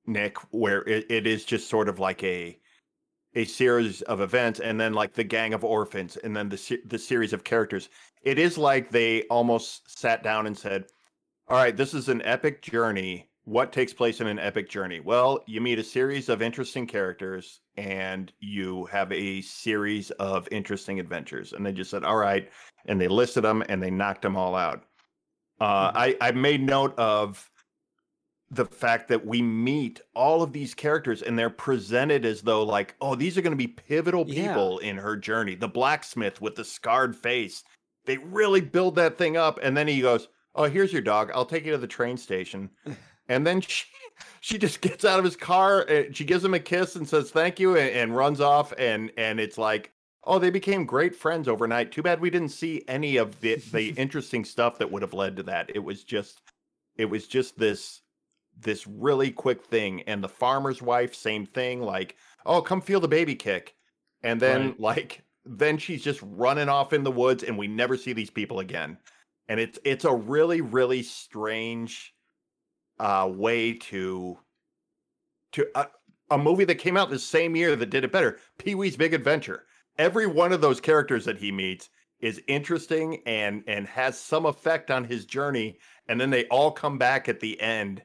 Nick 0.06 0.38
where 0.52 0.84
it, 0.88 1.10
it 1.10 1.28
is 1.28 1.46
just 1.46 1.70
sort 1.70 1.89
of 1.89 2.00
like 2.00 2.24
a 2.24 2.60
a 3.36 3.46
series 3.46 4.02
of 4.04 4.22
events 4.22 4.60
and 4.60 4.80
then 4.80 4.93
like 4.93 5.13
the 5.13 5.24
gang 5.24 5.54
of 5.54 5.63
orphans 5.63 6.17
and 6.17 6.36
then 6.36 6.50
the 6.50 6.80
the 6.86 6.98
series 6.98 7.34
of 7.34 7.43
characters 7.43 7.89
it 8.24 8.39
is 8.39 8.58
like 8.58 8.89
they 8.89 9.24
almost 9.24 10.00
sat 10.00 10.24
down 10.24 10.48
and 10.48 10.58
said 10.58 10.86
all 11.48 11.58
right 11.58 11.78
this 11.78 11.93
is 11.93 12.10
an 12.10 12.22
epic 12.24 12.62
journey 12.62 13.30
what 13.47 13.71
takes 13.71 13.93
place 13.93 14.19
in 14.19 14.27
an 14.27 14.39
epic 14.39 14.69
journey? 14.69 14.99
Well 14.99 15.41
you 15.47 15.62
meet 15.62 15.79
a 15.79 15.83
series 15.83 16.27
of 16.27 16.41
interesting 16.41 16.86
characters 16.86 17.62
and 17.77 18.29
you 18.41 18.83
have 18.88 19.10
a 19.13 19.39
series 19.39 20.12
of 20.12 20.49
interesting 20.51 20.99
adventures. 20.99 21.53
And 21.53 21.65
they 21.65 21.71
just 21.71 21.89
said 21.89 22.03
all 22.03 22.17
right 22.17 22.49
and 22.88 22.99
they 22.99 23.07
listed 23.07 23.45
them 23.45 23.63
and 23.69 23.81
they 23.81 23.89
knocked 23.89 24.23
them 24.23 24.36
all 24.36 24.53
out. 24.53 24.83
Uh, 25.62 25.88
mm-hmm. 25.88 25.97
I, 25.97 26.17
I 26.19 26.31
made 26.31 26.62
note 26.62 26.93
of 26.99 27.49
the 28.51 28.65
fact 28.65 29.07
that 29.07 29.25
we 29.25 29.41
meet 29.41 30.01
all 30.13 30.43
of 30.43 30.51
these 30.51 30.73
characters 30.73 31.21
and 31.21 31.39
they're 31.39 31.49
presented 31.49 32.25
as 32.25 32.41
though 32.41 32.63
like 32.63 32.95
oh 32.99 33.15
these 33.15 33.38
are 33.38 33.41
going 33.41 33.51
to 33.51 33.57
be 33.57 33.67
pivotal 33.67 34.25
people 34.25 34.81
yeah. 34.81 34.89
in 34.89 34.97
her 34.97 35.15
journey. 35.15 35.55
The 35.55 35.69
blacksmith 35.69 36.41
with 36.41 36.55
the 36.55 36.65
scarred 36.65 37.15
face 37.15 37.63
they 38.03 38.17
really 38.17 38.62
build 38.62 38.95
that 38.95 39.17
thing 39.17 39.38
up. 39.38 39.57
And 39.63 39.77
then 39.77 39.88
he 39.88 40.01
goes 40.01 40.27
oh 40.53 40.65
here's 40.65 40.91
your 40.91 41.01
dog. 41.01 41.31
I'll 41.33 41.45
take 41.45 41.65
you 41.65 41.71
to 41.71 41.77
the 41.77 41.88
train 41.88 42.17
station 42.17 42.71
and 43.29 43.45
then 43.45 43.61
she 43.61 43.85
she 44.39 44.57
just 44.57 44.81
gets 44.81 45.05
out 45.05 45.19
of 45.19 45.25
his 45.25 45.35
car 45.35 45.81
and 45.81 46.15
she 46.15 46.23
gives 46.23 46.43
him 46.43 46.53
a 46.53 46.59
kiss 46.59 46.95
and 46.95 47.07
says 47.07 47.31
thank 47.31 47.59
you 47.59 47.77
and, 47.77 47.89
and 47.89 48.15
runs 48.15 48.41
off 48.41 48.73
and 48.77 49.11
and 49.17 49.39
it's 49.39 49.57
like 49.57 49.91
oh 50.23 50.39
they 50.39 50.49
became 50.49 50.85
great 50.85 51.15
friends 51.15 51.47
overnight. 51.47 51.91
Too 51.91 52.03
bad 52.03 52.19
we 52.19 52.29
didn't 52.29 52.49
see 52.49 52.83
any 52.87 53.17
of 53.17 53.39
the 53.41 53.55
the 53.71 53.89
interesting 53.97 54.45
stuff 54.45 54.77
that 54.77 54.91
would 54.91 55.01
have 55.01 55.13
led 55.13 55.35
to 55.37 55.43
that. 55.43 55.71
It 55.73 55.79
was 55.79 56.03
just 56.03 56.41
it 56.95 57.05
was 57.05 57.27
just 57.27 57.57
this 57.57 58.01
this 58.59 58.87
really 58.87 59.31
quick 59.31 59.63
thing. 59.63 60.01
And 60.03 60.23
the 60.23 60.29
farmer's 60.29 60.81
wife 60.81 61.15
same 61.15 61.45
thing 61.45 61.81
like 61.81 62.15
oh 62.45 62.61
come 62.61 62.81
feel 62.81 62.99
the 62.99 63.07
baby 63.07 63.35
kick. 63.35 63.75
And 64.23 64.39
then 64.39 64.69
right. 64.69 64.79
like 64.79 65.23
then 65.45 65.77
she's 65.77 66.03
just 66.03 66.19
running 66.23 66.67
off 66.69 66.91
in 66.91 67.03
the 67.03 67.11
woods 67.11 67.43
and 67.43 67.57
we 67.57 67.67
never 67.67 67.95
see 67.97 68.13
these 68.13 68.29
people 68.29 68.59
again. 68.59 68.97
And 69.47 69.59
it's 69.59 69.79
it's 69.83 70.05
a 70.05 70.13
really 70.13 70.61
really 70.61 71.03
strange 71.03 72.13
uh 72.99 73.29
way 73.31 73.73
to 73.73 74.38
to 75.51 75.65
uh, 75.75 75.86
a 76.29 76.38
movie 76.38 76.65
that 76.65 76.75
came 76.75 76.97
out 76.97 77.10
the 77.10 77.19
same 77.19 77.55
year 77.55 77.75
that 77.75 77.89
did 77.89 78.03
it 78.03 78.12
better 78.12 78.38
pee-wee's 78.57 78.97
big 78.97 79.13
adventure 79.13 79.63
every 79.97 80.27
one 80.27 80.51
of 80.51 80.62
those 80.62 80.81
characters 80.81 81.25
that 81.25 81.38
he 81.38 81.51
meets 81.51 81.89
is 82.19 82.41
interesting 82.47 83.21
and 83.25 83.63
and 83.67 83.88
has 83.88 84.19
some 84.19 84.45
effect 84.45 84.91
on 84.91 85.03
his 85.03 85.25
journey 85.25 85.77
and 86.07 86.19
then 86.19 86.29
they 86.29 86.45
all 86.45 86.71
come 86.71 86.97
back 86.97 87.29
at 87.29 87.39
the 87.39 87.60
end 87.62 88.01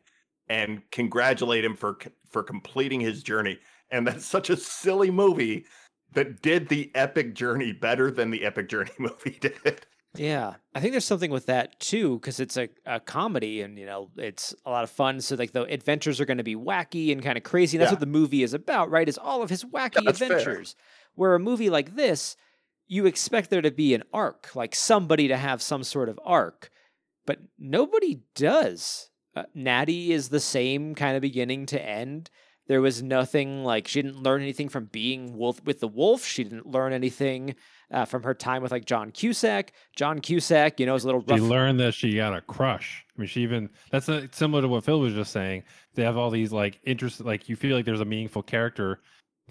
and 0.49 0.83
congratulate 0.91 1.65
him 1.65 1.75
for 1.75 1.99
for 2.29 2.43
completing 2.43 3.01
his 3.01 3.23
journey. 3.23 3.59
And 3.91 4.07
that's 4.07 4.25
such 4.25 4.51
a 4.51 4.57
silly 4.57 5.11
movie 5.11 5.67
that 6.13 6.43
did 6.43 6.69
the 6.69 6.91
epic 6.95 7.35
journey 7.35 7.73
better 7.73 8.11
than 8.11 8.31
the 8.31 8.45
epic 8.45 8.69
journey 8.69 8.91
movie 8.99 9.39
did. 9.41 9.87
Yeah, 10.15 10.55
I 10.75 10.81
think 10.81 10.93
there's 10.93 11.07
something 11.07 11.31
with 11.31 11.47
that 11.47 11.81
too 11.81 12.19
because 12.19 12.39
it's 12.39 12.59
a, 12.59 12.69
a 12.85 13.01
comedy 13.01 13.63
and 13.63 13.79
you 13.79 13.87
know 13.87 14.11
it's 14.17 14.55
a 14.67 14.71
lot 14.71 14.85
of 14.85 14.91
fun. 14.91 15.21
So 15.21 15.37
like 15.37 15.53
the 15.53 15.63
adventures 15.63 16.21
are 16.21 16.27
going 16.27 16.39
to 16.39 16.45
be 16.45 16.57
wacky 16.57 17.13
and 17.13 17.23
kind 17.23 17.39
of 17.39 17.45
crazy. 17.45 17.77
And 17.77 17.83
that's 17.83 17.91
yeah. 17.91 17.95
what 17.95 18.01
the 18.01 18.07
movie 18.07 18.43
is 18.43 18.53
about, 18.53 18.91
right? 18.91 19.09
Is 19.09 19.17
all 19.17 19.43
of 19.43 19.49
his 19.49 19.65
wacky 19.65 20.05
that's 20.05 20.21
adventures. 20.21 20.75
Fair. 20.75 20.85
Where 21.15 21.35
a 21.35 21.41
movie 21.41 21.71
like 21.71 21.97
this, 21.97 22.37
you 22.87 23.07
expect 23.07 23.49
there 23.49 23.63
to 23.63 23.71
be 23.71 23.95
an 23.95 24.03
arc, 24.13 24.55
like 24.55 24.75
somebody 24.75 25.29
to 25.29 25.37
have 25.37 25.63
some 25.63 25.83
sort 25.83 26.11
of 26.11 26.21
arc, 26.25 26.71
but 27.27 27.39
nobody 27.59 28.21
does. 28.35 29.09
Uh, 29.35 29.45
Natty 29.55 30.13
is 30.13 30.29
the 30.29 30.41
same 30.41 30.95
kind 30.95 31.17
of 31.17 31.23
beginning 31.23 31.65
to 31.67 31.83
end. 31.83 32.31
There 32.69 32.83
was 32.83 33.03
nothing 33.03 33.65
like 33.65 33.89
she 33.89 34.03
didn't 34.03 34.23
learn 34.23 34.43
anything 34.43 34.69
from 34.69 34.87
being 34.87 35.37
wolf 35.37 35.63
with 35.65 35.81
the 35.81 35.89
wolf. 35.89 36.25
She 36.25 36.45
didn't 36.45 36.67
learn 36.67 36.93
anything 36.93 37.55
uh, 37.93 38.05
from 38.05 38.23
her 38.23 38.35
time 38.35 38.63
with 38.63 38.73
like 38.73 38.85
John 38.85 39.11
Cusack. 39.11 39.73
John 39.97 40.21
Cusack, 40.21 40.81
you 40.81 40.87
know, 40.87 40.95
is 40.95 41.05
a 41.05 41.07
little. 41.07 41.21
Rough. 41.21 41.39
She 41.39 41.45
learned 41.45 41.79
that 41.81 41.95
she 41.95 42.17
got 42.17 42.35
a 42.35 42.41
crush. 42.41 43.05
I 43.17 43.21
mean, 43.21 43.29
she 43.29 43.43
even 43.43 43.69
that's 43.91 44.09
a, 44.09 44.29
similar 44.33 44.63
to 44.63 44.69
what 44.69 44.85
Phil 44.85 45.01
was 45.01 45.15
just 45.15 45.33
saying. 45.33 45.65
They 45.95 46.03
have 46.03 46.17
all 46.17 46.31
these 46.31 46.53
like 46.53 46.81
interest, 46.85 47.21
like 47.21 47.49
you 47.49 47.57
feel 47.57 47.77
like 47.77 47.85
there's 47.85 48.01
a 48.01 48.07
meaningful 48.07 48.43
character 48.43 49.01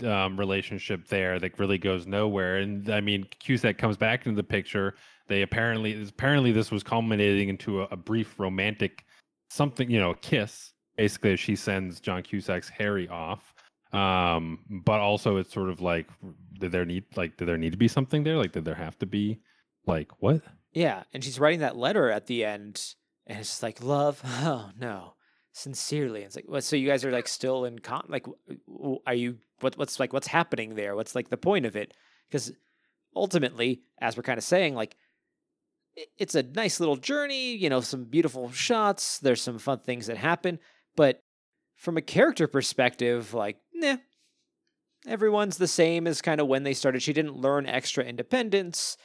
um, 0.03 0.37
relationship 0.37 1.07
there 1.07 1.39
that 1.39 1.59
really 1.59 1.77
goes 1.77 2.07
nowhere. 2.07 2.57
And 2.57 2.89
I 2.89 3.01
mean, 3.01 3.27
Cusack 3.39 3.77
comes 3.77 3.97
back 3.97 4.25
into 4.25 4.35
the 4.35 4.43
picture. 4.43 4.95
They 5.27 5.43
apparently 5.43 6.01
apparently 6.01 6.51
this 6.51 6.71
was 6.71 6.83
culminating 6.83 7.49
into 7.49 7.81
a, 7.81 7.87
a 7.91 7.97
brief 7.97 8.39
romantic 8.39 9.05
something, 9.49 9.89
you 9.89 9.99
know, 9.99 10.11
a 10.11 10.15
kiss. 10.15 10.73
Basically, 10.97 11.35
she 11.35 11.55
sends 11.55 11.99
John 11.99 12.21
Cusack's 12.23 12.69
Harry 12.69 13.07
off. 13.07 13.53
Um, 13.93 14.59
but 14.69 14.99
also 14.99 15.37
it's 15.37 15.53
sort 15.53 15.69
of 15.69 15.81
like, 15.81 16.07
did 16.59 16.71
there 16.71 16.85
need 16.85 17.05
like 17.15 17.37
did 17.37 17.47
there 17.47 17.57
need 17.57 17.71
to 17.71 17.77
be 17.77 17.87
something 17.87 18.23
there? 18.23 18.37
Like, 18.37 18.53
did 18.53 18.65
there 18.65 18.75
have 18.75 18.97
to 18.99 19.05
be 19.05 19.39
like 19.85 20.09
what? 20.21 20.41
Yeah, 20.73 21.03
and 21.13 21.23
she's 21.23 21.39
writing 21.39 21.59
that 21.59 21.75
letter 21.75 22.09
at 22.09 22.27
the 22.27 22.45
end, 22.45 22.95
and 23.27 23.39
it's 23.39 23.49
just 23.49 23.63
like 23.63 23.83
love. 23.83 24.21
Oh 24.25 24.69
no, 24.79 25.15
sincerely. 25.51 26.21
It's 26.21 26.35
like, 26.35 26.47
what? 26.47 26.63
So 26.63 26.75
you 26.75 26.87
guys 26.87 27.03
are 27.03 27.11
like 27.11 27.27
still 27.27 27.65
in 27.65 27.79
con? 27.79 28.05
Like, 28.07 28.25
are 29.05 29.13
you? 29.13 29.37
What? 29.59 29.77
What's 29.77 29.99
like? 29.99 30.13
What's 30.13 30.27
happening 30.27 30.75
there? 30.75 30.95
What's 30.95 31.15
like 31.15 31.29
the 31.29 31.37
point 31.37 31.65
of 31.65 31.75
it? 31.75 31.93
Because 32.29 32.53
ultimately, 33.15 33.81
as 33.99 34.15
we're 34.15 34.23
kind 34.23 34.37
of 34.37 34.43
saying, 34.43 34.73
like 34.73 34.95
it's 36.17 36.35
a 36.35 36.43
nice 36.43 36.79
little 36.79 36.95
journey, 36.95 37.55
you 37.55 37.69
know, 37.69 37.81
some 37.81 38.05
beautiful 38.05 38.49
shots, 38.51 39.19
there's 39.19 39.41
some 39.41 39.59
fun 39.59 39.79
things 39.79 40.07
that 40.07 40.17
happen, 40.17 40.59
but 40.95 41.21
from 41.75 41.97
a 41.97 42.01
character 42.01 42.47
perspective, 42.47 43.33
like, 43.33 43.57
nah, 43.81 43.97
everyone's 45.07 45.57
the 45.57 45.67
same 45.67 46.07
as 46.07 46.21
kind 46.21 46.39
of 46.39 46.47
when 46.47 46.63
they 46.63 46.73
started. 46.73 47.01
She 47.01 47.13
didn't 47.13 47.35
learn 47.35 47.65
extra 47.65 48.03
independence. 48.03 48.97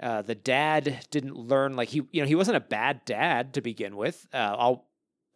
Uh, 0.00 0.22
the 0.22 0.34
dad 0.34 1.06
didn't 1.10 1.36
learn 1.36 1.76
like 1.76 1.90
he, 1.90 2.02
you 2.12 2.22
know, 2.22 2.26
he 2.26 2.34
wasn't 2.34 2.56
a 2.56 2.60
bad 2.60 3.04
dad 3.04 3.54
to 3.54 3.60
begin 3.60 3.96
with. 3.96 4.26
Uh, 4.32 4.56
I'll, 4.58 4.86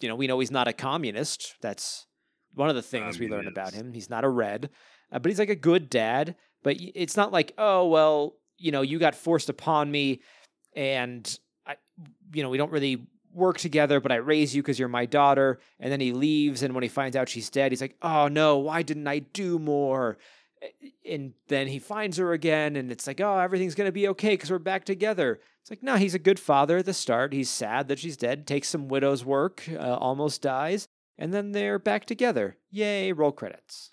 you 0.00 0.08
know, 0.08 0.14
we 0.14 0.26
know 0.26 0.38
he's 0.38 0.50
not 0.50 0.68
a 0.68 0.72
communist. 0.72 1.56
That's 1.60 2.06
one 2.54 2.70
of 2.70 2.74
the 2.74 2.82
things 2.82 3.18
we 3.18 3.28
learn 3.28 3.48
about 3.48 3.74
him. 3.74 3.92
He's 3.92 4.08
not 4.08 4.24
a 4.24 4.28
red, 4.28 4.70
uh, 5.12 5.18
but 5.18 5.30
he's 5.30 5.38
like 5.38 5.50
a 5.50 5.56
good 5.56 5.90
dad. 5.90 6.36
But 6.62 6.76
it's 6.78 7.16
not 7.16 7.32
like, 7.32 7.52
oh 7.58 7.86
well, 7.88 8.36
you 8.56 8.72
know, 8.72 8.82
you 8.82 8.98
got 8.98 9.14
forced 9.14 9.48
upon 9.48 9.90
me 9.90 10.22
and 10.74 11.38
I, 11.66 11.76
you 12.32 12.42
know, 12.42 12.48
we 12.48 12.58
don't 12.58 12.72
really 12.72 13.06
work 13.36 13.58
together, 13.58 14.00
but 14.00 14.12
I 14.12 14.16
raise 14.16 14.54
you 14.56 14.62
because 14.62 14.78
you're 14.78 14.88
my 14.88 15.06
daughter. 15.06 15.60
And 15.78 15.92
then 15.92 16.00
he 16.00 16.12
leaves, 16.12 16.62
and 16.62 16.74
when 16.74 16.82
he 16.82 16.88
finds 16.88 17.16
out 17.16 17.28
she's 17.28 17.50
dead, 17.50 17.72
he's 17.72 17.80
like, 17.80 17.96
oh 18.02 18.28
no, 18.28 18.58
why 18.58 18.82
didn't 18.82 19.06
I 19.06 19.20
do 19.20 19.58
more? 19.58 20.18
And 21.08 21.34
then 21.48 21.68
he 21.68 21.78
finds 21.78 22.16
her 22.16 22.32
again, 22.32 22.76
and 22.76 22.90
it's 22.90 23.06
like, 23.06 23.20
oh, 23.20 23.38
everything's 23.38 23.74
gonna 23.74 23.92
be 23.92 24.08
okay 24.08 24.30
because 24.30 24.50
we're 24.50 24.58
back 24.58 24.84
together. 24.84 25.38
It's 25.60 25.70
like, 25.70 25.82
no, 25.82 25.96
he's 25.96 26.14
a 26.14 26.18
good 26.18 26.40
father 26.40 26.78
at 26.78 26.86
the 26.86 26.94
start. 26.94 27.32
He's 27.32 27.50
sad 27.50 27.88
that 27.88 27.98
she's 27.98 28.16
dead, 28.16 28.46
takes 28.46 28.68
some 28.68 28.88
widow's 28.88 29.24
work, 29.24 29.68
uh, 29.72 29.96
almost 29.96 30.42
dies, 30.42 30.88
and 31.18 31.32
then 31.34 31.52
they're 31.52 31.78
back 31.78 32.06
together. 32.06 32.56
Yay, 32.70 33.12
roll 33.12 33.32
credits. 33.32 33.90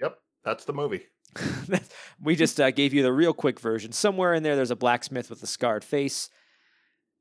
Yep, 0.00 0.18
that's 0.44 0.64
the 0.64 0.72
movie. 0.72 1.06
we 2.22 2.36
just 2.36 2.60
uh, 2.60 2.70
gave 2.70 2.92
you 2.94 3.02
the 3.02 3.12
real 3.12 3.32
quick 3.32 3.60
version. 3.60 3.92
Somewhere 3.92 4.34
in 4.34 4.42
there, 4.42 4.56
there's 4.56 4.70
a 4.70 4.76
blacksmith 4.76 5.30
with 5.30 5.42
a 5.42 5.46
scarred 5.46 5.84
face. 5.84 6.30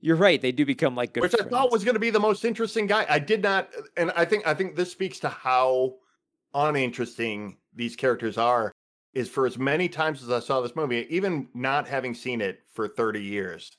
You're 0.06 0.16
right. 0.18 0.39
They 0.39 0.51
do 0.51 0.68
become 0.68 0.95
like 0.95 1.14
good 1.14 1.22
which 1.22 1.34
I 1.34 1.43
thought 1.43 1.72
was 1.72 1.84
going 1.84 1.95
to 1.95 1.99
be 1.99 2.12
the 2.12 2.20
most 2.20 2.45
interesting 2.45 2.86
guy. 2.86 3.08
I 3.10 3.18
did 3.18 3.41
not, 3.41 3.70
and 3.97 4.12
I 4.12 4.24
think 4.24 4.45
I 4.45 4.53
think 4.53 4.76
this 4.76 4.91
speaks 4.91 5.18
to 5.22 5.30
how 5.30 5.95
uninteresting 6.53 7.58
these 7.74 7.95
characters 7.95 8.38
are. 8.38 8.72
Is 9.16 9.30
for 9.30 9.47
as 9.47 9.58
many 9.58 9.89
times 9.89 10.22
as 10.22 10.30
I 10.30 10.41
saw 10.41 10.62
this 10.62 10.76
movie, 10.76 11.08
even 11.10 11.47
not 11.56 11.88
having 11.88 12.14
seen 12.14 12.39
it 12.39 12.60
for 12.72 12.88
30 12.88 13.24
years, 13.24 13.72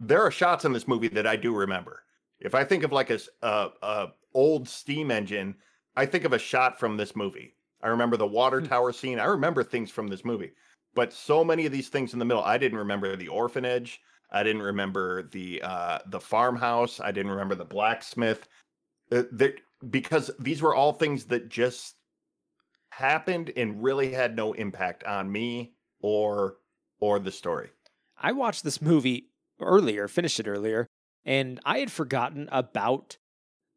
there 0.00 0.22
are 0.22 0.30
shots 0.30 0.64
in 0.64 0.72
this 0.72 0.88
movie 0.88 1.08
that 1.08 1.26
I 1.26 1.36
do 1.36 1.54
remember. 1.54 2.04
If 2.40 2.54
I 2.54 2.64
think 2.64 2.82
of 2.82 2.90
like 2.90 3.10
a 3.10 3.20
a 3.42 4.06
old 4.32 4.66
steam 4.66 5.10
engine, 5.10 5.56
I 5.94 6.06
think 6.06 6.24
of 6.24 6.32
a 6.32 6.38
shot 6.38 6.80
from 6.80 6.96
this 6.96 7.14
movie. 7.14 7.54
I 7.82 7.88
remember 7.88 8.16
the 8.16 8.26
water 8.26 8.60
Hmm. 8.60 8.66
tower 8.66 8.92
scene. 8.94 9.20
I 9.20 9.26
remember 9.26 9.62
things 9.62 9.90
from 9.90 10.06
this 10.06 10.24
movie, 10.24 10.52
but 10.94 11.12
so 11.12 11.44
many 11.44 11.66
of 11.66 11.72
these 11.72 11.90
things 11.90 12.14
in 12.14 12.18
the 12.18 12.24
middle, 12.24 12.42
I 12.42 12.56
didn't 12.56 12.78
remember 12.78 13.14
the 13.14 13.28
orphanage. 13.28 14.00
I 14.34 14.42
didn't 14.42 14.62
remember 14.62 15.22
the 15.22 15.62
uh, 15.62 15.98
the 16.06 16.20
farmhouse. 16.20 17.00
I 17.00 17.12
didn't 17.12 17.30
remember 17.30 17.54
the 17.54 17.64
blacksmith. 17.64 18.48
Uh, 19.12 19.22
because 19.90 20.30
these 20.38 20.60
were 20.60 20.74
all 20.74 20.92
things 20.92 21.24
that 21.26 21.48
just 21.48 21.94
happened 22.90 23.52
and 23.56 23.82
really 23.82 24.12
had 24.12 24.34
no 24.34 24.52
impact 24.54 25.04
on 25.04 25.30
me 25.30 25.74
or 26.00 26.56
or 27.00 27.18
the 27.18 27.30
story. 27.30 27.70
I 28.20 28.32
watched 28.32 28.64
this 28.64 28.82
movie 28.82 29.30
earlier, 29.60 30.08
finished 30.08 30.40
it 30.40 30.48
earlier, 30.48 30.86
and 31.24 31.60
I 31.64 31.78
had 31.78 31.92
forgotten 31.92 32.48
about 32.50 33.18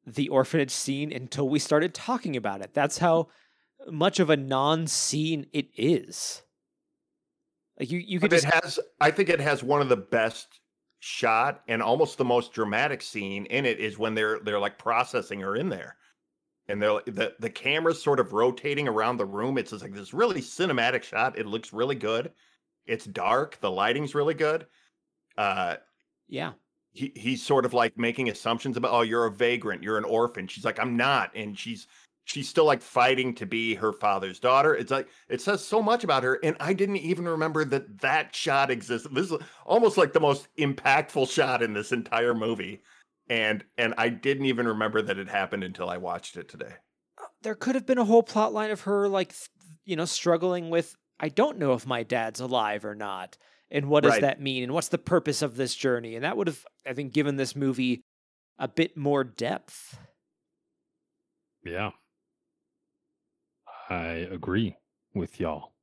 the 0.06 0.30
orphanage 0.30 0.72
scene 0.72 1.12
until 1.12 1.50
we 1.50 1.60
started 1.60 1.94
talking 1.94 2.36
about 2.36 2.62
it. 2.62 2.74
That's 2.74 3.00
how 3.00 3.28
much 3.90 4.20
of 4.20 4.30
a 4.30 4.38
non-scene 4.38 5.48
it 5.52 5.68
is. 5.76 6.44
Like 7.80 7.92
you, 7.92 8.00
you 8.00 8.20
could 8.20 8.32
But 8.32 8.32
just 8.32 8.48
it 8.48 8.54
has 8.54 8.80
I 9.00 9.12
think 9.12 9.30
it 9.30 9.40
has 9.42 9.64
one 9.64 9.82
of 9.82 9.90
the 9.90 9.98
best 9.98 10.60
shot 11.00 11.64
and 11.68 11.82
almost 11.82 12.18
the 12.18 12.26
most 12.26 12.54
dramatic 12.54 13.02
scene 13.02 13.46
in 13.48 13.66
it 13.66 13.80
is 13.80 13.98
when 14.00 14.16
they're 14.16 14.40
they're 14.40 14.60
like 14.60 14.78
processing 14.80 15.40
her 15.42 15.56
in 15.56 15.70
there. 15.70 15.98
And 16.68 16.82
they're 16.82 17.02
the 17.06 17.36
the 17.40 17.50
camera's 17.50 18.02
sort 18.02 18.20
of 18.20 18.34
rotating 18.34 18.88
around 18.88 19.18
the 19.18 19.26
room. 19.26 19.58
It's 19.58 19.72
just 19.72 19.84
like 19.84 19.94
this 19.94 20.14
really 20.14 20.42
cinematic 20.42 21.04
shot. 21.04 21.38
It 21.38 21.46
looks 21.48 21.74
really 21.74 21.96
good. 21.96 22.32
It's 22.86 23.06
dark. 23.06 23.60
The 23.62 23.72
lighting's 23.72 24.16
really 24.16 24.34
good. 24.34 24.68
Uh 25.38 25.78
yeah. 26.28 26.54
he, 26.94 27.12
he's 27.16 27.44
sort 27.46 27.66
of 27.66 27.74
like 27.74 27.98
making 27.98 28.30
assumptions 28.30 28.78
about 28.78 28.92
oh 28.94 29.02
you're 29.02 29.26
a 29.26 29.32
vagrant 29.32 29.84
you're 29.84 29.98
an 29.98 30.04
orphan 30.04 30.48
she's 30.48 30.66
like 30.66 30.80
i'm 30.80 30.98
not 30.98 31.32
and 31.36 31.58
she's 31.58 31.88
she's 32.28 32.48
still 32.48 32.66
like 32.66 32.82
fighting 32.82 33.34
to 33.34 33.46
be 33.46 33.74
her 33.76 33.92
father's 33.92 34.40
daughter 34.40 34.76
it's 34.76 34.92
like 34.92 35.08
it 35.30 35.42
says 35.42 35.64
so 35.64 35.82
much 35.82 36.04
about 36.04 36.24
her 36.24 36.40
and 36.44 36.56
i 36.60 36.74
didn't 36.74 36.98
even 36.98 37.28
remember 37.28 37.66
that 37.66 38.00
that 38.00 38.36
shot 38.36 38.70
existed 38.70 39.14
this 39.14 39.32
is 39.32 39.38
almost 39.66 39.98
like 39.98 40.14
the 40.14 40.20
most 40.20 40.48
impactful 40.58 41.30
shot 41.30 41.64
in 41.64 41.74
this 41.74 41.92
entire 41.92 42.34
movie 42.34 42.82
and 43.30 43.64
and 43.78 43.94
i 43.98 44.10
didn't 44.10 44.46
even 44.46 44.68
remember 44.68 45.02
that 45.02 45.18
it 45.18 45.28
happened 45.28 45.64
until 45.64 45.90
i 45.90 45.98
watched 45.98 46.38
it 46.38 46.48
today 46.48 46.74
uh, 47.18 47.26
There 47.42 47.56
could 47.56 47.76
have 47.76 47.86
been 47.86 47.98
a 47.98 48.06
whole 48.06 48.24
plot 48.24 48.54
line 48.54 48.72
of 48.72 48.82
her 48.82 49.08
like 49.08 49.34
you 49.86 49.96
know 49.96 50.06
struggling 50.06 50.70
with 50.70 50.96
I 51.20 51.30
don't 51.30 51.58
know 51.58 51.74
if 51.74 51.88
my 51.88 52.04
dad's 52.04 52.40
alive 52.40 52.86
or 52.86 52.94
not. 52.94 53.38
And 53.72 53.90
what 53.90 54.04
does 54.04 54.14
Right. 54.14 54.22
that 54.22 54.40
mean? 54.42 54.64
And 54.64 54.74
what's 54.74 54.90
the 54.90 54.98
purpose 54.98 55.42
of 55.42 55.56
this 55.56 55.76
journey? 55.76 56.16
And 56.16 56.24
that 56.24 56.38
would 56.38 56.48
have, 56.48 56.64
I 56.86 56.94
think, 56.94 57.12
given 57.12 57.36
this 57.36 57.56
movie 57.56 58.02
a 58.60 58.68
bit 58.68 58.96
more 58.96 59.24
depth. 59.24 59.98
Yeah. 61.66 61.92
I 63.90 64.28
agree 64.32 64.76
with 65.14 65.40
y'all. 65.40 65.74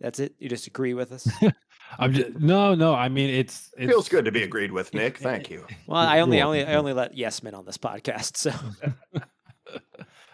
That's 0.00 0.18
it. 0.18 0.34
You 0.38 0.48
just 0.48 0.66
agree 0.66 0.94
with 0.94 1.12
us. 1.12 1.28
I'm 1.98 2.12
just 2.12 2.38
no, 2.38 2.74
no. 2.74 2.94
I 2.94 3.08
mean, 3.08 3.30
it's, 3.30 3.70
it's 3.76 3.90
feels 3.90 4.08
good 4.08 4.24
to 4.24 4.32
be 4.32 4.42
agreed 4.42 4.72
with 4.72 4.92
nick 4.94 5.18
thank 5.18 5.50
you 5.50 5.66
Well, 5.86 6.00
I 6.00 6.20
only, 6.20 6.40
I 6.40 6.44
only, 6.44 6.64
I 6.64 6.74
only 6.74 6.92
let 6.92 7.16
yes 7.16 7.42
men 7.42 7.54
on 7.54 7.64
this 7.64 7.78
podcast. 7.78 8.36
So 8.36 8.52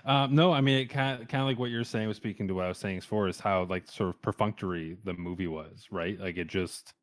Um, 0.04 0.34
no, 0.34 0.52
I 0.52 0.60
mean, 0.60 0.78
it 0.78 0.86
kind 0.86 1.20
of, 1.20 1.28
kind 1.28 1.42
of 1.42 1.46
like 1.46 1.58
what 1.58 1.70
you're 1.70 1.84
saying 1.84 2.08
was 2.08 2.16
speaking 2.16 2.48
to 2.48 2.54
what 2.54 2.64
I 2.64 2.68
was 2.68 2.78
saying 2.78 3.00
before 3.00 3.28
is 3.28 3.38
how 3.38 3.64
like 3.64 3.86
sort 3.86 4.08
of 4.10 4.22
perfunctory 4.22 4.96
the 5.04 5.12
movie 5.12 5.46
was, 5.46 5.86
right? 5.90 6.18
Like 6.18 6.38
it 6.38 6.46
just, 6.46 6.94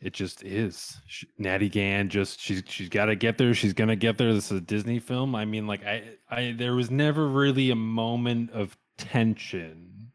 it 0.00 0.12
just 0.12 0.42
is. 0.42 0.98
Sh 1.06 1.24
Natty 1.38 1.68
Gann 1.68 2.08
just 2.08 2.40
she's 2.40 2.62
she's 2.66 2.88
got 2.88 3.06
to 3.06 3.16
get 3.16 3.38
there. 3.38 3.52
She's 3.54 3.72
gonna 3.72 3.96
get 3.96 4.18
there. 4.18 4.32
This 4.32 4.50
is 4.50 4.58
a 4.58 4.60
Disney 4.60 4.98
film. 4.98 5.34
I 5.34 5.44
mean, 5.44 5.66
like 5.66 5.84
I, 5.84 6.04
I 6.30 6.54
there 6.56 6.74
was 6.74 6.90
never 6.90 7.28
really 7.28 7.70
a 7.70 7.76
moment 7.76 8.50
of 8.52 8.76
tension, 9.00 10.12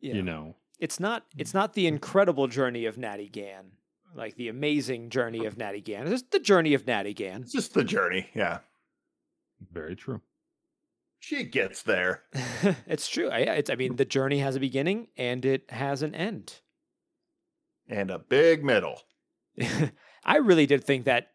yeah. 0.00 0.14
you 0.14 0.22
know. 0.22 0.56
it's 0.78 0.98
not, 0.98 1.26
it's 1.36 1.52
mm. 1.52 1.54
not 1.54 1.74
the 1.74 1.86
incredible 1.86 2.48
journey 2.48 2.86
of 2.86 2.98
Natty 2.98 3.28
Gann, 3.28 3.72
like 4.14 4.36
the 4.36 4.48
amazing 4.48 5.10
journey 5.10 5.44
of 5.44 5.56
Natty 5.56 5.80
Gann. 5.80 6.02
It's 6.02 6.10
just 6.10 6.30
the 6.30 6.40
journey 6.40 6.74
of 6.74 6.86
Natty 6.86 7.14
Gann. 7.14 7.42
it's 7.42 7.52
just 7.52 7.74
the 7.74 7.84
journey 7.84 8.28
yeah 8.34 8.58
Very 9.70 9.94
true. 9.94 10.20
she 11.20 11.44
gets 11.44 11.82
there 11.82 12.22
it's 12.86 13.08
true. 13.08 13.28
I, 13.28 13.38
it's, 13.40 13.70
I 13.70 13.76
mean, 13.76 13.96
the 13.96 14.04
journey 14.04 14.38
has 14.38 14.56
a 14.56 14.60
beginning 14.60 15.08
and 15.16 15.44
it 15.44 15.70
has 15.70 16.02
an 16.02 16.14
end. 16.14 16.60
and 17.88 18.10
a 18.10 18.18
big 18.18 18.64
middle 18.64 19.02
I 20.24 20.36
really 20.36 20.66
did 20.66 20.84
think 20.84 21.04
that 21.04 21.28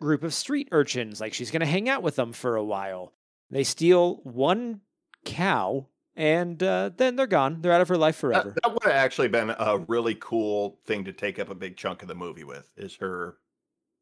group 0.00 0.22
of 0.22 0.34
street 0.34 0.68
urchins, 0.72 1.20
like 1.20 1.34
she's 1.34 1.50
going 1.50 1.60
to 1.60 1.66
hang 1.66 1.88
out 1.88 2.02
with 2.02 2.16
them 2.16 2.32
for 2.32 2.56
a 2.56 2.64
while. 2.64 3.12
They 3.50 3.64
steal 3.64 4.16
one 4.24 4.80
cow 5.24 5.88
and 6.16 6.62
uh, 6.62 6.90
then 6.96 7.16
they're 7.16 7.26
gone. 7.26 7.60
They're 7.60 7.72
out 7.72 7.80
of 7.80 7.88
her 7.88 7.96
life 7.96 8.16
forever. 8.16 8.54
that 8.62 8.72
would 8.72 8.82
have 8.84 8.92
actually 8.92 9.28
been 9.28 9.50
a 9.50 9.78
really 9.88 10.16
cool 10.20 10.78
thing 10.86 11.04
to 11.04 11.12
take 11.12 11.38
up 11.38 11.50
a 11.50 11.54
big 11.54 11.76
chunk 11.76 12.02
of 12.02 12.08
the 12.08 12.14
movie 12.14 12.44
with 12.44 12.70
is 12.76 12.96
her 12.96 13.36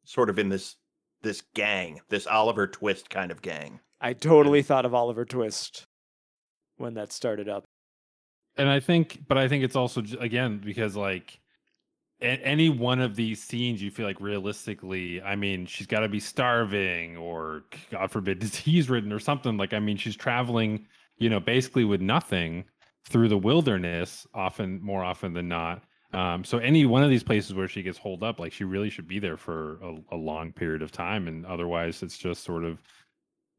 sort 0.03 0.29
of 0.29 0.39
in 0.39 0.49
this 0.49 0.75
this 1.21 1.41
gang, 1.53 1.99
this 2.07 2.25
Oliver 2.27 2.65
Twist 2.65 3.09
kind 3.09 3.29
of 3.31 3.41
gang. 3.41 3.81
I 3.99 4.13
totally 4.13 4.61
thought 4.61 4.85
of 4.85 4.93
Oliver 4.93 5.25
Twist 5.25 5.85
when 6.77 6.93
that 6.93 7.11
started 7.11 7.49
up. 7.49 7.65
and 8.55 8.69
I 8.69 8.79
think, 8.79 9.23
but 9.27 9.37
I 9.37 9.49
think 9.49 9.63
it's 9.65 9.75
also 9.75 10.01
again 10.19 10.61
because 10.63 10.95
like 10.95 11.39
any 12.21 12.69
one 12.69 12.99
of 12.99 13.15
these 13.15 13.41
scenes, 13.41 13.81
you 13.81 13.91
feel 13.91 14.05
like 14.05 14.19
realistically, 14.19 15.21
I 15.21 15.35
mean, 15.35 15.65
she's 15.65 15.87
got 15.87 16.01
to 16.01 16.09
be 16.09 16.19
starving 16.19 17.15
or 17.17 17.63
God 17.91 18.11
forbid 18.11 18.39
disease 18.39 18.89
ridden 18.89 19.13
or 19.13 19.19
something. 19.19 19.57
Like, 19.57 19.73
I 19.73 19.79
mean, 19.79 19.97
she's 19.97 20.15
traveling, 20.15 20.85
you 21.17 21.29
know, 21.29 21.39
basically 21.39 21.85
with 21.85 22.01
nothing 22.01 22.65
through 23.05 23.29
the 23.29 23.37
wilderness, 23.37 24.27
often 24.33 24.81
more 24.81 25.03
often 25.03 25.33
than 25.33 25.47
not. 25.47 25.83
Um, 26.11 26.43
so 26.43 26.57
any 26.57 26.85
one 26.85 27.03
of 27.03 27.09
these 27.09 27.23
places 27.23 27.53
where 27.53 27.67
she 27.67 27.83
gets 27.83 27.97
holed 27.97 28.23
up, 28.23 28.39
like 28.39 28.51
she 28.51 28.63
really 28.63 28.89
should 28.89 29.07
be 29.07 29.19
there 29.19 29.37
for 29.37 29.79
a, 29.83 30.15
a 30.15 30.17
long 30.17 30.51
period 30.51 30.81
of 30.81 30.91
time, 30.91 31.27
and 31.27 31.45
otherwise, 31.45 32.01
it's 32.01 32.17
just 32.17 32.43
sort 32.43 32.63
of 32.63 32.81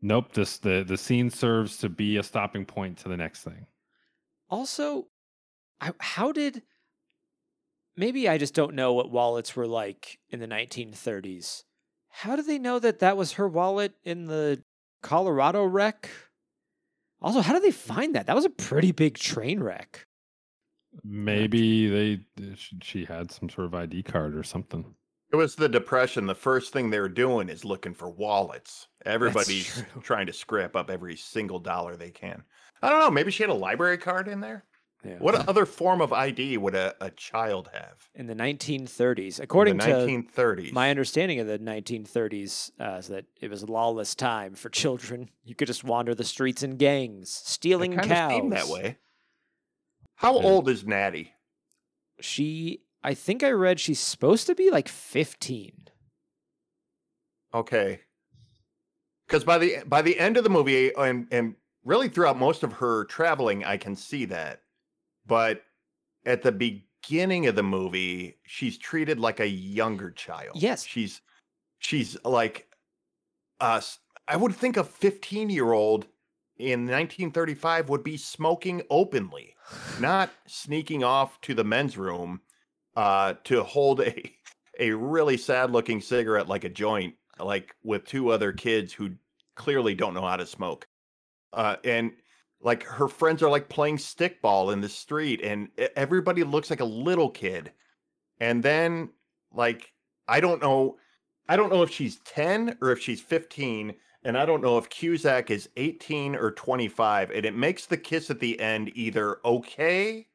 nope. 0.02 0.32
This 0.32 0.58
the 0.58 0.84
the 0.86 0.96
scene 0.96 1.30
serves 1.30 1.76
to 1.78 1.88
be 1.88 2.16
a 2.16 2.24
stopping 2.24 2.64
point 2.64 2.98
to 2.98 3.08
the 3.08 3.16
next 3.16 3.44
thing. 3.44 3.66
Also, 4.48 5.06
I, 5.80 5.92
how 6.00 6.32
did 6.32 6.62
maybe 8.00 8.28
I 8.28 8.38
just 8.38 8.54
don't 8.54 8.74
know 8.74 8.94
what 8.94 9.12
wallets 9.12 9.54
were 9.54 9.66
like 9.66 10.18
in 10.30 10.40
the 10.40 10.48
1930s. 10.48 11.64
How 12.08 12.34
do 12.34 12.42
they 12.42 12.58
know 12.58 12.78
that 12.78 12.98
that 13.00 13.16
was 13.16 13.32
her 13.32 13.46
wallet 13.46 13.92
in 14.02 14.24
the 14.24 14.64
Colorado 15.02 15.64
wreck? 15.64 16.08
Also, 17.22 17.42
how 17.42 17.52
did 17.52 17.62
they 17.62 17.68
mm. 17.68 17.74
find 17.74 18.14
that? 18.14 18.26
That 18.26 18.34
was 18.34 18.46
a 18.46 18.50
pretty 18.50 18.90
big 18.90 19.18
train 19.18 19.60
wreck. 19.60 20.06
Maybe 21.04 21.88
they 22.34 22.56
she 22.82 23.04
had 23.04 23.30
some 23.30 23.48
sort 23.48 23.66
of 23.66 23.74
ID 23.74 24.02
card 24.02 24.34
or 24.34 24.42
something. 24.42 24.84
It 25.32 25.36
was 25.36 25.54
the 25.54 25.68
depression. 25.68 26.26
The 26.26 26.34
first 26.34 26.72
thing 26.72 26.90
they're 26.90 27.08
doing 27.08 27.48
is 27.48 27.64
looking 27.64 27.94
for 27.94 28.10
wallets. 28.10 28.88
Everybody's 29.06 29.84
trying 30.02 30.26
to 30.26 30.32
scrape 30.32 30.74
up 30.74 30.90
every 30.90 31.14
single 31.14 31.60
dollar 31.60 31.94
they 31.94 32.10
can. 32.10 32.42
I 32.82 32.88
don't 32.88 32.98
know. 32.98 33.10
Maybe 33.10 33.30
she 33.30 33.44
had 33.44 33.50
a 33.50 33.54
library 33.54 33.98
card 33.98 34.26
in 34.26 34.40
there. 34.40 34.64
Yeah. 35.04 35.16
What 35.18 35.48
other 35.48 35.64
form 35.64 36.02
of 36.02 36.12
ID 36.12 36.58
would 36.58 36.74
a, 36.74 36.94
a 37.00 37.10
child 37.10 37.70
have? 37.72 38.08
in 38.14 38.26
the 38.26 38.34
1930s, 38.34 39.40
according 39.40 39.78
the 39.78 39.84
to 39.86 39.92
1930s. 39.92 40.72
my 40.72 40.90
understanding 40.90 41.40
of 41.40 41.46
the 41.46 41.58
1930s, 41.58 42.70
uh, 42.78 42.96
is 42.98 43.08
that 43.08 43.24
it 43.40 43.48
was 43.50 43.62
a 43.62 43.66
lawless 43.66 44.14
time 44.14 44.54
for 44.54 44.68
children. 44.68 45.30
You 45.42 45.54
could 45.54 45.68
just 45.68 45.84
wander 45.84 46.14
the 46.14 46.24
streets 46.24 46.62
in 46.62 46.76
gangs, 46.76 47.30
stealing 47.30 47.94
kind 47.94 48.08
cows. 48.08 48.44
of 48.44 48.50
that 48.50 48.66
way. 48.68 48.98
How 50.16 50.38
Yeah. 50.38 50.46
old 50.46 50.68
is 50.68 50.84
Natty? 50.86 51.32
She, 52.20 52.82
I 53.02 53.14
think 53.14 53.42
I 53.42 53.50
read 53.52 53.80
she's 53.80 54.00
supposed 54.00 54.46
to 54.48 54.54
be 54.54 54.70
like 54.70 54.88
15. 54.88 55.88
Okay. 57.54 58.00
Because 59.26 59.44
by 59.44 59.58
the 59.58 59.76
by 59.86 60.02
the 60.02 60.18
end 60.18 60.36
of 60.36 60.44
the 60.44 60.50
movie, 60.50 60.92
and 60.94 61.26
and 61.30 61.54
really 61.84 62.08
throughout 62.08 62.36
most 62.36 62.62
of 62.62 62.74
her 62.74 63.04
traveling, 63.04 63.64
I 63.64 63.76
can 63.76 63.94
see 63.96 64.24
that. 64.26 64.60
But 65.30 65.62
at 66.26 66.42
the 66.42 66.50
beginning 66.50 67.46
of 67.46 67.54
the 67.54 67.62
movie, 67.62 68.40
she's 68.46 68.76
treated 68.76 69.20
like 69.20 69.38
a 69.38 69.46
younger 69.46 70.10
child. 70.10 70.56
Yes. 70.56 70.84
she's 70.84 71.22
she's 71.78 72.16
like 72.24 72.66
us. 73.60 74.00
I 74.26 74.36
would 74.36 74.52
think 74.52 74.76
a 74.76 74.82
15 74.82 75.48
year 75.48 75.70
old 75.70 76.08
in 76.58 76.80
1935 76.80 77.88
would 77.88 78.02
be 78.02 78.16
smoking 78.16 78.82
openly, 78.90 79.54
not 80.00 80.30
sneaking 80.48 81.04
off 81.04 81.40
to 81.42 81.54
the 81.54 81.64
men's 81.64 81.96
room 81.96 82.40
uh, 82.96 83.34
to 83.44 83.62
hold 83.62 84.00
a 84.00 84.34
a 84.80 84.90
really 84.90 85.36
sad 85.36 85.70
looking 85.70 86.00
cigarette 86.00 86.48
like 86.48 86.64
a 86.64 86.68
joint, 86.68 87.14
like 87.38 87.76
with 87.84 88.04
two 88.04 88.30
other 88.30 88.52
kids 88.52 88.92
who 88.92 89.12
clearly 89.54 89.94
don't 89.94 90.14
know 90.14 90.26
how 90.26 90.36
to 90.36 90.46
smoke. 90.46 90.88
Uh, 91.52 91.76
and 91.84 92.14
like 92.62 92.82
her 92.84 93.08
friends 93.08 93.42
are 93.42 93.50
like 93.50 93.68
playing 93.68 93.96
stickball 93.96 94.72
in 94.72 94.80
the 94.80 94.88
street, 94.88 95.40
and 95.42 95.68
everybody 95.96 96.44
looks 96.44 96.70
like 96.70 96.80
a 96.80 96.84
little 96.84 97.30
kid. 97.30 97.72
And 98.38 98.62
then, 98.62 99.10
like, 99.52 99.92
I 100.28 100.40
don't 100.40 100.62
know, 100.62 100.96
I 101.48 101.56
don't 101.56 101.70
know 101.70 101.82
if 101.82 101.90
she's 101.90 102.20
10 102.24 102.78
or 102.80 102.90
if 102.92 103.00
she's 103.00 103.20
15, 103.20 103.94
and 104.24 104.38
I 104.38 104.46
don't 104.46 104.62
know 104.62 104.78
if 104.78 104.88
Cusack 104.88 105.50
is 105.50 105.68
18 105.76 106.36
or 106.36 106.52
25, 106.52 107.30
and 107.30 107.44
it 107.44 107.54
makes 107.54 107.86
the 107.86 107.96
kiss 107.96 108.30
at 108.30 108.40
the 108.40 108.58
end 108.60 108.92
either 108.94 109.38
okay 109.44 110.26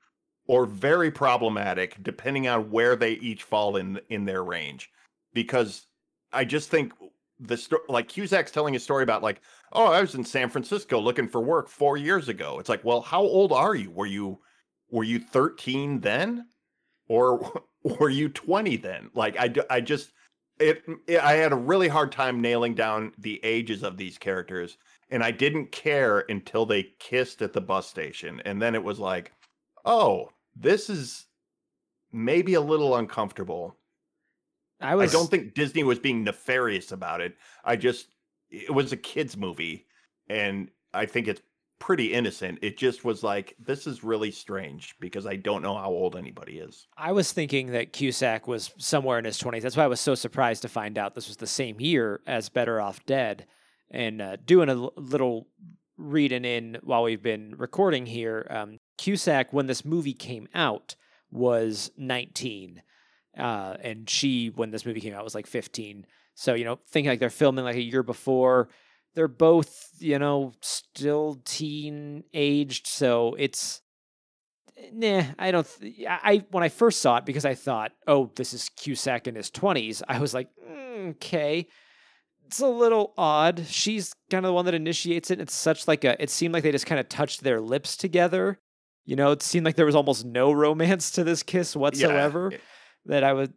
or 0.47 0.65
very 0.65 1.11
problematic 1.11 2.01
depending 2.03 2.47
on 2.47 2.69
where 2.71 2.95
they 2.95 3.13
each 3.13 3.43
fall 3.43 3.77
in 3.77 3.99
in 4.09 4.25
their 4.25 4.43
range 4.43 4.91
because 5.33 5.87
i 6.31 6.43
just 6.43 6.69
think 6.69 6.93
the 7.39 7.57
story 7.57 7.81
like 7.89 8.07
cusack's 8.07 8.51
telling 8.51 8.75
a 8.75 8.79
story 8.79 9.03
about 9.03 9.21
like 9.21 9.41
oh 9.73 9.87
i 9.87 9.99
was 9.99 10.15
in 10.15 10.23
san 10.23 10.49
francisco 10.49 10.99
looking 10.99 11.27
for 11.27 11.41
work 11.41 11.67
four 11.67 11.97
years 11.97 12.29
ago. 12.29 12.59
It's 12.59 12.69
like 12.69 12.83
well 12.83 13.01
how 13.01 13.21
old 13.21 13.51
are 13.51 13.75
you? 13.75 13.91
Were 13.91 14.05
you 14.05 14.39
were 14.89 15.03
you 15.03 15.19
13 15.19 15.99
then? 15.99 16.47
Or 17.07 17.51
were 17.83 18.09
you 18.09 18.29
20 18.29 18.77
then? 18.77 19.09
Like 19.13 19.37
I, 19.37 19.53
I 19.69 19.81
just 19.81 20.11
it, 20.59 20.83
it 21.07 21.19
i 21.19 21.33
had 21.33 21.51
a 21.51 21.57
really 21.57 21.87
hard 21.87 22.11
time 22.11 22.41
nailing 22.41 22.73
down 22.73 23.11
the 23.17 23.39
ages 23.43 23.83
of 23.83 23.97
these 23.97 24.17
characters 24.17 24.77
and 25.09 25.23
i 25.23 25.31
didn't 25.31 25.71
care 25.71 26.23
until 26.29 26.65
they 26.65 26.93
kissed 26.99 27.41
at 27.41 27.53
the 27.53 27.61
bus 27.61 27.87
station 27.87 28.41
and 28.45 28.61
then 28.61 28.73
it 28.73 28.83
was 28.83 28.99
like 28.99 29.33
oh 29.83 30.29
this 30.55 30.89
is 30.89 31.25
maybe 32.13 32.53
a 32.53 32.61
little 32.61 32.95
uncomfortable 32.95 33.75
I 34.81 34.93
I 34.95 35.07
don't 35.07 35.29
think 35.29 35.53
Disney 35.53 35.83
was 35.83 35.99
being 35.99 36.23
nefarious 36.23 36.91
about 36.91 37.21
it. 37.21 37.35
I 37.63 37.75
just 37.75 38.07
it 38.49 38.73
was 38.73 38.91
a 38.91 38.97
kids 38.97 39.35
movie 39.37 39.85
and 40.29 40.69
I 40.93 41.05
think 41.05 41.27
it's 41.27 41.41
pretty 41.79 42.13
innocent. 42.13 42.59
It 42.61 42.77
just 42.77 43.03
was 43.03 43.23
like 43.23 43.55
this 43.59 43.87
is 43.87 44.03
really 44.03 44.31
strange 44.31 44.95
because 44.99 45.25
I 45.25 45.35
don't 45.35 45.61
know 45.61 45.75
how 45.75 45.89
old 45.89 46.15
anybody 46.15 46.59
is. 46.59 46.87
I 46.97 47.11
was 47.11 47.31
thinking 47.31 47.71
that 47.71 47.93
Cusack 47.93 48.47
was 48.47 48.71
somewhere 48.77 49.19
in 49.19 49.25
his 49.25 49.39
20s. 49.39 49.61
That's 49.61 49.77
why 49.77 49.83
I 49.83 49.87
was 49.87 49.99
so 49.99 50.15
surprised 50.15 50.61
to 50.63 50.69
find 50.69 50.97
out 50.97 51.15
this 51.15 51.27
was 51.27 51.37
the 51.37 51.47
same 51.47 51.79
year 51.79 52.21
as 52.25 52.49
Better 52.49 52.79
Off 52.81 53.05
Dead. 53.05 53.45
And 53.91 54.21
uh, 54.21 54.37
doing 54.43 54.69
a 54.69 54.73
l- 54.75 54.93
little 54.95 55.47
reading 55.97 56.43
in 56.43 56.77
while 56.83 57.03
we've 57.03 57.21
been 57.21 57.55
recording 57.57 58.05
here, 58.05 58.47
um, 58.49 58.79
Cusack, 58.97 59.53
when 59.53 59.67
this 59.67 59.85
movie 59.85 60.13
came 60.13 60.47
out, 60.53 60.95
was 61.31 61.91
19. 61.97 62.81
Uh, 63.37 63.75
and 63.81 64.09
she, 64.09 64.49
when 64.49 64.71
this 64.71 64.85
movie 64.85 65.01
came 65.01 65.13
out, 65.13 65.23
was 65.23 65.35
like 65.35 65.47
15. 65.47 66.05
So, 66.35 66.53
you 66.53 66.65
know, 66.65 66.79
thinking 66.89 67.09
like 67.09 67.19
they're 67.19 67.29
filming 67.29 67.65
like 67.65 67.75
a 67.75 67.81
year 67.81 68.03
before, 68.03 68.69
they're 69.13 69.27
both, 69.27 69.89
you 69.99 70.19
know, 70.19 70.53
still 70.61 71.41
teen 71.45 72.23
aged. 72.33 72.87
So 72.87 73.35
it's 73.37 73.81
nah, 74.91 75.23
I 75.39 75.51
don't. 75.51 75.67
Th- 75.79 76.05
I 76.07 76.43
when 76.51 76.63
I 76.63 76.69
first 76.69 77.01
saw 77.01 77.17
it 77.17 77.25
because 77.25 77.45
I 77.45 77.55
thought, 77.55 77.91
oh, 78.07 78.31
this 78.35 78.53
is 78.53 78.69
Cusack 78.75 79.27
in 79.27 79.35
his 79.35 79.49
twenties. 79.49 80.03
I 80.07 80.19
was 80.19 80.33
like, 80.33 80.49
mm, 80.69 81.11
okay, 81.11 81.67
it's 82.45 82.59
a 82.59 82.67
little 82.67 83.13
odd. 83.17 83.65
She's 83.67 84.13
kind 84.29 84.45
of 84.45 84.49
the 84.49 84.53
one 84.53 84.65
that 84.65 84.73
initiates 84.73 85.31
it. 85.31 85.39
It's 85.39 85.55
such 85.55 85.87
like 85.87 86.03
a. 86.03 86.21
It 86.21 86.29
seemed 86.29 86.53
like 86.53 86.63
they 86.63 86.71
just 86.71 86.85
kind 86.85 86.99
of 86.99 87.09
touched 87.09 87.43
their 87.43 87.61
lips 87.61 87.97
together. 87.97 88.59
You 89.05 89.15
know, 89.15 89.31
it 89.31 89.43
seemed 89.43 89.65
like 89.65 89.75
there 89.75 89.85
was 89.85 89.95
almost 89.95 90.25
no 90.25 90.51
romance 90.51 91.11
to 91.11 91.23
this 91.23 91.43
kiss 91.43 91.75
whatsoever. 91.75 92.49
Yeah. 92.51 92.57
That 93.05 93.23
I 93.23 93.33
was 93.33 93.49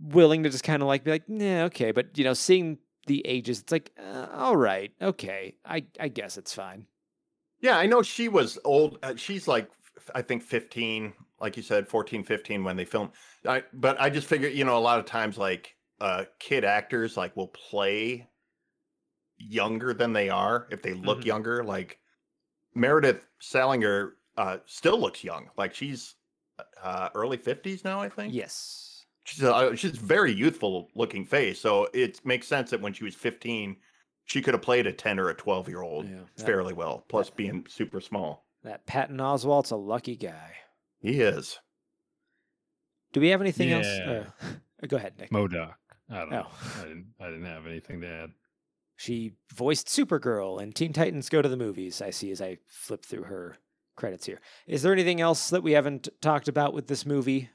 willing 0.00 0.42
to 0.42 0.50
just 0.50 0.64
kind 0.64 0.82
of 0.82 0.88
like 0.88 1.04
be 1.04 1.12
like, 1.12 1.24
yeah, 1.28 1.64
okay, 1.64 1.92
but 1.92 2.16
you 2.18 2.24
know, 2.24 2.34
seeing 2.34 2.78
the 3.06 3.24
ages, 3.26 3.60
it's 3.60 3.72
like, 3.72 3.92
uh, 3.98 4.28
all 4.32 4.56
right, 4.56 4.92
okay, 5.00 5.56
I 5.64 5.86
I 6.00 6.08
guess 6.08 6.36
it's 6.36 6.54
fine. 6.54 6.86
Yeah, 7.60 7.78
I 7.78 7.86
know 7.86 8.02
she 8.02 8.28
was 8.28 8.58
old. 8.64 8.98
Uh, 9.02 9.16
she's 9.16 9.48
like 9.48 9.70
I 10.14 10.22
think 10.22 10.42
15, 10.42 11.14
like 11.40 11.56
you 11.56 11.62
said 11.62 11.88
14, 11.88 12.22
15 12.24 12.64
when 12.64 12.76
they 12.76 12.84
filmed. 12.84 13.12
I, 13.46 13.64
but 13.72 14.00
I 14.00 14.10
just 14.10 14.28
figure, 14.28 14.48
you 14.48 14.64
know, 14.64 14.76
a 14.76 14.80
lot 14.80 14.98
of 14.98 15.06
times 15.06 15.38
like 15.38 15.76
uh 16.00 16.26
kid 16.38 16.64
actors 16.64 17.16
like 17.16 17.34
will 17.36 17.48
play 17.48 18.28
younger 19.38 19.92
than 19.92 20.12
they 20.12 20.28
are 20.30 20.66
if 20.70 20.82
they 20.82 20.94
look 20.94 21.24
Mhm. 21.24 21.26
younger 21.26 21.62
like 21.62 22.00
Meredith 22.74 23.26
Salenger 23.40 24.18
uh 24.36 24.58
still 24.66 25.00
looks 25.00 25.24
young. 25.24 25.50
Like 25.56 25.74
she's 25.74 26.16
uh 26.82 27.10
early 27.14 27.38
50s 27.38 27.84
now, 27.84 28.00
I 28.00 28.08
think. 28.10 28.36
Yes. 28.36 28.85
She's 29.26 29.42
a, 29.42 29.76
she's 29.76 29.92
very 29.92 30.32
youthful 30.32 30.88
looking 30.94 31.24
face, 31.26 31.60
so 31.60 31.88
it 31.92 32.24
makes 32.24 32.46
sense 32.46 32.70
that 32.70 32.80
when 32.80 32.92
she 32.92 33.04
was 33.04 33.14
15 33.14 33.76
she 34.26 34.42
could 34.42 34.54
have 34.54 34.62
played 34.62 34.86
a 34.86 34.92
10 34.92 35.18
or 35.20 35.28
a 35.30 35.34
12 35.34 35.68
year 35.68 35.82
old 35.82 36.08
Yeah, 36.08 36.16
that- 36.36 36.46
fairly 36.46 36.72
well, 36.74 37.04
plus 37.08 37.30
being 37.30 37.64
super 37.68 38.00
small. 38.00 38.44
That 38.64 38.84
Patton 38.86 39.18
Oswalt's 39.18 39.70
a 39.70 39.76
lucky 39.76 40.16
guy. 40.16 40.54
He 40.98 41.20
is. 41.20 41.60
Do 43.12 43.20
we 43.20 43.28
have 43.28 43.40
anything 43.40 43.70
else? 43.70 43.86
Uh, 43.86 44.24
go 44.88 44.96
ahead, 44.96 45.14
Nick. 45.18 45.30
Modoc. 45.30 45.76
I 46.10 46.18
don't 46.18 46.30
know. 46.30 46.46
Oh. 46.50 46.80
I 46.80 46.82
didn't. 46.82 47.06
I 47.20 47.24
didn't 47.26 47.44
have 47.44 47.66
anything 47.66 48.00
to 48.00 48.08
add. 48.08 48.30
She 48.96 49.34
voiced 49.54 49.86
Supergirl 49.88 50.60
and 50.60 50.74
Teen 50.74 50.92
Titans 50.92 51.28
Go 51.28 51.42
to 51.42 51.48
the 51.48 51.56
Movies. 51.56 52.02
I 52.02 52.10
see 52.10 52.30
as 52.30 52.40
I 52.42 52.58
flip 52.66 53.04
through 53.04 53.24
her 53.24 53.56
credits 53.94 54.26
here. 54.26 54.40
Is 54.66 54.82
there 54.82 54.92
anything 54.92 55.20
else 55.20 55.50
that 55.50 55.62
we 55.62 55.72
haven't 55.72 56.08
talked 56.20 56.48
about 56.48 56.74
with 56.74 56.86
this 56.88 57.06
movie 57.06 57.50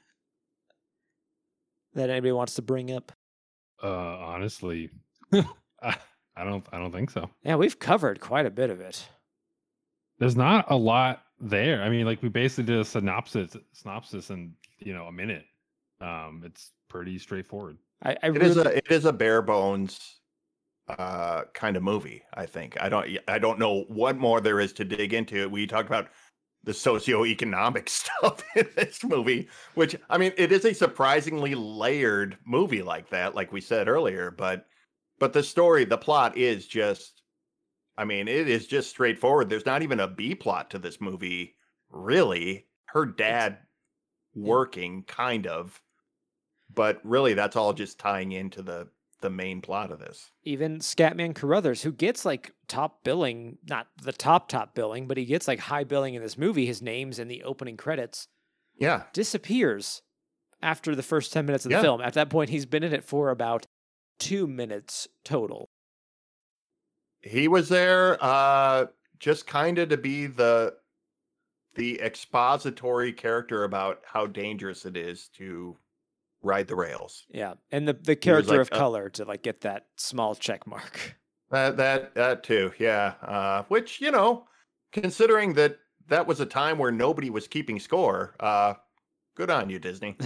that 1.94 2.10
anybody 2.10 2.32
wants 2.32 2.54
to 2.54 2.62
bring 2.62 2.92
up? 2.92 3.12
Uh, 3.82 3.88
honestly, 4.18 4.90
I, 5.32 5.96
I 6.36 6.44
don't. 6.44 6.64
I 6.72 6.78
don't 6.78 6.92
think 6.92 7.10
so. 7.10 7.28
Yeah, 7.42 7.56
we've 7.56 7.78
covered 7.78 8.20
quite 8.20 8.46
a 8.46 8.50
bit 8.50 8.70
of 8.70 8.80
it. 8.80 9.08
There's 10.18 10.36
not 10.36 10.70
a 10.70 10.76
lot 10.76 11.22
there. 11.40 11.82
I 11.82 11.90
mean, 11.90 12.06
like 12.06 12.22
we 12.22 12.28
basically 12.28 12.64
did 12.64 12.78
a 12.78 12.84
synopsis, 12.84 13.56
synopsis 13.72 14.30
in 14.30 14.52
you 14.78 14.94
know 14.94 15.06
a 15.06 15.12
minute. 15.12 15.44
Um, 16.00 16.42
it's 16.44 16.70
pretty 16.88 17.18
straightforward. 17.18 17.78
I, 18.02 18.16
I 18.22 18.26
It 18.26 18.30
really, 18.30 18.46
is 18.46 18.56
a 18.56 18.76
it 18.76 18.86
is 18.90 19.04
a 19.04 19.12
bare 19.12 19.42
bones 19.42 20.20
uh 20.98 21.42
kind 21.54 21.76
of 21.76 21.82
movie, 21.82 22.22
I 22.34 22.46
think. 22.46 22.76
I 22.80 22.88
don't 22.88 23.18
I 23.28 23.38
don't 23.38 23.58
know 23.58 23.84
what 23.88 24.16
more 24.16 24.40
there 24.40 24.60
is 24.60 24.72
to 24.74 24.84
dig 24.84 25.14
into. 25.14 25.48
We 25.48 25.66
talked 25.66 25.88
about 25.88 26.08
the 26.64 26.72
socioeconomic 26.72 27.88
stuff 27.88 28.42
in 28.56 28.68
this 28.76 29.04
movie, 29.04 29.48
which 29.74 29.96
I 30.10 30.18
mean, 30.18 30.32
it 30.36 30.52
is 30.52 30.64
a 30.64 30.74
surprisingly 30.74 31.54
layered 31.54 32.36
movie 32.44 32.82
like 32.82 33.10
that, 33.10 33.34
like 33.34 33.52
we 33.52 33.60
said 33.60 33.88
earlier, 33.88 34.30
but 34.30 34.66
but 35.18 35.32
the 35.32 35.42
story, 35.42 35.84
the 35.84 35.98
plot 35.98 36.36
is 36.36 36.66
just 36.66 37.22
I 37.96 38.04
mean, 38.04 38.26
it 38.26 38.48
is 38.48 38.66
just 38.66 38.90
straightforward. 38.90 39.48
There's 39.48 39.66
not 39.66 39.82
even 39.82 40.00
a 40.00 40.08
B 40.08 40.34
plot 40.34 40.70
to 40.70 40.78
this 40.78 41.00
movie, 41.00 41.56
really. 41.90 42.66
Her 42.86 43.06
dad 43.06 43.58
working 44.34 45.04
kind 45.04 45.46
of 45.46 45.80
but 46.74 47.00
really 47.04 47.34
that's 47.34 47.56
all 47.56 47.72
just 47.72 47.98
tying 47.98 48.32
into 48.32 48.62
the 48.62 48.88
the 49.22 49.30
main 49.30 49.60
plot 49.62 49.90
of 49.90 49.98
this 49.98 50.30
even 50.44 50.78
Scatman 50.80 51.34
Crothers, 51.34 51.82
who 51.82 51.92
gets 51.92 52.24
like 52.24 52.52
top 52.68 53.02
billing, 53.04 53.58
not 53.68 53.86
the 54.02 54.12
top 54.12 54.48
top 54.48 54.74
billing, 54.74 55.06
but 55.08 55.16
he 55.16 55.24
gets 55.24 55.48
like 55.48 55.58
high 55.60 55.84
billing 55.84 56.14
in 56.14 56.22
this 56.22 56.36
movie. 56.36 56.66
His 56.66 56.82
name's 56.82 57.18
in 57.18 57.28
the 57.28 57.42
opening 57.44 57.76
credits. 57.76 58.28
yeah 58.76 59.04
disappears 59.12 60.02
after 60.60 60.94
the 60.94 61.02
first 61.02 61.32
10 61.32 61.46
minutes 61.46 61.64
of 61.64 61.70
the 61.70 61.76
Yeah. 61.76 61.82
film. 61.82 62.00
At 62.00 62.14
that 62.14 62.30
point, 62.30 62.50
he's 62.50 62.66
been 62.66 62.82
in 62.84 62.92
it 62.92 63.02
for 63.04 63.30
about 63.30 63.66
two 64.18 64.46
minutes 64.46 65.08
total. 65.24 65.70
he 67.20 67.48
was 67.48 67.68
there 67.68 68.18
uh 68.22 68.86
just 69.18 69.46
kind 69.46 69.78
of 69.78 69.88
to 69.88 69.96
be 69.96 70.26
the 70.26 70.74
the 71.74 72.00
expository 72.00 73.12
character 73.12 73.64
about 73.64 74.00
how 74.04 74.26
dangerous 74.26 74.84
it 74.84 74.96
is 74.96 75.28
to 75.28 75.76
ride 76.42 76.66
the 76.66 76.76
rails 76.76 77.24
Yeah. 77.30 77.54
And 77.70 77.86
the, 77.86 77.92
the 77.94 78.16
character 78.16 78.58
like, 78.58 78.60
of 78.60 78.72
uh, 78.72 78.78
color 78.78 79.08
to 79.10 79.24
like 79.24 79.42
get 79.42 79.60
that 79.62 79.86
small 79.96 80.34
check 80.34 80.66
mark. 80.66 81.16
that 81.50 81.76
that 81.76 82.14
that 82.14 82.42
too 82.42 82.72
yeah 82.78 83.12
uh 83.22 83.62
which 83.68 84.00
you 84.00 84.10
know 84.10 84.44
considering 84.90 85.52
that 85.52 85.76
that 86.08 86.26
was 86.26 86.40
a 86.40 86.46
time 86.46 86.78
where 86.78 86.90
nobody 86.90 87.28
was 87.28 87.46
keeping 87.46 87.78
score 87.78 88.34
uh 88.40 88.72
good 89.34 89.50
on 89.50 89.68
you 89.68 89.78
disney 89.78 90.16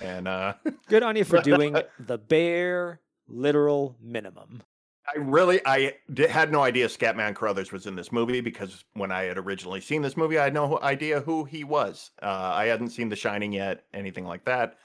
and 0.00 0.26
uh 0.26 0.54
Good 0.88 1.02
on 1.02 1.16
you 1.16 1.24
for 1.24 1.40
doing 1.40 1.76
the 2.00 2.18
bare 2.18 3.00
literal 3.28 3.96
minimum. 4.02 4.62
I 5.06 5.18
really 5.18 5.60
I 5.64 5.94
di- 6.12 6.26
had 6.26 6.52
no 6.52 6.62
idea 6.62 6.88
Scatman 6.88 7.34
Crothers 7.34 7.72
was 7.72 7.86
in 7.86 7.94
this 7.96 8.12
movie 8.12 8.40
because 8.40 8.84
when 8.94 9.10
I 9.10 9.22
had 9.22 9.38
originally 9.38 9.80
seen 9.80 10.02
this 10.02 10.16
movie, 10.16 10.38
I 10.38 10.44
had 10.44 10.54
no 10.54 10.80
idea 10.80 11.20
who 11.20 11.44
he 11.44 11.64
was. 11.64 12.10
Uh, 12.22 12.52
I 12.54 12.66
hadn't 12.66 12.90
seen 12.90 13.08
The 13.08 13.16
Shining 13.16 13.52
yet, 13.52 13.84
anything 13.94 14.24
like 14.24 14.44
that. 14.44 14.78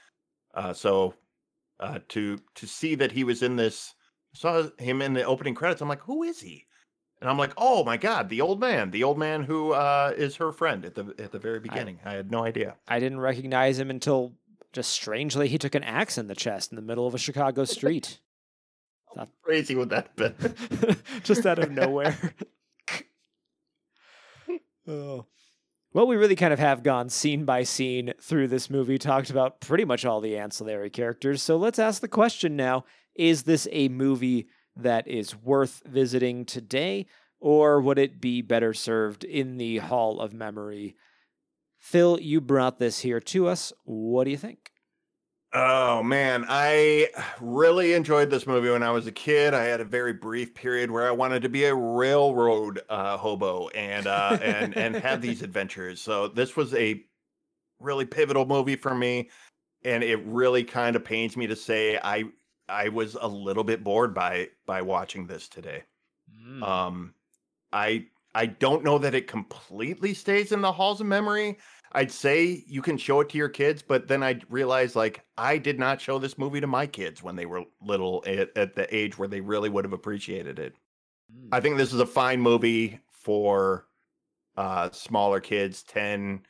Uh, 0.56 0.72
so 0.72 1.14
uh, 1.78 1.98
to 2.08 2.38
to 2.54 2.66
see 2.66 2.94
that 2.96 3.12
he 3.12 3.22
was 3.22 3.42
in 3.42 3.56
this, 3.56 3.94
saw 4.34 4.68
him 4.78 5.02
in 5.02 5.12
the 5.12 5.22
opening 5.22 5.54
credits. 5.54 5.82
I'm 5.82 5.88
like, 5.88 6.02
who 6.02 6.22
is 6.22 6.40
he? 6.40 6.66
And 7.20 7.30
I'm 7.30 7.38
like, 7.38 7.52
oh 7.56 7.84
my 7.84 7.96
god, 7.96 8.28
the 8.28 8.40
old 8.40 8.60
man, 8.60 8.90
the 8.90 9.04
old 9.04 9.18
man 9.18 9.42
who 9.42 9.72
uh, 9.72 10.12
is 10.16 10.36
her 10.36 10.52
friend 10.52 10.84
at 10.84 10.94
the 10.94 11.14
at 11.18 11.32
the 11.32 11.38
very 11.38 11.60
beginning. 11.60 12.00
I, 12.04 12.14
had 12.14 12.30
no 12.30 12.44
idea. 12.44 12.76
I 12.88 12.98
didn't 12.98 13.20
recognize 13.20 13.78
him 13.78 13.90
until 13.90 14.32
Just 14.72 14.90
strangely, 14.90 15.48
he 15.48 15.58
took 15.58 15.74
an 15.74 15.84
axe 15.84 16.18
in 16.18 16.26
the 16.26 16.34
chest 16.34 16.72
in 16.72 16.76
the 16.76 16.82
middle 16.82 17.06
of 17.06 17.14
a 17.14 17.18
Chicago 17.18 17.64
street. 17.64 18.20
Crazy 19.42 19.74
would 19.74 19.90
that 19.90 20.08
have 20.18 20.38
been? 20.38 20.96
just 21.22 21.46
out 21.46 21.58
of 21.58 21.70
nowhere. 21.70 22.18
oh. 24.88 25.24
Well, 25.96 26.06
we 26.06 26.16
really 26.16 26.36
kind 26.36 26.52
of 26.52 26.58
have 26.58 26.82
gone 26.82 27.08
scene 27.08 27.46
by 27.46 27.62
scene 27.62 28.12
through 28.20 28.48
this 28.48 28.68
movie, 28.68 28.98
talked 28.98 29.30
about 29.30 29.62
pretty 29.62 29.86
much 29.86 30.04
all 30.04 30.20
the 30.20 30.36
ancillary 30.36 30.90
characters. 30.90 31.40
So 31.40 31.56
let's 31.56 31.78
ask 31.78 32.02
the 32.02 32.06
question 32.06 32.54
now 32.54 32.84
Is 33.14 33.44
this 33.44 33.66
a 33.72 33.88
movie 33.88 34.46
that 34.76 35.08
is 35.08 35.34
worth 35.34 35.82
visiting 35.86 36.44
today, 36.44 37.06
or 37.40 37.80
would 37.80 37.98
it 37.98 38.20
be 38.20 38.42
better 38.42 38.74
served 38.74 39.24
in 39.24 39.56
the 39.56 39.78
Hall 39.78 40.20
of 40.20 40.34
Memory? 40.34 40.96
Phil, 41.78 42.20
you 42.20 42.42
brought 42.42 42.78
this 42.78 42.98
here 42.98 43.20
to 43.20 43.48
us. 43.48 43.72
What 43.84 44.24
do 44.24 44.30
you 44.30 44.36
think? 44.36 44.72
Oh 45.52 46.02
man, 46.02 46.44
I 46.48 47.08
really 47.40 47.94
enjoyed 47.94 48.30
this 48.30 48.46
movie 48.46 48.68
when 48.68 48.82
I 48.82 48.90
was 48.90 49.06
a 49.06 49.12
kid. 49.12 49.54
I 49.54 49.64
had 49.64 49.80
a 49.80 49.84
very 49.84 50.12
brief 50.12 50.54
period 50.54 50.90
where 50.90 51.06
I 51.06 51.12
wanted 51.12 51.42
to 51.42 51.48
be 51.48 51.64
a 51.64 51.74
railroad 51.74 52.82
uh, 52.88 53.16
hobo 53.16 53.68
and 53.68 54.06
uh, 54.06 54.38
and 54.42 54.76
and 54.76 54.96
have 54.96 55.22
these 55.22 55.42
adventures. 55.42 56.02
So 56.02 56.28
this 56.28 56.56
was 56.56 56.74
a 56.74 57.02
really 57.78 58.04
pivotal 58.04 58.44
movie 58.44 58.76
for 58.76 58.94
me, 58.94 59.30
and 59.84 60.02
it 60.02 60.16
really 60.26 60.64
kind 60.64 60.96
of 60.96 61.04
pains 61.04 61.36
me 61.36 61.46
to 61.46 61.56
say 61.56 61.98
I 62.02 62.24
I 62.68 62.88
was 62.88 63.16
a 63.20 63.28
little 63.28 63.64
bit 63.64 63.84
bored 63.84 64.14
by 64.14 64.48
by 64.66 64.82
watching 64.82 65.26
this 65.26 65.48
today. 65.48 65.84
Mm. 66.44 66.62
Um, 66.62 67.14
I 67.72 68.06
I 68.34 68.46
don't 68.46 68.84
know 68.84 68.98
that 68.98 69.14
it 69.14 69.28
completely 69.28 70.12
stays 70.12 70.52
in 70.52 70.60
the 70.60 70.72
halls 70.72 71.00
of 71.00 71.06
memory. 71.06 71.56
I'd 71.92 72.10
say 72.10 72.64
you 72.66 72.82
can 72.82 72.98
show 72.98 73.20
it 73.20 73.28
to 73.30 73.38
your 73.38 73.48
kids, 73.48 73.82
but 73.82 74.08
then 74.08 74.22
I 74.22 74.40
realized 74.48 74.96
like 74.96 75.24
I 75.38 75.58
did 75.58 75.78
not 75.78 76.00
show 76.00 76.18
this 76.18 76.38
movie 76.38 76.60
to 76.60 76.66
my 76.66 76.86
kids 76.86 77.22
when 77.22 77.36
they 77.36 77.46
were 77.46 77.64
little 77.80 78.22
at, 78.26 78.56
at 78.56 78.74
the 78.74 78.94
age 78.94 79.16
where 79.16 79.28
they 79.28 79.40
really 79.40 79.68
would 79.68 79.84
have 79.84 79.92
appreciated 79.92 80.58
it. 80.58 80.74
Mm. 81.32 81.48
I 81.52 81.60
think 81.60 81.76
this 81.76 81.92
is 81.92 82.00
a 82.00 82.06
fine 82.06 82.40
movie 82.40 83.00
for 83.10 83.86
uh 84.56 84.90
smaller 84.90 85.40
kids, 85.40 85.82
10 85.84 86.42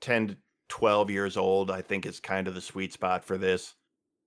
10 0.00 0.28
to 0.28 0.36
12 0.68 1.10
years 1.10 1.36
old. 1.36 1.70
I 1.70 1.80
think 1.80 2.04
is 2.04 2.20
kind 2.20 2.48
of 2.48 2.54
the 2.54 2.60
sweet 2.60 2.92
spot 2.92 3.24
for 3.24 3.38
this. 3.38 3.74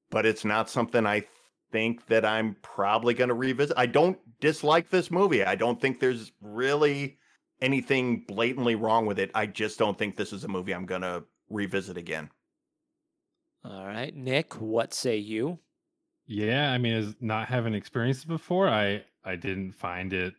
But 0.10 0.26
it's 0.26 0.46
not 0.46 0.70
something 0.70 1.06
I 1.06 1.26
think 1.72 2.08
that 2.08 2.26
I'm 2.26 2.56
probably 2.64 3.14
going 3.14 3.28
to 3.28 3.36
revisit. 3.36 3.78
I 3.78 3.86
don't 3.86 4.18
dislike 4.40 4.90
this 4.90 5.12
movie. 5.12 5.44
I 5.44 5.56
don't 5.56 5.80
think 5.80 6.00
there's 6.00 6.32
really 6.42 7.19
anything 7.62 8.24
blatantly 8.28 8.76
wrong 8.76 9.06
with 9.06 9.20
it. 9.20 9.32
I 9.34 9.46
just 9.46 9.78
don't 9.80 9.98
think 9.98 10.16
this 10.16 10.34
is 10.34 10.44
a 10.44 10.48
movie 10.48 10.74
I'm 10.74 10.86
going 10.86 11.02
to 11.02 11.24
revisit 11.50 11.98
again. 11.98 12.30
All 13.66 13.86
right, 13.86 14.16
Nick, 14.16 14.54
what 14.62 14.94
say 14.94 15.18
you? 15.18 15.60
Yeah, 16.26 16.72
I 16.72 16.78
mean, 16.78 16.94
as 16.94 17.16
not 17.20 17.48
having 17.48 17.74
experienced 17.74 18.26
it 18.26 18.28
before, 18.28 18.70
I 18.70 19.04
I 19.26 19.36
didn't 19.36 19.74
find 19.74 20.14
it 20.14 20.34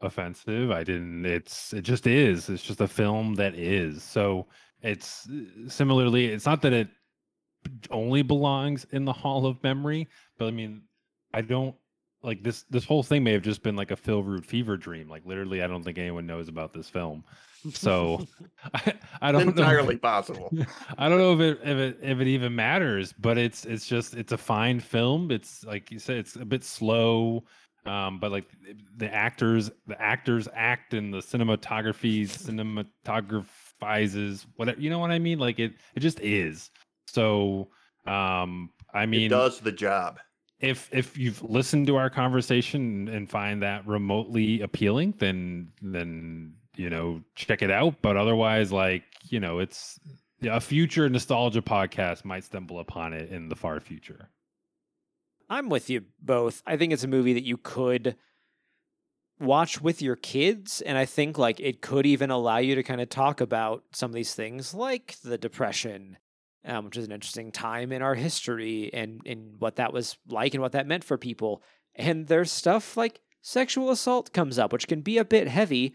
offensive. 0.00 0.70
I 0.70 0.82
didn't. 0.82 1.24
It's 1.26 1.72
it 1.72 1.82
just 1.82 2.06
is. 2.06 2.48
It's 2.48 2.62
just 2.62 2.80
a 2.80 2.88
film 2.88 3.34
that 3.34 3.54
is. 3.54 4.02
So 4.02 4.46
it's 4.82 5.28
uh, 5.28 5.68
similarly. 5.68 6.26
It's 6.26 6.46
not 6.46 6.62
that 6.62 6.72
it 6.72 6.88
only 7.90 8.22
belongs 8.22 8.86
in 8.90 9.04
the 9.04 9.12
Hall 9.12 9.46
of 9.46 9.62
Memory, 9.62 10.08
but 10.38 10.46
I 10.46 10.50
mean, 10.50 10.82
I 11.34 11.42
don't 11.42 11.74
like 12.22 12.42
this. 12.42 12.64
This 12.70 12.84
whole 12.84 13.02
thing 13.02 13.24
may 13.24 13.32
have 13.32 13.42
just 13.42 13.62
been 13.62 13.76
like 13.76 13.90
a 13.90 13.96
Phil 13.96 14.22
Rude 14.22 14.46
fever 14.46 14.76
dream. 14.76 15.08
Like 15.08 15.24
literally, 15.24 15.62
I 15.62 15.66
don't 15.66 15.82
think 15.82 15.98
anyone 15.98 16.26
knows 16.26 16.48
about 16.48 16.72
this 16.72 16.88
film. 16.88 17.24
So 17.72 18.26
I, 18.74 18.94
I 19.20 19.32
don't 19.32 19.44
know 19.44 19.50
entirely 19.50 19.96
it- 19.96 20.02
possible. 20.02 20.50
I 20.98 21.08
don't 21.08 21.18
know 21.18 21.34
if 21.34 21.40
it 21.40 21.60
if 21.62 21.78
it 21.78 21.98
if 22.02 22.20
it 22.20 22.26
even 22.26 22.54
matters, 22.54 23.12
but 23.12 23.38
it's 23.38 23.64
it's 23.64 23.86
just 23.86 24.14
it's 24.14 24.32
a 24.32 24.38
fine 24.38 24.80
film. 24.80 25.30
It's 25.30 25.64
like 25.64 25.90
you 25.90 25.98
said, 25.98 26.18
it's 26.18 26.36
a 26.36 26.44
bit 26.44 26.64
slow, 26.64 27.44
um, 27.86 28.18
but 28.18 28.32
like 28.32 28.46
the 28.96 29.12
actors 29.12 29.70
the 29.86 30.00
actors 30.00 30.48
act 30.54 30.94
and 30.94 31.12
the 31.12 31.18
cinematography 31.18 32.26
cinematographizes 32.26 34.46
whatever 34.56 34.80
you 34.80 34.90
know 34.90 34.98
what 34.98 35.10
I 35.10 35.18
mean. 35.18 35.38
Like 35.38 35.58
it 35.58 35.74
it 35.94 36.00
just 36.00 36.20
is. 36.20 36.70
So 37.06 37.68
um, 38.06 38.70
I 38.92 39.06
mean, 39.06 39.26
it 39.26 39.28
does 39.28 39.60
the 39.60 39.72
job. 39.72 40.18
If 40.60 40.88
if 40.92 41.16
you've 41.16 41.42
listened 41.42 41.86
to 41.86 41.96
our 41.96 42.10
conversation 42.10 43.08
and 43.08 43.30
find 43.30 43.62
that 43.62 43.86
remotely 43.86 44.60
appealing 44.60 45.14
then 45.18 45.70
then 45.82 46.54
you 46.76 46.90
know 46.90 47.20
check 47.34 47.62
it 47.62 47.70
out 47.70 47.94
but 48.02 48.16
otherwise 48.16 48.72
like 48.72 49.04
you 49.28 49.40
know 49.40 49.58
it's 49.58 49.98
a 50.42 50.60
future 50.60 51.08
nostalgia 51.08 51.62
podcast 51.62 52.24
might 52.24 52.44
stumble 52.44 52.78
upon 52.78 53.12
it 53.12 53.30
in 53.30 53.48
the 53.48 53.56
far 53.56 53.80
future 53.80 54.28
I'm 55.48 55.68
with 55.68 55.88
you 55.88 56.04
both. 56.20 56.62
I 56.66 56.76
think 56.76 56.92
it's 56.92 57.04
a 57.04 57.08
movie 57.08 57.32
that 57.32 57.44
you 57.44 57.56
could 57.56 58.16
watch 59.40 59.80
with 59.80 60.02
your 60.02 60.16
kids 60.16 60.80
and 60.80 60.98
I 60.98 61.04
think 61.04 61.38
like 61.38 61.60
it 61.60 61.80
could 61.80 62.06
even 62.06 62.30
allow 62.30 62.58
you 62.58 62.74
to 62.74 62.82
kind 62.82 63.00
of 63.00 63.08
talk 63.08 63.40
about 63.40 63.84
some 63.92 64.10
of 64.10 64.14
these 64.14 64.34
things 64.34 64.74
like 64.74 65.16
the 65.22 65.38
depression 65.38 66.18
um, 66.64 66.86
which 66.86 66.96
is 66.96 67.04
an 67.04 67.12
interesting 67.12 67.52
time 67.52 67.92
in 67.92 68.02
our 68.02 68.14
history 68.14 68.90
and 68.92 69.20
and 69.26 69.54
what 69.58 69.76
that 69.76 69.92
was 69.92 70.16
like 70.28 70.54
and 70.54 70.62
what 70.62 70.72
that 70.72 70.86
meant 70.86 71.04
for 71.04 71.16
people. 71.16 71.62
And 71.94 72.26
there's 72.26 72.52
stuff 72.52 72.96
like 72.96 73.20
sexual 73.40 73.90
assault 73.90 74.32
comes 74.32 74.58
up 74.58 74.72
which 74.72 74.88
can 74.88 75.00
be 75.00 75.16
a 75.16 75.24
bit 75.24 75.48
heavy 75.48 75.94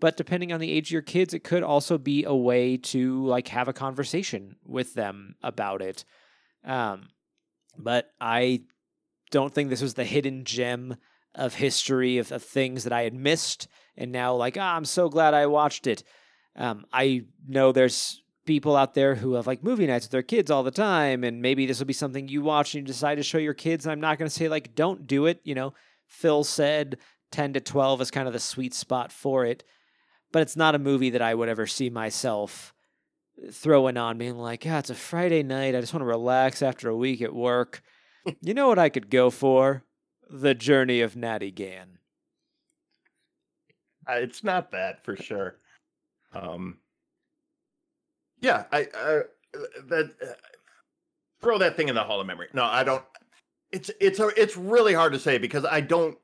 but 0.00 0.16
depending 0.16 0.50
on 0.52 0.60
the 0.60 0.72
age 0.72 0.88
of 0.88 0.92
your 0.92 1.02
kids 1.02 1.34
it 1.34 1.44
could 1.44 1.62
also 1.62 1.98
be 1.98 2.24
a 2.24 2.34
way 2.34 2.76
to 2.76 3.24
like 3.26 3.48
have 3.48 3.68
a 3.68 3.72
conversation 3.72 4.56
with 4.64 4.94
them 4.94 5.34
about 5.42 5.82
it. 5.82 6.04
Um 6.64 7.08
but 7.76 8.12
I 8.20 8.62
don't 9.30 9.52
think 9.52 9.68
this 9.68 9.82
was 9.82 9.94
the 9.94 10.04
hidden 10.04 10.44
gem 10.44 10.96
of 11.34 11.54
history 11.54 12.18
of, 12.18 12.30
of 12.30 12.42
things 12.42 12.84
that 12.84 12.92
I 12.92 13.02
had 13.02 13.14
missed, 13.14 13.66
and 13.96 14.12
now 14.12 14.34
like 14.34 14.56
ah, 14.58 14.76
I'm 14.76 14.84
so 14.84 15.08
glad 15.08 15.34
I 15.34 15.46
watched 15.46 15.86
it. 15.86 16.04
Um, 16.56 16.84
I 16.92 17.24
know 17.46 17.72
there's 17.72 18.22
people 18.44 18.76
out 18.76 18.94
there 18.94 19.14
who 19.14 19.34
have 19.34 19.46
like 19.46 19.62
movie 19.62 19.86
nights 19.86 20.06
with 20.06 20.12
their 20.12 20.22
kids 20.22 20.50
all 20.50 20.62
the 20.62 20.70
time, 20.70 21.24
and 21.24 21.42
maybe 21.42 21.66
this 21.66 21.78
will 21.78 21.86
be 21.86 21.92
something 21.92 22.28
you 22.28 22.42
watch 22.42 22.74
and 22.74 22.82
you 22.82 22.86
decide 22.86 23.16
to 23.16 23.22
show 23.22 23.38
your 23.38 23.54
kids. 23.54 23.84
And 23.84 23.92
I'm 23.92 24.00
not 24.00 24.18
going 24.18 24.28
to 24.28 24.34
say 24.34 24.48
like 24.48 24.74
don't 24.74 25.06
do 25.06 25.26
it. 25.26 25.40
You 25.44 25.54
know, 25.54 25.74
Phil 26.06 26.44
said 26.44 26.98
10 27.32 27.54
to 27.54 27.60
12 27.60 28.00
is 28.00 28.10
kind 28.10 28.26
of 28.26 28.32
the 28.32 28.40
sweet 28.40 28.74
spot 28.74 29.10
for 29.10 29.44
it, 29.44 29.64
but 30.32 30.42
it's 30.42 30.56
not 30.56 30.74
a 30.74 30.78
movie 30.78 31.10
that 31.10 31.22
I 31.22 31.34
would 31.34 31.48
ever 31.48 31.66
see 31.66 31.90
myself 31.90 32.74
throwing 33.50 33.96
on 33.96 34.18
being 34.18 34.36
like, 34.36 34.64
yeah, 34.64 34.78
it's 34.78 34.90
a 34.90 34.94
Friday 34.94 35.42
night. 35.42 35.74
I 35.74 35.80
just 35.80 35.92
want 35.92 36.02
to 36.02 36.06
relax 36.06 36.62
after 36.62 36.88
a 36.88 36.96
week 36.96 37.20
at 37.22 37.34
work. 37.34 37.82
you 38.40 38.54
know 38.54 38.68
what 38.68 38.78
I 38.78 38.88
could 38.88 39.10
go 39.10 39.30
for? 39.30 39.84
The 40.30 40.54
Journey 40.54 41.00
of 41.00 41.16
Natty 41.16 41.50
Gann. 41.50 41.98
Uh, 44.08 44.14
it's 44.14 44.44
not 44.44 44.70
that 44.72 45.04
for 45.04 45.16
sure. 45.16 45.56
Um, 46.32 46.78
yeah, 48.44 48.64
I 48.72 48.82
uh, 48.84 49.20
that 49.88 50.12
uh, 50.22 50.26
throw 51.40 51.58
that 51.58 51.76
thing 51.76 51.88
in 51.88 51.94
the 51.94 52.02
Hall 52.04 52.20
of 52.20 52.26
Memory. 52.26 52.48
No, 52.52 52.64
I 52.64 52.84
don't. 52.84 53.02
It's 53.72 53.90
it's 54.00 54.20
a, 54.20 54.28
it's 54.40 54.56
really 54.56 54.94
hard 54.94 55.12
to 55.14 55.18
say 55.18 55.38
because 55.38 55.64
I 55.64 55.80
don't. 55.80 56.16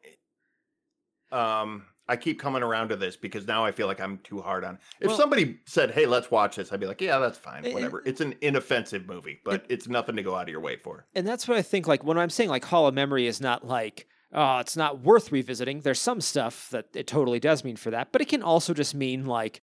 Um, 1.32 1.86
I 2.08 2.16
keep 2.16 2.40
coming 2.40 2.62
around 2.62 2.88
to 2.88 2.96
this 2.96 3.16
because 3.16 3.46
now 3.46 3.64
I 3.64 3.70
feel 3.70 3.86
like 3.86 4.00
I'm 4.00 4.18
too 4.18 4.40
hard 4.40 4.64
on. 4.64 4.78
If 5.00 5.08
Well- 5.08 5.16
somebody 5.16 5.60
said, 5.64 5.92
"Hey, 5.92 6.06
let's 6.06 6.30
watch 6.30 6.56
this," 6.56 6.72
I'd 6.72 6.80
be 6.80 6.86
like, 6.86 7.00
"Yeah, 7.00 7.18
that's 7.18 7.38
fine, 7.38 7.64
It- 7.64 7.72
whatever." 7.72 8.02
It's 8.04 8.20
an 8.20 8.34
inoffensive 8.40 9.06
movie, 9.06 9.40
but 9.44 9.64
it's 9.68 9.88
nothing 9.88 10.16
to 10.16 10.22
go 10.22 10.34
out 10.34 10.42
of 10.42 10.48
your 10.48 10.60
way 10.60 10.76
for. 10.76 11.06
And 11.14 11.26
that's 11.26 11.46
what 11.46 11.56
I 11.56 11.62
think 11.62 11.86
like 11.86 12.02
when 12.04 12.18
I'm 12.18 12.30
saying 12.30 12.50
like 12.50 12.64
Hall 12.64 12.86
of 12.88 12.94
Memory 12.94 13.26
is 13.26 13.40
not 13.40 13.66
like 13.66 14.06
oh, 14.32 14.58
it's 14.58 14.76
not 14.76 15.00
worth 15.00 15.32
revisiting. 15.32 15.80
There's 15.80 16.00
some 16.00 16.20
stuff 16.20 16.68
that 16.70 16.86
it 16.94 17.06
totally 17.06 17.40
does 17.40 17.64
mean 17.64 17.76
for 17.76 17.90
that, 17.90 18.12
but 18.12 18.20
it 18.20 18.28
can 18.28 18.42
also 18.42 18.72
just 18.74 18.94
mean 18.94 19.26
like 19.26 19.60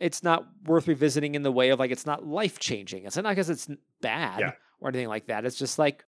it's 0.00 0.22
not 0.22 0.46
worth 0.64 0.88
revisiting 0.88 1.34
in 1.34 1.42
the 1.42 1.52
way 1.52 1.70
of 1.70 1.78
like 1.78 1.90
it's 1.90 2.06
not 2.06 2.26
life 2.26 2.58
changing. 2.58 3.04
It's 3.04 3.16
not 3.16 3.24
because 3.30 3.50
it's 3.50 3.68
bad 4.00 4.40
Yeah. 4.40 4.52
or 4.80 4.88
anything 4.88 5.08
like 5.08 5.26
that. 5.26 5.44
It's 5.44 5.56
just 5.58 5.78
like 5.78 6.04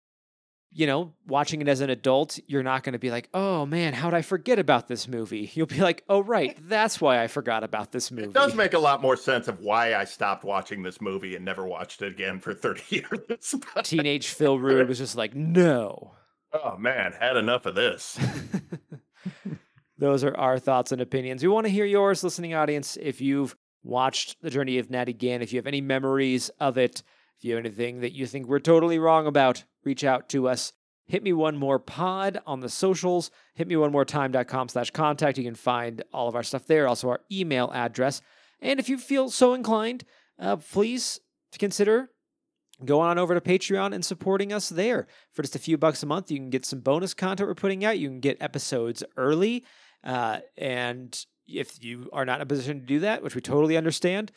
you 0.77 0.89
know, 0.89 1.13
watching 1.29 1.61
it 1.63 1.69
as 1.69 1.81
an 1.83 1.89
adult, 1.89 2.41
you're 2.49 2.65
not 2.65 2.83
going 2.83 2.95
to 2.95 2.99
be 2.99 3.09
like, 3.13 3.29
"Oh 3.33 3.65
man, 3.65 3.93
how'd 3.95 4.13
I 4.13 4.23
forget 4.23 4.59
about 4.59 4.89
this 4.89 5.07
movie?" 5.07 5.49
You'll 5.55 5.69
be 5.69 5.79
like, 5.81 6.03
"Oh 6.09 6.19
right, 6.21 6.59
that's 6.69 7.01
why 7.01 7.23
I 7.23 7.29
forgot 7.29 7.63
about 7.63 7.93
this 7.93 8.11
movie." 8.11 8.27
It 8.31 8.33
does 8.35 8.57
make 8.57 8.75
a 8.75 8.79
lot 8.81 9.01
more 9.01 9.17
sense 9.17 9.47
of 9.47 9.61
why 9.61 9.95
I 9.95 10.03
stopped 10.03 10.43
watching 10.43 10.83
this 10.83 11.01
movie 11.01 11.37
and 11.37 11.45
never 11.45 11.65
watched 11.65 12.03
it 12.03 12.11
again 12.13 12.41
for 12.41 12.53
30 12.55 12.83
years. 12.89 13.55
Teenage 13.85 14.31
Phil 14.31 14.59
Rude 14.59 14.89
was 14.89 14.99
just 14.99 15.15
like, 15.17 15.33
"No." 15.37 16.15
oh 16.53 16.77
man, 16.77 17.13
had 17.21 17.37
enough 17.37 17.67
of 17.67 17.77
this. 17.77 18.19
Those 19.99 20.25
are 20.25 20.37
our 20.37 20.59
thoughts 20.59 20.91
and 20.93 21.01
opinions. 21.01 21.43
We 21.43 21.49
want 21.49 21.67
to 21.67 21.73
hear 21.73 21.85
yours, 21.85 22.25
listening 22.25 22.55
audience. 22.55 22.99
If 23.01 23.21
you've 23.21 23.55
watched 23.85 24.41
The 24.43 24.51
Journey 24.51 24.79
of 24.79 24.91
Natty 24.91 25.13
Gann, 25.13 25.43
if 25.43 25.53
you 25.53 25.59
have 25.59 25.67
any 25.67 25.81
memories 25.81 26.49
of 26.59 26.77
it, 26.77 27.03
if 27.39 27.45
you 27.45 27.55
have 27.55 27.65
anything 27.65 28.01
that 28.01 28.13
you 28.13 28.27
think 28.27 28.47
we're 28.47 28.59
totally 28.59 28.99
wrong 28.99 29.27
about, 29.27 29.65
reach 29.85 30.03
out 30.03 30.29
to 30.31 30.49
us. 30.49 30.73
Hit 31.07 31.23
me 31.23 31.35
one 31.35 31.57
more 31.57 31.79
pod 31.79 32.41
on 32.47 32.61
the 32.61 32.69
socials. 32.69 33.31
Hit 33.55 33.69
me 33.69 33.77
one 33.77 33.93
more 33.93 34.07
time.com 34.07 34.69
slash 34.69 34.91
contact. 34.91 35.37
You 35.37 35.45
can 35.45 35.55
find 35.55 36.03
all 36.13 36.29
of 36.29 36.35
our 36.35 36.43
stuff 36.43 36.67
there, 36.67 36.89
also 36.89 37.11
our 37.11 37.21
email 37.31 37.71
address. 37.75 38.23
And 38.61 38.81
if 38.81 38.89
you 38.89 38.97
feel 38.97 39.29
so 39.29 39.53
inclined, 39.53 40.05
uh, 40.39 40.57
please 40.57 41.21
consider 41.59 42.11
going 42.85 43.09
on 43.09 43.19
over 43.19 43.35
to 43.35 43.41
Patreon 43.41 43.95
and 43.95 44.05
supporting 44.05 44.53
us 44.53 44.71
there. 44.71 45.07
For 45.33 45.43
just 45.43 45.57
a 45.57 45.61
few 45.61 45.77
bucks 45.77 46.03
a 46.03 46.07
month, 46.07 46.31
you 46.31 46.39
can 46.39 46.51
get 46.51 46.65
some 46.65 46.81
bonus 46.81 47.13
content 47.13 47.49
we're 47.49 47.55
putting 47.55 47.85
out. 47.85 47.99
You 47.99 48.09
can 48.09 48.21
get 48.21 48.41
episodes 48.41 49.05
early. 49.17 49.65
Uh, 50.03 50.39
and 50.57 51.25
if 51.47 51.83
you 51.83 52.09
are 52.13 52.25
not 52.25 52.39
in 52.39 52.43
a 52.43 52.47
position 52.47 52.81
to 52.81 52.87
do 52.87 53.01
that, 53.01 53.23
which 53.23 53.35
we 53.35 53.41
totally 53.41 53.77
understand, 53.77 54.33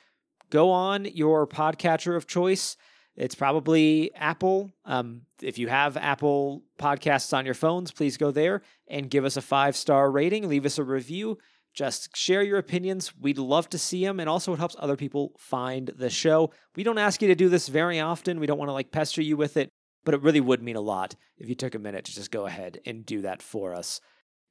go 0.49 0.71
on 0.71 1.05
your 1.05 1.47
podcatcher 1.47 2.15
of 2.15 2.27
choice. 2.27 2.77
It's 3.15 3.35
probably 3.35 4.13
Apple. 4.15 4.71
Um, 4.85 5.21
if 5.41 5.57
you 5.57 5.67
have 5.67 5.97
Apple 5.97 6.63
podcasts 6.79 7.35
on 7.35 7.45
your 7.45 7.55
phones, 7.55 7.91
please 7.91 8.17
go 8.17 8.31
there 8.31 8.61
and 8.87 9.09
give 9.09 9.25
us 9.25 9.37
a 9.37 9.41
five 9.41 9.75
star 9.75 10.11
rating, 10.11 10.47
leave 10.47 10.65
us 10.65 10.77
a 10.77 10.83
review. 10.83 11.37
Just 11.73 12.15
share 12.17 12.41
your 12.41 12.57
opinions. 12.57 13.13
We'd 13.15 13.37
love 13.37 13.69
to 13.69 13.77
see 13.77 14.03
them. 14.03 14.19
And 14.19 14.27
also, 14.27 14.51
it 14.51 14.57
helps 14.57 14.75
other 14.79 14.95
people 14.95 15.33
find 15.37 15.91
the 15.95 16.09
show. 16.09 16.51
We 16.75 16.81
don't 16.83 16.97
ask 16.97 17.21
you 17.21 17.27
to 17.27 17.35
do 17.35 17.49
this 17.49 17.67
very 17.67 17.99
often. 17.99 18.39
We 18.39 18.47
don't 18.47 18.57
want 18.57 18.69
to 18.69 18.73
like 18.73 18.91
pester 18.91 19.21
you 19.21 19.37
with 19.37 19.57
it, 19.57 19.69
but 20.03 20.15
it 20.15 20.23
really 20.23 20.41
would 20.41 20.63
mean 20.63 20.75
a 20.75 20.81
lot 20.81 21.15
if 21.37 21.47
you 21.47 21.53
took 21.53 21.75
a 21.75 21.79
minute 21.79 22.05
to 22.05 22.15
just 22.15 22.31
go 22.31 22.47
ahead 22.47 22.79
and 22.87 23.05
do 23.05 23.21
that 23.21 23.43
for 23.43 23.75
us. 23.75 24.01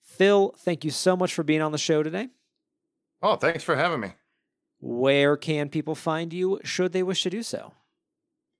Phil, 0.02 0.54
thank 0.58 0.84
you 0.84 0.92
so 0.92 1.16
much 1.16 1.34
for 1.34 1.42
being 1.42 1.62
on 1.62 1.72
the 1.72 1.78
show 1.78 2.04
today. 2.04 2.28
Oh, 3.22 3.36
thanks 3.36 3.64
for 3.64 3.76
having 3.76 4.00
me. 4.00 4.12
Where 4.78 5.36
can 5.36 5.68
people 5.68 5.94
find 5.94 6.32
you 6.32 6.60
should 6.64 6.92
they 6.92 7.02
wish 7.02 7.22
to 7.22 7.30
do 7.30 7.42
so? 7.42 7.72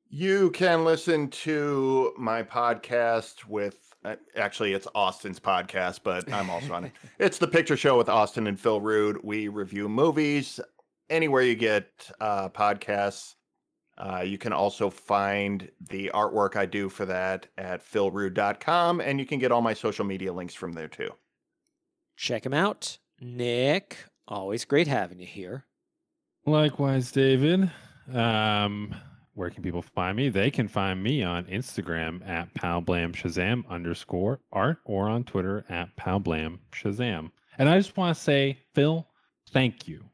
You 0.09 0.51
can 0.53 0.85
listen 0.85 1.29
to 1.31 2.13
my 2.17 2.43
podcast 2.43 3.45
with 3.47 3.93
uh, 4.05 4.17
actually 4.37 4.73
it's 4.73 4.87
Austin's 4.95 5.41
podcast, 5.41 6.01
but 6.05 6.33
I'm 6.33 6.49
also 6.49 6.73
on 6.73 6.85
it. 6.85 6.93
It's 7.19 7.39
the 7.39 7.49
Picture 7.49 7.77
Show 7.77 7.99
with 7.99 8.09
Austin 8.09 8.47
and 8.47 8.59
Phil 8.59 8.81
Rude. 8.81 9.19
We 9.25 9.49
review 9.49 9.89
movies 9.89 10.61
anywhere 11.11 11.43
you 11.43 11.57
get 11.57 12.11
uh, 12.21 12.49
podcasts. 12.51 13.35
Uh, 13.99 14.23
you 14.25 14.39
can 14.39 14.53
also 14.53 14.91
find 14.91 15.71
the 15.89 16.11
artwork 16.15 16.55
I 16.55 16.67
do 16.67 16.89
for 16.89 17.07
that 17.07 17.47
at 17.57 17.83
philrude.com, 17.83 19.01
and 19.01 19.19
you 19.19 19.27
can 19.27 19.39
get 19.39 19.51
all 19.51 19.63
my 19.63 19.75
social 19.75 20.05
media 20.05 20.33
links 20.33 20.55
from 20.55 20.73
there 20.73 20.89
too. 20.89 21.11
Check 22.17 22.45
him 22.45 22.55
out. 22.55 22.99
Nick, 23.21 23.97
always 24.29 24.65
great 24.65 24.87
having 24.87 25.19
you 25.19 25.27
here. 25.27 25.65
Likewise, 26.45 27.11
David. 27.11 27.71
Um, 28.13 28.95
where 29.35 29.51
can 29.51 29.63
people 29.63 29.83
find 29.83 30.17
me? 30.17 30.29
They 30.29 30.51
can 30.51 30.69
find 30.69 31.03
me 31.03 31.23
on 31.23 31.45
Instagram 31.45 32.27
at 32.27 32.53
palblamshazam 32.55 33.69
underscore 33.69 34.41
art 34.53 34.79
or 34.85 35.09
on 35.09 35.25
Twitter 35.25 35.65
at 35.69 35.95
palblamshazam. 35.97 37.31
And 37.59 37.69
I 37.69 37.77
just 37.77 37.97
want 37.97 38.17
to 38.17 38.23
say, 38.23 38.59
Phil, 38.75 39.07
thank 39.51 39.87
you 39.89 40.05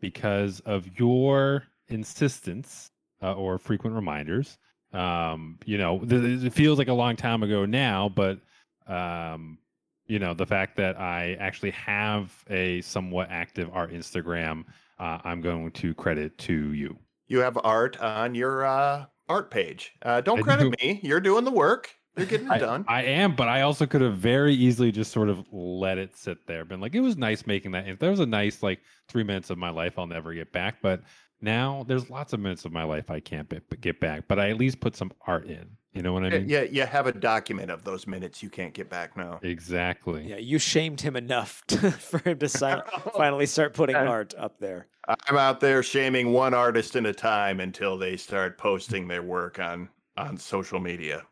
because 0.00 0.60
of 0.60 0.86
your 0.98 1.64
insistence 1.88 2.90
uh, 3.22 3.34
or 3.34 3.58
frequent 3.58 3.96
reminders. 3.96 4.58
Um, 4.92 5.58
you 5.64 5.78
know, 5.78 5.98
th- 5.98 6.44
it 6.44 6.52
feels 6.52 6.78
like 6.78 6.88
a 6.88 6.92
long 6.92 7.16
time 7.16 7.42
ago 7.42 7.64
now, 7.64 8.08
but 8.08 8.38
um, 8.86 9.58
you 10.06 10.18
know, 10.18 10.34
the 10.34 10.46
fact 10.46 10.76
that 10.76 11.00
I 11.00 11.36
actually 11.40 11.70
have 11.72 12.44
a 12.50 12.80
somewhat 12.82 13.28
active 13.30 13.70
art 13.72 13.92
Instagram, 13.92 14.64
uh, 14.98 15.18
I'm 15.24 15.40
going 15.40 15.70
to 15.72 15.94
credit 15.94 16.36
to 16.38 16.72
you. 16.72 16.96
You 17.26 17.40
have 17.40 17.58
art 17.64 17.98
on 18.00 18.34
your 18.34 18.64
uh, 18.64 19.06
art 19.28 19.50
page. 19.50 19.94
Uh, 20.02 20.20
don't 20.20 20.40
I 20.40 20.42
credit 20.42 20.64
do. 20.64 20.86
me. 20.86 21.00
You're 21.02 21.20
doing 21.20 21.44
the 21.44 21.50
work. 21.50 21.94
You're 22.16 22.26
getting 22.26 22.46
it 22.46 22.52
I, 22.52 22.58
done. 22.58 22.84
I 22.86 23.02
am, 23.02 23.34
but 23.34 23.48
I 23.48 23.62
also 23.62 23.86
could 23.86 24.00
have 24.00 24.16
very 24.16 24.54
easily 24.54 24.92
just 24.92 25.10
sort 25.12 25.28
of 25.28 25.44
let 25.52 25.98
it 25.98 26.16
sit 26.16 26.46
there. 26.46 26.64
Been 26.64 26.80
like, 26.80 26.94
it 26.94 27.00
was 27.00 27.16
nice 27.16 27.46
making 27.46 27.72
that. 27.72 27.88
If 27.88 27.98
there 27.98 28.10
was 28.10 28.20
a 28.20 28.26
nice 28.26 28.62
like 28.62 28.80
three 29.08 29.24
minutes 29.24 29.50
of 29.50 29.58
my 29.58 29.70
life, 29.70 29.98
I'll 29.98 30.06
never 30.06 30.32
get 30.32 30.52
back. 30.52 30.76
But 30.80 31.02
now 31.40 31.84
there's 31.88 32.08
lots 32.10 32.32
of 32.32 32.40
minutes 32.40 32.64
of 32.64 32.72
my 32.72 32.84
life 32.84 33.10
I 33.10 33.20
can't 33.20 33.48
be- 33.48 33.60
get 33.80 33.98
back. 34.00 34.24
But 34.28 34.38
I 34.38 34.50
at 34.50 34.58
least 34.58 34.80
put 34.80 34.94
some 34.96 35.12
art 35.26 35.46
in. 35.46 35.66
You 35.92 36.02
know 36.02 36.12
what 36.12 36.24
I 36.24 36.30
mean? 36.30 36.48
yeah, 36.48 36.62
you 36.62 36.84
have 36.86 37.06
a 37.06 37.12
document 37.12 37.70
of 37.70 37.84
those 37.84 38.08
minutes 38.08 38.42
you 38.42 38.50
can't 38.50 38.74
get 38.74 38.90
back 38.90 39.16
now. 39.16 39.38
Exactly. 39.42 40.26
Yeah, 40.28 40.38
you 40.38 40.58
shamed 40.58 41.00
him 41.00 41.14
enough 41.14 41.62
to, 41.68 41.90
for 41.92 42.18
him 42.18 42.38
to 42.40 42.48
si- 42.48 42.64
oh. 42.66 42.80
finally 43.16 43.46
start 43.46 43.74
putting 43.74 43.94
Yeah. 43.94 44.06
art 44.08 44.34
up 44.36 44.58
there. 44.58 44.88
I'm 45.28 45.36
out 45.36 45.60
there 45.60 45.82
shaming 45.82 46.32
one 46.32 46.52
artist 46.54 46.96
at 46.96 47.06
a 47.06 47.12
time 47.12 47.60
until 47.60 47.96
they 47.96 48.16
start 48.16 48.58
posting 48.58 49.06
their 49.06 49.22
work 49.22 49.58
on 49.60 49.88
on 50.16 50.36
social 50.36 50.80
media. 50.80 51.24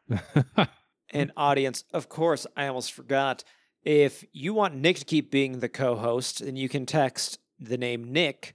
And 1.13 1.31
audience, 1.37 1.85
of 1.93 2.09
course, 2.09 2.47
I 2.57 2.67
almost 2.67 2.93
forgot. 2.93 3.45
If 3.85 4.25
you 4.33 4.55
want 4.55 4.77
Nick 4.77 4.99
to 4.99 5.05
keep 5.05 5.31
being 5.31 5.59
the 5.59 5.69
co-host, 5.69 6.45
then 6.45 6.57
you 6.57 6.69
can 6.69 6.87
text 6.87 7.39
the 7.59 7.77
name 7.77 8.13
Nick 8.13 8.55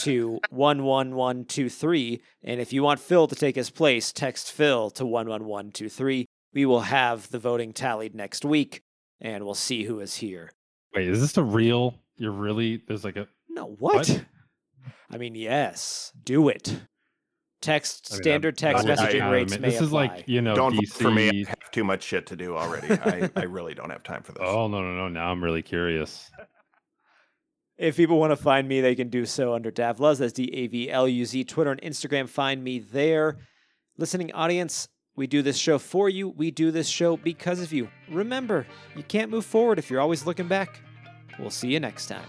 to 0.00 0.38
11123. 0.50 2.22
And 2.44 2.60
if 2.60 2.72
you 2.72 2.82
want 2.82 3.00
Phil 3.00 3.26
to 3.26 3.34
take 3.34 3.56
his 3.56 3.70
place, 3.70 4.12
text 4.12 4.52
Phil 4.52 4.90
to 4.90 5.04
11123. 5.04 6.26
We 6.54 6.64
will 6.64 6.82
have 6.82 7.30
the 7.30 7.38
voting 7.38 7.72
tallied 7.72 8.14
next 8.14 8.44
week 8.44 8.82
and 9.20 9.44
we'll 9.44 9.54
see 9.54 9.84
who 9.84 10.00
is 10.00 10.16
here. 10.16 10.52
Wait, 10.94 11.08
is 11.08 11.20
this 11.20 11.36
a 11.36 11.42
real? 11.42 11.94
You're 12.16 12.32
really? 12.32 12.82
There's 12.86 13.04
like 13.04 13.16
a. 13.16 13.26
No, 13.48 13.66
what? 13.78 14.08
What? 14.08 14.24
I 15.10 15.18
mean, 15.18 15.34
yes, 15.34 16.12
do 16.22 16.48
it. 16.48 16.80
Text 17.62 18.08
I 18.10 18.14
mean, 18.16 18.22
standard 18.22 18.62
I'm- 18.62 18.74
text 18.74 18.86
I- 18.86 18.92
I- 18.92 18.96
messaging 18.96 19.22
I 19.22 19.30
rates 19.32 19.58
may 19.58 19.68
this 19.70 19.80
is 19.80 19.88
apply. 19.88 20.06
like 20.06 20.28
you 20.28 20.42
know 20.42 20.54
don't 20.54 20.74
vote 20.74 20.84
DC. 20.84 21.02
for 21.02 21.10
me. 21.10 21.28
I 21.46 21.48
have 21.48 21.70
too 21.72 21.84
much 21.84 22.02
shit 22.02 22.26
to 22.26 22.36
do 22.36 22.56
already. 22.56 22.88
I, 22.92 23.30
I 23.34 23.42
really 23.44 23.74
don't 23.74 23.90
have 23.90 24.02
time 24.02 24.22
for 24.22 24.32
this. 24.32 24.42
Oh 24.44 24.68
no 24.68 24.80
no 24.82 24.94
no! 24.94 25.08
Now 25.08 25.30
I'm 25.32 25.42
really 25.42 25.62
curious. 25.62 26.30
If 27.78 27.96
people 27.96 28.18
want 28.18 28.30
to 28.32 28.36
find 28.36 28.66
me, 28.68 28.80
they 28.80 28.94
can 28.94 29.08
do 29.08 29.26
so 29.26 29.54
under 29.54 29.70
Davluz. 29.70 30.18
That's 30.18 30.32
D 30.32 30.50
A 30.52 30.66
V 30.66 30.90
L 30.90 31.08
U 31.08 31.24
Z. 31.24 31.44
Twitter 31.44 31.70
and 31.72 31.80
Instagram. 31.82 32.28
Find 32.28 32.62
me 32.62 32.78
there. 32.78 33.38
Listening 33.98 34.32
audience, 34.32 34.88
we 35.16 35.26
do 35.26 35.40
this 35.42 35.56
show 35.56 35.78
for 35.78 36.08
you. 36.10 36.28
We 36.28 36.50
do 36.50 36.70
this 36.70 36.88
show 36.88 37.16
because 37.16 37.60
of 37.60 37.72
you. 37.72 37.88
Remember, 38.10 38.66
you 38.94 39.02
can't 39.02 39.30
move 39.30 39.44
forward 39.46 39.78
if 39.78 39.90
you're 39.90 40.00
always 40.00 40.26
looking 40.26 40.48
back. 40.48 40.80
We'll 41.38 41.50
see 41.50 41.68
you 41.68 41.80
next 41.80 42.06
time. 42.06 42.26